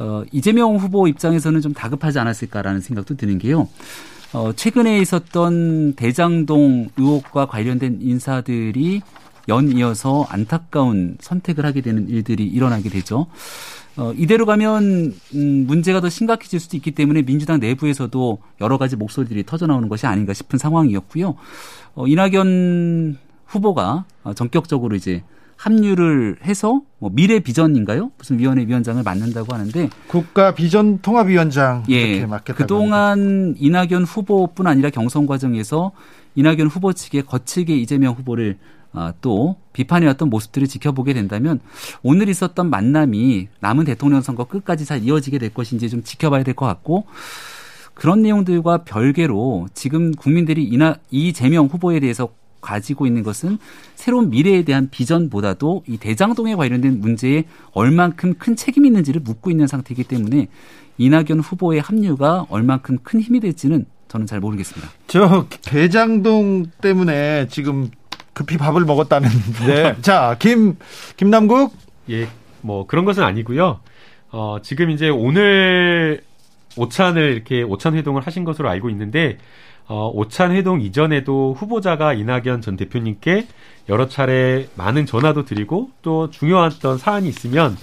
어, 0.01 0.25
이재명 0.33 0.77
후보 0.77 1.07
입장에서는 1.07 1.61
좀 1.61 1.75
다급하지 1.75 2.19
않았을까라는 2.19 2.81
생각도 2.81 3.17
드는 3.17 3.39
게요. 3.39 3.69
어, 4.33 4.53
최근에 4.55 4.99
있었던 5.01 5.93
대장동 5.95 6.89
의혹과 6.97 7.47
관련된 7.47 7.99
인사들이 8.01 9.03
연이어서 9.49 10.27
안타까운 10.31 11.19
선택을 11.21 11.67
하게 11.67 11.83
되는 11.83 12.09
일들이 12.09 12.47
일어나게 12.47 12.89
되죠. 12.89 13.27
어, 13.99 14.15
이대로 14.17 14.47
가면 14.47 15.13
음, 15.35 15.67
문제가 15.67 16.01
더 16.01 16.09
심각해질 16.09 16.61
수도 16.61 16.79
있기 16.79 16.93
때문에 16.93 17.23
민주당 17.23 17.61
내부에서도 17.61 18.39
여러 18.63 18.79
가지 18.79 18.97
목소리들이 18.97 19.45
터져 19.45 19.67
나오는 19.67 19.87
것이 19.91 20.07
아닌가 20.07 20.33
싶은 20.33 20.59
상황이었고요. 20.59 21.35
어, 21.95 22.07
이낙연 22.07 23.19
후보가 23.47 24.05
전격적으로 24.35 24.97
이제 24.97 25.23
합류를 25.61 26.37
해서 26.43 26.81
뭐 26.99 27.11
미래 27.13 27.39
비전인가요? 27.39 28.13
무슨 28.17 28.39
위원회 28.39 28.67
위원장을 28.67 29.03
맡는다고 29.03 29.53
하는데 29.55 29.91
국가 30.07 30.55
비전 30.55 31.01
통합위원장 31.03 31.85
예, 31.91 32.27
그동안 32.55 33.55
이낙연 33.59 34.05
후보뿐 34.05 34.67
아니라 34.67 34.89
경선 34.89 35.27
과정에서 35.27 35.93
이낙연 36.35 36.69
후보 36.69 36.95
측에 36.95 37.21
거칠게 37.23 37.77
이재명 37.77 38.15
후보를 38.15 38.57
아, 38.93 39.13
또 39.21 39.57
비판해왔던 39.75 40.31
모습들을 40.31 40.67
지켜보게 40.67 41.13
된다면 41.13 41.61
오늘 42.03 42.31
있었던 42.31 42.71
만남이 42.71 43.49
남은 43.61 43.85
대통령 43.85 44.23
선거 44.23 44.45
끝까지 44.45 44.87
잘 44.87 45.03
이어지게 45.05 45.39
될 45.39 45.51
것인지 45.53 45.91
좀 45.91 46.03
지켜봐야 46.03 46.43
될 46.43 46.55
것 46.55 46.65
같고 46.67 47.05
그런 47.95 48.23
내용들과 48.23 48.79
별개로 48.85 49.69
지금 49.75 50.13
국민들이 50.13 50.65
이나 50.65 50.97
이재명 51.11 51.67
후보에 51.67 52.01
대해서 52.01 52.31
가지고 52.61 53.07
있는 53.07 53.23
것은 53.23 53.59
새로운 53.95 54.31
미래에 54.31 54.63
대한 54.63 54.89
비전보다도 54.91 55.85
이 55.87 55.97
대장동에 55.99 56.55
관련된 56.55 57.01
문제에 57.01 57.45
얼만큼 57.73 58.35
큰 58.35 58.57
책임이 58.57 58.89
있는지를 58.89 59.23
묻고 59.23 59.51
있는 59.51 59.67
상태이기 59.67 60.05
때문에 60.05 60.49
이낙연 60.99 61.41
후보의 61.41 61.81
합류가 61.81 62.47
얼만큼 62.51 62.99
큰 63.03 63.21
힘이 63.21 63.41
될지는 63.41 63.87
저는 64.09 64.27
잘 64.27 64.41
모르겠습니다. 64.41 64.91
저 65.07 65.47
대장동 65.63 66.67
때문에 66.81 67.47
지금 67.49 67.91
급히 68.33 68.57
밥을 68.57 68.85
먹었다는데. 68.85 69.97
자, 70.03 70.37
김, 70.39 70.77
김남국? 71.17 71.75
예, 72.11 72.29
뭐 72.61 72.87
그런 72.87 73.05
것은 73.05 73.23
아니고요. 73.23 73.81
어, 74.33 74.57
지금 74.63 74.91
이제 74.91 75.09
오늘 75.09 76.23
오찬을 76.77 77.33
이렇게 77.33 77.63
오찬 77.63 77.95
회동을 77.95 78.23
하신 78.27 78.45
것으로 78.45 78.69
알고 78.69 78.91
있는데, 78.91 79.39
어, 79.91 80.09
오찬 80.15 80.53
회동 80.53 80.81
이전에도 80.81 81.53
후보자가 81.59 82.15
이낙연 82.15 82.61
전 82.61 82.77
대표님께 82.77 83.49
여러 83.89 84.07
차례 84.07 84.69
많은 84.77 85.05
전화도 85.05 85.45
드리고 85.45 85.91
또 86.01 86.31
중요했던 86.31 86.97
사안이 86.97 87.29
있으면 87.29 87.77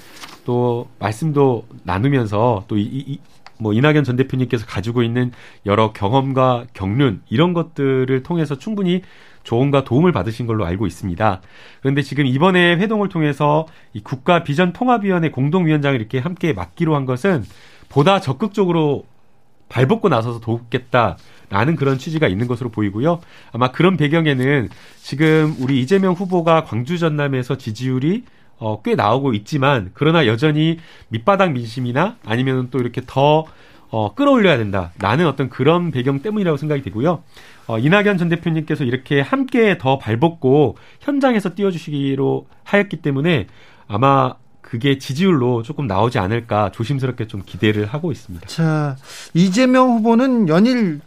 또 0.45 0.87
말씀도 0.99 1.65
나누면서 1.83 2.63
또 2.69 2.77
이, 2.77 2.83
이, 2.83 3.19
뭐 3.59 3.73
이낙연 3.73 4.05
전 4.05 4.15
대표님께서 4.15 4.65
가지고 4.65 5.03
있는 5.03 5.33
여러 5.65 5.91
경험과 5.91 6.67
경륜 6.71 7.21
이런 7.27 7.51
것들을 7.51 8.23
통해서 8.23 8.57
충분히 8.57 9.01
조언과 9.43 9.83
도움을 9.83 10.13
받으신 10.13 10.47
걸로 10.47 10.65
알고 10.65 10.87
있습니다. 10.87 11.41
그런데 11.81 12.01
지금 12.03 12.25
이번에 12.25 12.77
회동을 12.77 13.09
통해서 13.09 13.67
이 13.91 13.99
국가 13.99 14.45
비전 14.45 14.71
통합위원회 14.71 15.31
공동위원장을 15.31 15.99
이렇게 15.99 16.19
함께 16.19 16.53
맡기로 16.53 16.95
한 16.95 17.05
것은 17.05 17.43
보다 17.89 18.21
적극적으로 18.21 19.03
발벗고 19.69 20.09
나서서 20.09 20.39
돕겠다 20.39 21.17
라는 21.49 21.75
그런 21.75 21.97
취지가 21.97 22.27
있는 22.27 22.47
것으로 22.47 22.69
보이고요. 22.69 23.21
아마 23.51 23.71
그런 23.71 23.97
배경에는 23.97 24.69
지금 25.01 25.55
우리 25.59 25.81
이재명 25.81 26.13
후보가 26.13 26.63
광주 26.65 26.97
전남에서 26.97 27.57
지지율이 27.57 28.23
어, 28.59 28.81
꽤 28.81 28.95
나오고 28.95 29.33
있지만 29.33 29.91
그러나 29.93 30.25
여전히 30.25 30.79
밑바닥 31.09 31.53
민심이나 31.53 32.17
아니면 32.25 32.69
또 32.71 32.79
이렇게 32.79 33.01
더 33.05 33.45
어, 33.89 34.13
끌어올려야 34.13 34.57
된다. 34.57 34.91
라는 34.99 35.27
어떤 35.27 35.49
그런 35.49 35.91
배경 35.91 36.21
때문이라고 36.21 36.57
생각이 36.57 36.81
되고요. 36.81 37.23
어, 37.67 37.79
이낙연 37.79 38.17
전 38.17 38.29
대표님께서 38.29 38.83
이렇게 38.83 39.21
함께 39.21 39.77
더 39.77 39.97
발벗고 39.97 40.77
현장에서 40.99 41.55
띄워주시기로 41.55 42.47
하였기 42.63 42.97
때문에 42.97 43.47
아마 43.87 44.35
그게 44.67 44.97
지지율로 44.97 45.63
조금 45.63 45.87
나오지 45.87 46.19
않을까 46.19 46.71
조심스럽게 46.73 47.27
좀 47.27 47.41
기대를 47.45 47.85
하고 47.85 48.11
있습니다. 48.11 48.47
자, 48.47 48.97
이재명 49.33 49.91
후보는 49.91 50.49
연일 50.49 50.99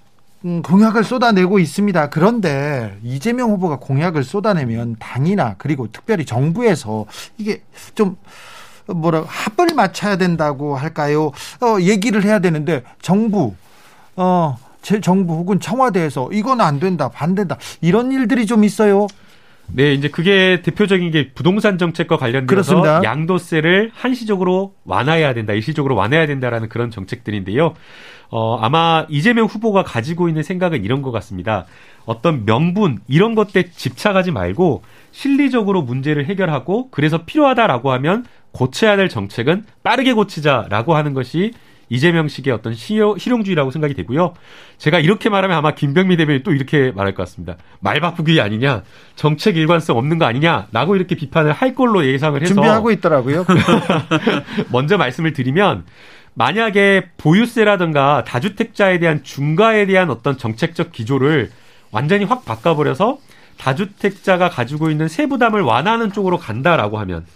음, 0.47 0.63
공약을 0.63 1.05
쏟아내고 1.05 1.59
있습니다. 1.59 2.09
그런데 2.09 2.99
이재명 3.03 3.51
후보가 3.51 3.77
공약을 3.77 4.25
쏟아내면 4.25 4.97
당이나 4.99 5.57
그리고 5.59 5.89
특별히 5.93 6.25
정부에서 6.25 7.05
이게 7.37 7.61
좀 7.95 8.17
뭐라 8.87 9.25
합을 9.27 9.75
맞춰야 9.75 10.17
된다고 10.17 10.75
할까요? 10.75 11.31
어, 11.61 11.79
얘기를 11.83 12.25
해야 12.25 12.39
되는데 12.39 12.83
정부 13.03 13.53
어, 14.17 14.57
제 14.81 15.03
정부 15.03 15.35
혹은 15.35 15.61
청와대에서 15.61 16.31
이건 16.33 16.63
안 16.63 16.81
된다, 16.81 17.11
반된다 17.11 17.59
이런 17.83 18.11
일들이 18.11 18.47
좀 18.47 18.65
있어요. 18.65 19.07
네, 19.73 19.95
이제 19.95 20.09
그게 20.09 20.63
대표적인 20.63 21.11
게 21.11 21.31
부동산 21.33 21.79
정책과 21.79 22.17
관련돼서 22.17 22.47
그렇습니다. 22.47 23.03
양도세를 23.05 23.91
한시적으로 23.95 24.75
완화해야 24.85 25.35
된다, 25.35 25.53
일시적으로 25.53 25.95
완화해야 25.95 26.27
된다라는 26.27 26.69
그런 26.69 26.91
정책들인데요. 26.91 27.75
어, 28.31 28.59
아마 28.61 29.07
이재명 29.09 29.47
후보가 29.47 29.83
가지고 29.83 30.29
있는 30.29 30.43
생각은 30.43 30.85
이런 30.85 31.03
것 31.03 31.11
같습니다. 31.13 31.67
어떤 32.07 32.45
명분 32.45 32.99
이런 33.09 33.35
것에 33.35 33.71
집착하지 33.71 34.31
말고 34.31 34.83
실리적으로 35.11 35.83
문제를 35.83 36.27
해결하고 36.27 36.91
그래서 36.91 37.25
필요하다라고 37.25 37.93
하면 37.93 38.25
고쳐야 38.53 38.97
될 38.97 39.09
정책은 39.09 39.65
빠르게 39.83 40.13
고치자라고 40.13 40.95
하는 40.95 41.15
것이 41.15 41.53
이재명식의 41.91 42.53
어떤 42.55 42.75
실용, 42.75 43.19
실용주의라고 43.19 43.71
생각이 43.71 43.95
되고요. 43.95 44.33
제가 44.79 44.99
이렇게 45.01 45.29
말하면 45.29 45.57
아마 45.57 45.75
김병미 45.75 46.17
대변인이 46.17 46.43
또 46.43 46.53
이렇게 46.53 46.93
말할 46.93 47.15
것 47.15 47.25
같습니다. 47.25 47.57
말 47.81 48.01
바꾸기 48.01 48.41
아니냐, 48.41 48.83
정책 49.17 49.57
일관성 49.57 49.99
없는 49.99 50.19
거 50.19 50.25
아니냐라고 50.25 50.97
이렇게 50.97 51.17
비판을 51.17 51.53
할 51.53 51.75
걸로 51.75 52.07
예상을 52.07 52.41
해서 52.41 52.55
준비하고 52.55 52.91
있더라고요. 52.93 53.45
먼저 54.71 54.97
말씀을 54.97 55.33
드리면 55.33 55.85
만약에 56.35 57.11
보유세라든가 57.19 58.25
다주택자에 58.25 59.01
대한 59.01 59.23
중과에 59.25 59.87
대한 59.87 60.11
어떤 60.11 60.39
정책적 60.39 60.93
기조를 60.93 61.51
완전히 61.91 62.25
확 62.25 62.45
바꿔버려서 62.45 63.19
다주택자가 63.59 64.49
가지고 64.49 64.91
있는 64.91 65.09
세부담을 65.09 65.61
완화하는 65.61 66.13
쪽으로 66.13 66.39
간다라고 66.39 66.99
하면 67.01 67.27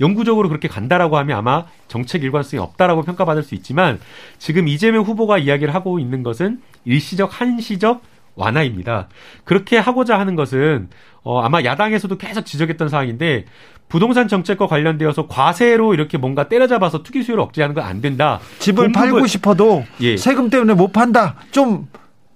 영구적으로 0.00 0.48
그렇게 0.48 0.68
간다라고 0.68 1.16
하면 1.18 1.38
아마 1.38 1.64
정책 1.88 2.22
일관성이 2.22 2.60
없다라고 2.62 3.02
평가받을 3.02 3.42
수 3.42 3.54
있지만 3.54 3.98
지금 4.38 4.68
이재명 4.68 5.04
후보가 5.04 5.38
이야기를 5.38 5.74
하고 5.74 5.98
있는 5.98 6.22
것은 6.22 6.60
일시적 6.84 7.40
한시적 7.40 8.02
완화입니다. 8.34 9.08
그렇게 9.44 9.78
하고자 9.78 10.18
하는 10.18 10.34
것은 10.36 10.88
어 11.22 11.40
아마 11.40 11.62
야당에서도 11.64 12.18
계속 12.18 12.44
지적했던 12.44 12.88
사항인데 12.90 13.46
부동산 13.88 14.28
정책과 14.28 14.66
관련되어서 14.66 15.26
과세로 15.28 15.94
이렇게 15.94 16.18
뭔가 16.18 16.48
때려잡아서 16.48 17.02
투기 17.02 17.22
수요를 17.22 17.42
억제하는 17.44 17.74
건 17.74 17.84
안 17.84 18.00
된다. 18.02 18.40
집을 18.58 18.92
팔고 18.92 19.26
싶어도 19.26 19.84
예. 20.00 20.16
세금 20.18 20.50
때문에 20.50 20.74
못 20.74 20.92
판다. 20.92 21.36
좀 21.52 21.88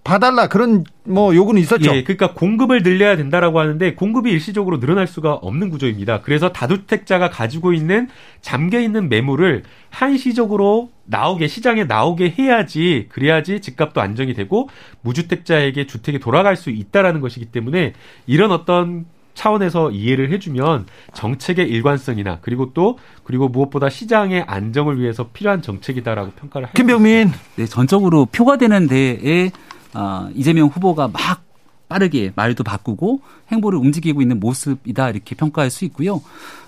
봐달라 0.02 0.48
그런 0.48 0.84
뭐 1.04 1.34
요구는 1.34 1.60
있었죠. 1.60 1.94
예, 1.94 2.02
그러니까 2.02 2.32
공급을 2.32 2.82
늘려야 2.82 3.16
된다라고 3.16 3.60
하는데 3.60 3.94
공급이 3.94 4.30
일시적으로 4.30 4.80
늘어날 4.80 5.06
수가 5.06 5.34
없는 5.34 5.68
구조입니다. 5.68 6.22
그래서 6.22 6.52
다주택자가 6.52 7.28
가지고 7.28 7.72
있는 7.72 8.08
잠겨 8.40 8.80
있는 8.80 9.08
매물을 9.08 9.62
한시적으로 9.90 10.90
나오게 11.04 11.48
시장에 11.48 11.84
나오게 11.84 12.34
해야지 12.38 13.06
그래야지 13.10 13.60
집값도 13.60 14.00
안정이 14.00 14.34
되고 14.34 14.68
무주택자에게 15.02 15.86
주택이 15.86 16.18
돌아갈 16.18 16.56
수 16.56 16.70
있다라는 16.70 17.20
것이기 17.20 17.46
때문에 17.46 17.92
이런 18.26 18.52
어떤 18.52 19.04
차원에서 19.34 19.90
이해를 19.90 20.30
해주면 20.32 20.86
정책의 21.14 21.68
일관성이나 21.68 22.38
그리고 22.42 22.72
또 22.74 22.98
그리고 23.24 23.48
무엇보다 23.48 23.88
시장의 23.88 24.44
안정을 24.46 25.00
위해서 25.00 25.28
필요한 25.32 25.62
정책이다라고 25.62 26.32
평가를 26.32 26.68
할 26.68 26.74
김병민 26.74 27.30
네, 27.56 27.66
전적으로 27.66 28.26
표가 28.26 28.58
되는 28.58 28.86
데에 28.86 29.50
아, 29.92 30.30
이재명 30.34 30.68
후보가 30.68 31.08
막 31.08 31.44
빠르게 31.90 32.32
말도 32.36 32.62
바꾸고 32.62 33.20
행보를 33.50 33.78
움직이고 33.78 34.22
있는 34.22 34.38
모습이다 34.38 35.10
이렇게 35.10 35.34
평가할 35.34 35.70
수 35.70 35.84
있고요. 35.86 36.22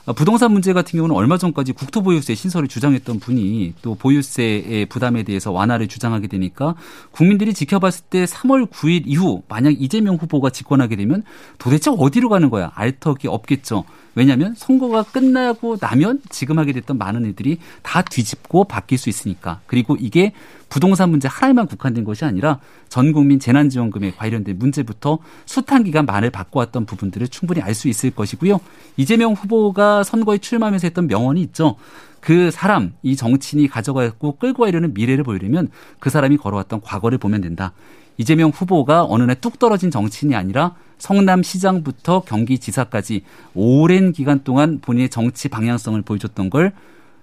아, 0.05 0.13
부동산 0.13 0.53
문제 0.53 0.73
같은 0.73 0.97
경우는 0.99 1.15
얼마 1.15 1.39
전까지 1.39 1.73
국토보유세 1.73 2.35
신설을 2.35 2.67
주장했던 2.67 3.21
분이 3.21 3.75
또 3.83 3.95
보유세의 3.95 4.87
부담에 4.87 5.23
대해서 5.23 5.53
완화를 5.53 5.87
주장하게 5.87 6.27
되니까 6.27 6.75
국민들이 7.13 7.55
지켜봤을 7.55 8.05
때 8.11 8.25
3월 8.25 8.69
9일 8.69 9.05
이후 9.07 9.43
만약 9.49 9.81
이재명 9.81 10.17
후보가 10.17 10.51
집권하게 10.51 10.97
되면 10.97 11.23
도대체 11.59 11.93
어디로 11.97 12.29
가는 12.29 12.51
거야? 12.51 12.73
알턱이 12.75 13.29
없겠죠. 13.29 13.85
왜냐하면 14.15 14.55
선거가 14.57 15.03
끝나고 15.05 15.77
나면 15.81 16.21
지금 16.29 16.59
하게 16.59 16.73
됐던 16.73 16.99
많은 16.99 17.25
일들이 17.25 17.59
다 17.83 18.03
뒤집고 18.03 18.65
바뀔 18.65 18.99
수 18.99 19.09
있으니까. 19.09 19.61
그리고 19.67 19.97
이게 19.99 20.33
부동산 20.69 21.11
문제 21.11 21.29
하나에만 21.29 21.67
국한된 21.67 22.05
것이 22.05 22.25
아니라 22.25 22.59
전 22.89 23.13
국민 23.13 23.39
재난지원금에 23.39 24.13
관련된 24.13 24.59
문제부터 24.59 25.19
숱한 25.45 25.85
기간 25.85 26.07
말을 26.07 26.31
바꿔왔던 26.31 26.87
부분들을 26.87 27.29
충분히 27.29 27.61
알 27.61 27.73
수 27.75 27.89
있을 27.89 28.11
것이고요. 28.11 28.61
이재명 28.99 29.33
후보가 29.33 30.05
선거에 30.05 30.37
출마하면서 30.39 30.87
했던 30.87 31.07
명언이 31.07 31.41
있죠. 31.43 31.77
그 32.21 32.51
사람, 32.51 32.93
이 33.03 33.17
정치인이 33.17 33.67
가져가고 33.69 34.37
끌고 34.37 34.65
가려는 34.65 34.95
미래를 34.95 35.25
보이려면 35.25 35.69
그 35.99 36.11
사람이 36.11 36.37
걸어왔던 36.37 36.83
과거를 36.83 37.19
보면 37.19 37.41
된다. 37.41 37.73
이재명 38.19 38.51
후보가 38.51 39.05
어느 39.09 39.23
날 39.25 39.35
뚝 39.41 39.59
떨어진 39.59 39.91
정치인이 39.91 40.35
아니라 40.35 40.75
성남시장부터 40.99 42.21
경기지사까지 42.23 43.23
오랜 43.55 44.13
기간 44.13 44.45
동안 44.45 44.79
본인의 44.81 45.09
정치 45.09 45.49
방향성을 45.49 46.01
보여줬던 46.03 46.51
걸 46.51 46.73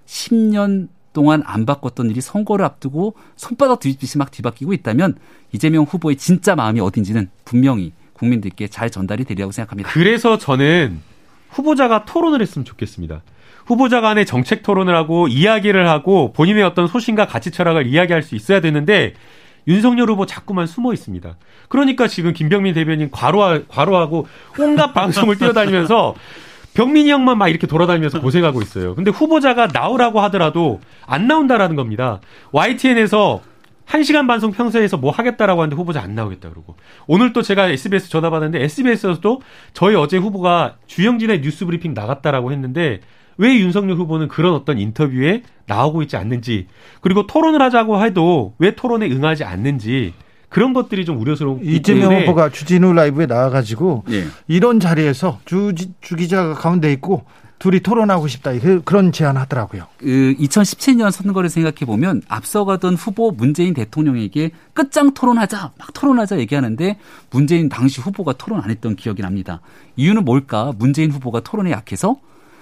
10년 0.05 0.89
동안 1.13 1.41
안 1.45 1.65
바꿨던 1.65 2.09
일이 2.09 2.21
선거를 2.21 2.65
앞두고 2.65 3.15
손바닥 3.35 3.79
뒤집듯이 3.79 4.17
막 4.17 4.31
뒤바뀌고 4.31 4.73
있다면 4.73 5.15
이재명 5.53 5.83
후보의 5.85 6.17
진짜 6.17 6.55
마음이 6.55 6.79
어딘지는 6.81 7.29
분명히 7.45 7.93
국민들께 8.13 8.67
잘 8.67 8.89
전달이 8.89 9.23
되리라고 9.23 9.51
생각합니다. 9.51 9.89
그래서 9.91 10.37
저는 10.37 10.99
후보자가 11.51 12.05
토론을 12.05 12.41
했으면 12.41 12.65
좋겠습니다. 12.65 13.21
후보자 13.65 14.01
간의 14.01 14.25
정책 14.25 14.61
토론을 14.63 14.95
하고 14.95 15.27
이야기를 15.27 15.87
하고 15.87 16.33
본인의 16.33 16.63
어떤 16.63 16.87
소신과 16.87 17.27
가치 17.27 17.51
철학을 17.51 17.87
이야기할 17.87 18.23
수 18.23 18.35
있어야 18.35 18.61
되는데 18.61 19.13
윤석열 19.67 20.09
후보 20.09 20.25
자꾸만 20.25 20.67
숨어 20.67 20.93
있습니다. 20.93 21.37
그러니까 21.67 22.07
지금 22.07 22.33
김병민 22.33 22.73
대변인 22.73 23.11
과로하, 23.11 23.61
과로하고 23.67 24.27
온갖 24.57 24.93
방송을 24.93 25.37
뛰어다니면서 25.37 26.15
병민이 26.73 27.11
형만 27.11 27.37
막 27.37 27.49
이렇게 27.49 27.67
돌아다니면서 27.67 28.21
고생하고 28.21 28.61
있어요. 28.61 28.95
근데 28.95 29.11
후보자가 29.11 29.67
나오라고 29.67 30.21
하더라도 30.21 30.79
안 31.05 31.27
나온다라는 31.27 31.75
겁니다. 31.75 32.21
YTN에서 32.51 33.41
1시간 33.89 34.27
반송 34.27 34.51
평소에서 34.51 34.97
뭐 34.97 35.11
하겠다라고 35.11 35.61
하는데 35.61 35.75
후보자 35.75 36.01
안 36.01 36.13
나오겠다 36.13 36.49
그러고 36.49 36.75
오늘 37.07 37.33
또 37.33 37.41
제가 37.41 37.69
SBS 37.69 38.09
전화 38.09 38.29
받았는데 38.29 38.63
SBS에서도 38.63 39.41
저희 39.73 39.95
어제 39.95 40.17
후보가 40.17 40.75
주영진의 40.85 41.41
뉴스 41.41 41.65
브리핑 41.65 41.95
나갔다라고 41.95 42.51
했는데 42.51 43.01
왜 43.39 43.57
윤석열 43.57 43.95
후보는 43.97 44.27
그런 44.27 44.53
어떤 44.53 44.77
인터뷰에 44.77 45.43
나오고 45.65 46.03
있지 46.03 46.17
않는지 46.17 46.67
그리고 47.01 47.25
토론을 47.25 47.61
하자고 47.61 48.03
해도 48.03 48.53
왜 48.59 48.75
토론에 48.75 49.09
응하지 49.09 49.45
않는지 49.45 50.13
그런 50.49 50.73
것들이 50.73 51.05
좀 51.05 51.19
우려스러운 51.19 51.61
이재명 51.63 52.13
후보가 52.21 52.49
주진우 52.49 52.93
라이브에 52.93 53.27
나와가지고 53.27 54.03
예. 54.11 54.25
이런 54.47 54.79
자리에서 54.79 55.39
주, 55.45 55.73
주 56.01 56.15
기자가 56.15 56.53
가운데 56.53 56.91
있고 56.93 57.23
둘이 57.59 57.81
토론하고 57.81 58.27
싶다 58.27 58.57
그, 58.59 58.81
그런 58.83 59.11
제안하더라고요. 59.11 59.85
그 59.97 60.35
2017년 60.39 61.11
선거를 61.11 61.49
생각해 61.49 61.85
보면 61.85 62.23
앞서가던 62.27 62.95
후보 62.95 63.31
문재인 63.31 63.73
대통령에게 63.73 64.51
끝장 64.73 65.13
토론하자 65.13 65.73
막 65.77 65.93
토론하자 65.93 66.39
얘기하는데 66.39 66.97
문재인 67.29 67.69
당시 67.69 68.01
후보가 68.01 68.33
토론 68.33 68.61
안 68.61 68.69
했던 68.69 68.95
기억이 68.95 69.21
납니다. 69.21 69.61
이유는 69.97 70.25
뭘까? 70.25 70.73
문재인 70.77 71.11
후보가 71.11 71.41
토론에 71.41 71.71
약해서 71.71 72.17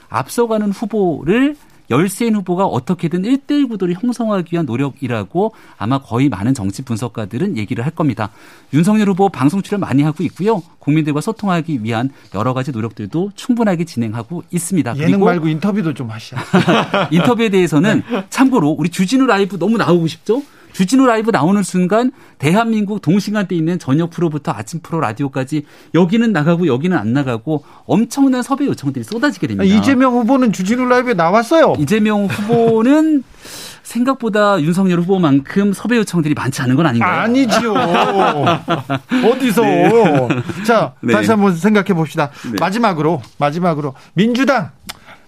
앞서가는 0.10 0.72
후보를 0.72 1.55
열세인 1.89 2.36
후보가 2.36 2.66
어떻게든 2.66 3.24
1대1 3.24 3.70
구도를 3.70 3.95
형성하기 3.95 4.53
위한 4.53 4.66
노력이라고 4.66 5.53
아마 5.78 5.99
거의 5.99 6.30
많은 6.30 6.53
정치 6.53 6.82
분석가들은 6.82 7.58
얘기를 7.58 7.86
할 7.86 7.91
겁니다. 7.91 8.30
윤석열 8.74 9.10
후보 9.10 9.30
방송 9.30 9.62
출연 9.62 9.80
많이 9.80 10.03
하고 10.03 10.24
있고요. 10.26 10.62
국민들과 10.80 11.22
소통하기 11.22 11.84
위한 11.84 12.10
여러 12.36 12.53
가지 12.53 12.72
노력들도 12.72 13.32
충분하게 13.36 13.86
진행하고 13.86 14.43
있습니다. 14.51 14.97
예능 14.97 15.22
말고 15.22 15.47
인터뷰도 15.47 15.93
좀 15.93 16.10
하시죠. 16.10 16.36
인터뷰에 17.12 17.49
대해서는 17.49 18.03
참고로 18.30 18.70
우리 18.70 18.89
주진우 18.89 19.26
라이브 19.26 19.58
너무 19.58 19.78
나오고 19.78 20.08
싶죠? 20.08 20.41
주진우 20.78 21.07
라이브 21.07 21.32
나오는 21.32 21.63
순간 21.63 22.11
대한민국 22.38 23.01
동시간대 23.01 23.55
있는 23.55 23.80
저녁 23.80 24.11
프로부터 24.11 24.51
아침 24.51 24.80
프로 24.80 24.99
라디오까지 24.99 25.65
여기는 25.95 26.32
나가고 26.32 26.67
여기는 26.67 26.95
안 26.95 27.13
나가고 27.13 27.63
엄청난 27.88 28.43
섭외 28.43 28.67
요청들이 28.67 29.03
쏟아지게 29.03 29.47
됩니다. 29.47 29.63
이재명 29.63 30.13
후보는 30.13 30.53
주진우 30.53 30.86
라이브에 30.86 31.15
나왔어요. 31.15 31.73
이재명 31.80 32.25
후보는 32.28 33.23
생각보다 33.82 34.61
윤석열 34.61 34.99
후보만큼 34.99 35.73
섭외 35.73 35.97
요청들이 35.97 36.36
많지 36.36 36.61
않은 36.61 36.75
건 36.75 36.86
아닌가요? 36.86 37.21
아니죠. 37.21 37.73
어디서? 39.34 39.61
네. 39.63 40.30
자, 40.63 40.93
네. 41.01 41.11
다시 41.11 41.32
한번 41.32 41.55
생각해 41.55 41.95
봅시다. 41.95 42.30
네. 42.45 42.51
마지막으로, 42.59 43.23
마지막으로. 43.39 43.95
민주당, 44.13 44.69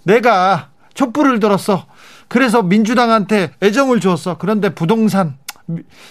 내가 0.03 0.67
촛불을 0.93 1.39
들었어. 1.39 1.87
그래서 2.29 2.61
민주당한테 2.63 3.51
애정을 3.61 3.99
주었어. 3.99 4.37
그런데 4.37 4.69
부동산 4.73 5.37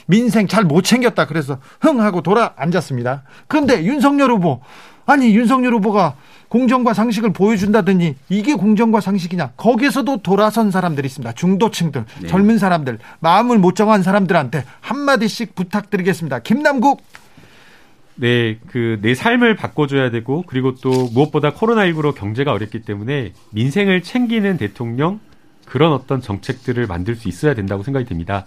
민생 0.07 0.47
잘 0.47 0.65
못 0.65 0.83
챙겼다. 0.83 1.27
그래서 1.27 1.59
흥 1.81 2.01
하고 2.01 2.21
돌아 2.23 2.53
앉았습니다. 2.57 3.23
그런데 3.47 3.83
윤석열 3.85 4.31
후보 4.33 4.61
아니 5.07 5.35
윤석열 5.35 5.73
후보가 5.75 6.17
공정과 6.49 6.95
상식을 6.95 7.33
보여준다더니 7.33 8.15
이게 8.29 8.55
공정과 8.55 9.01
상식이냐? 9.01 9.53
거기서도 9.57 10.19
돌아선 10.19 10.71
사람들이 10.71 11.07
있습니다. 11.07 11.33
중도층들, 11.33 12.05
네. 12.23 12.27
젊은 12.29 12.59
사람들, 12.59 12.99
마음을 13.21 13.59
못 13.59 13.75
정한 13.75 14.03
사람들한테 14.03 14.65
한마디씩 14.81 15.55
부탁드리겠습니다. 15.55 16.41
김남국. 16.41 17.03
네, 18.17 18.59
그 18.67 18.99
내 19.01 19.15
삶을 19.15 19.57
바꿔줘야 19.57 20.11
되고 20.11 20.43
그리고 20.47 20.75
또 20.75 20.91
무엇보다 21.13 21.53
코로나19로 21.53 22.15
경제가 22.15 22.53
어렵기 22.53 22.83
때문에 22.83 23.33
민생을 23.53 24.03
챙기는 24.03 24.57
대통령 24.57 25.21
그런 25.69 25.93
어떤 25.93 26.21
정책들을 26.21 26.87
만들 26.87 27.15
수 27.15 27.29
있어야 27.29 27.55
된다고 27.55 27.83
생각이 27.83 28.07
듭니다. 28.07 28.45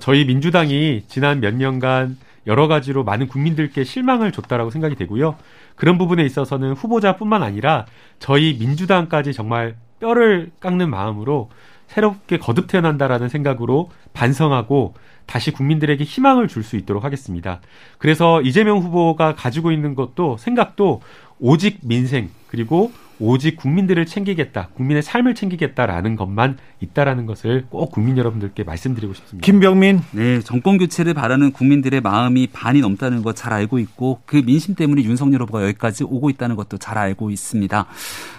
저희 0.00 0.24
민주당이 0.24 1.04
지난 1.08 1.40
몇 1.40 1.54
년간 1.54 2.16
여러 2.46 2.68
가지로 2.68 3.04
많은 3.04 3.28
국민들께 3.28 3.84
실망을 3.84 4.32
줬다라고 4.32 4.70
생각이 4.70 4.96
되고요. 4.96 5.36
그런 5.76 5.98
부분에 5.98 6.24
있어서는 6.24 6.72
후보자뿐만 6.72 7.42
아니라 7.42 7.86
저희 8.18 8.56
민주당까지 8.58 9.32
정말 9.32 9.76
뼈를 10.00 10.50
깎는 10.60 10.90
마음으로 10.90 11.50
새롭게 11.86 12.38
거듭 12.38 12.66
태어난다라는 12.66 13.28
생각으로 13.28 13.90
반성하고 14.12 14.94
다시 15.26 15.50
국민들에게 15.52 16.02
희망을 16.02 16.48
줄 16.48 16.62
수 16.62 16.76
있도록 16.76 17.04
하겠습니다. 17.04 17.60
그래서 17.98 18.40
이재명 18.42 18.78
후보가 18.78 19.34
가지고 19.34 19.70
있는 19.70 19.94
것도 19.94 20.36
생각도 20.38 21.02
오직 21.38 21.78
민생 21.82 22.30
그리고 22.48 22.90
오직 23.20 23.56
국민들을 23.56 24.06
챙기겠다, 24.06 24.68
국민의 24.74 25.02
삶을 25.02 25.34
챙기겠다라는 25.34 26.16
것만 26.16 26.58
있다라는 26.80 27.26
것을 27.26 27.66
꼭 27.70 27.92
국민 27.92 28.16
여러분들께 28.18 28.64
말씀드리고 28.64 29.14
싶습니다. 29.14 29.44
김병민, 29.44 30.00
네 30.12 30.40
정권 30.40 30.78
교체를 30.78 31.14
바라는 31.14 31.52
국민들의 31.52 32.00
마음이 32.00 32.48
반이 32.52 32.80
넘다는 32.80 33.22
것 33.22 33.34
잘 33.34 33.52
알고 33.52 33.78
있고 33.80 34.20
그 34.26 34.36
민심 34.44 34.74
때문에 34.74 35.02
윤석열 35.02 35.42
후보가 35.42 35.64
여기까지 35.64 36.04
오고 36.04 36.30
있다는 36.30 36.56
것도 36.56 36.78
잘 36.78 36.96
알고 36.98 37.30
있습니다. 37.30 37.86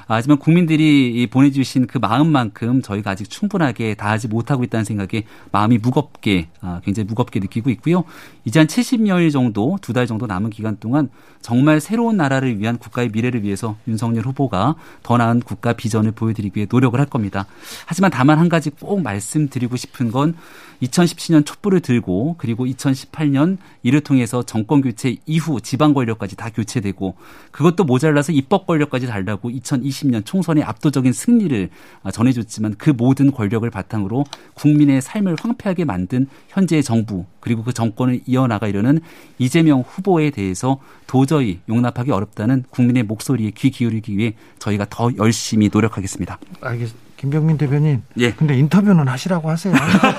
하지만 0.07 0.38
국민들이 0.38 1.28
보내주신 1.32 1.88
그 1.88 1.97
마음만큼 1.97 2.82
저희가 2.82 3.11
아직 3.11 3.30
충분하게 3.30 3.95
다하지 3.95 4.28
못하고 4.28 4.63
있다는 4.63 4.84
생각에 4.86 5.23
마음이 5.51 5.80
무겁게 5.80 6.47
아, 6.61 6.80
굉장히 6.84 7.07
무겁게 7.07 7.39
느끼고 7.39 7.69
있고요. 7.71 8.03
이제 8.45 8.59
한 8.59 8.67
70여일 8.67 9.32
정도 9.32 9.78
두 9.82 9.93
달 9.93 10.07
정도 10.07 10.28
남은 10.28 10.49
기간 10.49 10.76
동안 10.80 11.09
정말 11.41 11.80
새로운 11.80 12.17
나라를 12.17 12.59
위한 12.59 12.78
국가의 12.78 13.09
미래를 13.13 13.43
위해서 13.43 13.78
윤석열 13.88 14.26
후보가 14.26 14.64
더 15.03 15.18
나은 15.18 15.41
국가 15.41 15.74
비전을 15.74 16.11
보여드리기 16.11 16.57
위해 16.57 16.68
노력을 16.70 16.97
할 16.99 17.05
겁니다. 17.05 17.45
하지만 17.86 18.09
다만 18.09 18.39
한 18.39 18.49
가지 18.49 18.70
꼭 18.70 19.01
말씀드리고 19.01 19.76
싶은 19.76 20.11
건 20.11 20.36
2017년 20.82 21.45
촛불을 21.45 21.80
들고 21.82 22.36
그리고 22.38 22.66
2018년 22.66 23.57
이를 23.84 24.01
통해서 24.01 24.43
정권 24.43 24.82
교체 24.82 25.18
이후 25.26 25.61
지방 25.61 25.93
권력까지 25.93 26.36
다 26.36 26.49
교체되고 26.49 27.16
그것도 27.51 27.84
모자라서 27.84 28.32
입법 28.32 28.66
권력까지 28.68 29.07
달라고 29.07 29.49
2020년 29.49 30.26
총선의 30.26 30.63
압도적인 30.63 31.13
승리를 31.13 31.70
전해줬지만 32.11 32.76
그 32.78 32.89
모든 32.89 33.32
권력을 33.32 33.70
바탕으로 33.70 34.26
국민의 34.53 35.01
삶을 35.01 35.36
황폐하게 35.39 35.86
만든 35.86 36.28
현재의 36.49 36.84
정부 36.84 37.26
그리고 37.45 37.63
그 37.63 37.71
정권을 37.73 38.21
이어나가려는 38.25 38.99
이재명 39.37 39.83
후보에 39.87 40.31
대해서 40.31 40.79
도저히 41.05 41.59
용납하기 41.69 42.09
어렵다는 42.09 42.63
국민의 42.71 43.03
목소리에 43.03 43.51
귀 43.51 43.69
기울이기 43.69 44.17
위해 44.17 44.33
저희가 44.57 44.87
더 44.89 45.11
열심히 45.19 45.69
노력하겠습니다. 45.71 46.39
알겠습니다. 46.61 47.05
김병민 47.17 47.57
대변인. 47.59 48.01
예. 48.17 48.31
근데 48.31 48.57
인터뷰는 48.57 49.07
하시라고 49.07 49.49
하세요. 49.51 49.73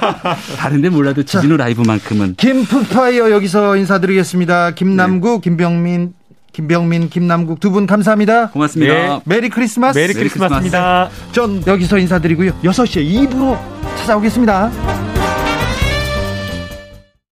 다른데 0.56 0.88
몰라도 0.90 1.24
주진우 1.24 1.56
라이브만큼은. 1.56 2.36
캠프파이어 2.36 3.32
여기서 3.32 3.76
인사드리겠습니다. 3.76 4.70
김남국, 4.70 5.40
네. 5.42 5.50
김병민, 5.50 6.14
김병민, 6.52 7.08
김남국 7.10 7.58
두 7.60 7.70
분 7.72 7.86
감사합니다. 7.88 8.50
고맙습니다. 8.50 8.94
네. 8.94 9.20
Merry 9.24 9.48
Christmas. 9.50 9.98
Merry 9.98 10.14
Christmas입니다. 10.14 11.10
전 11.32 11.62
여기서 11.66 11.98
인사드리고요. 11.98 12.52
6시에 12.62 13.28
2부로 13.28 13.58
찾아오겠습니다. 13.98 15.15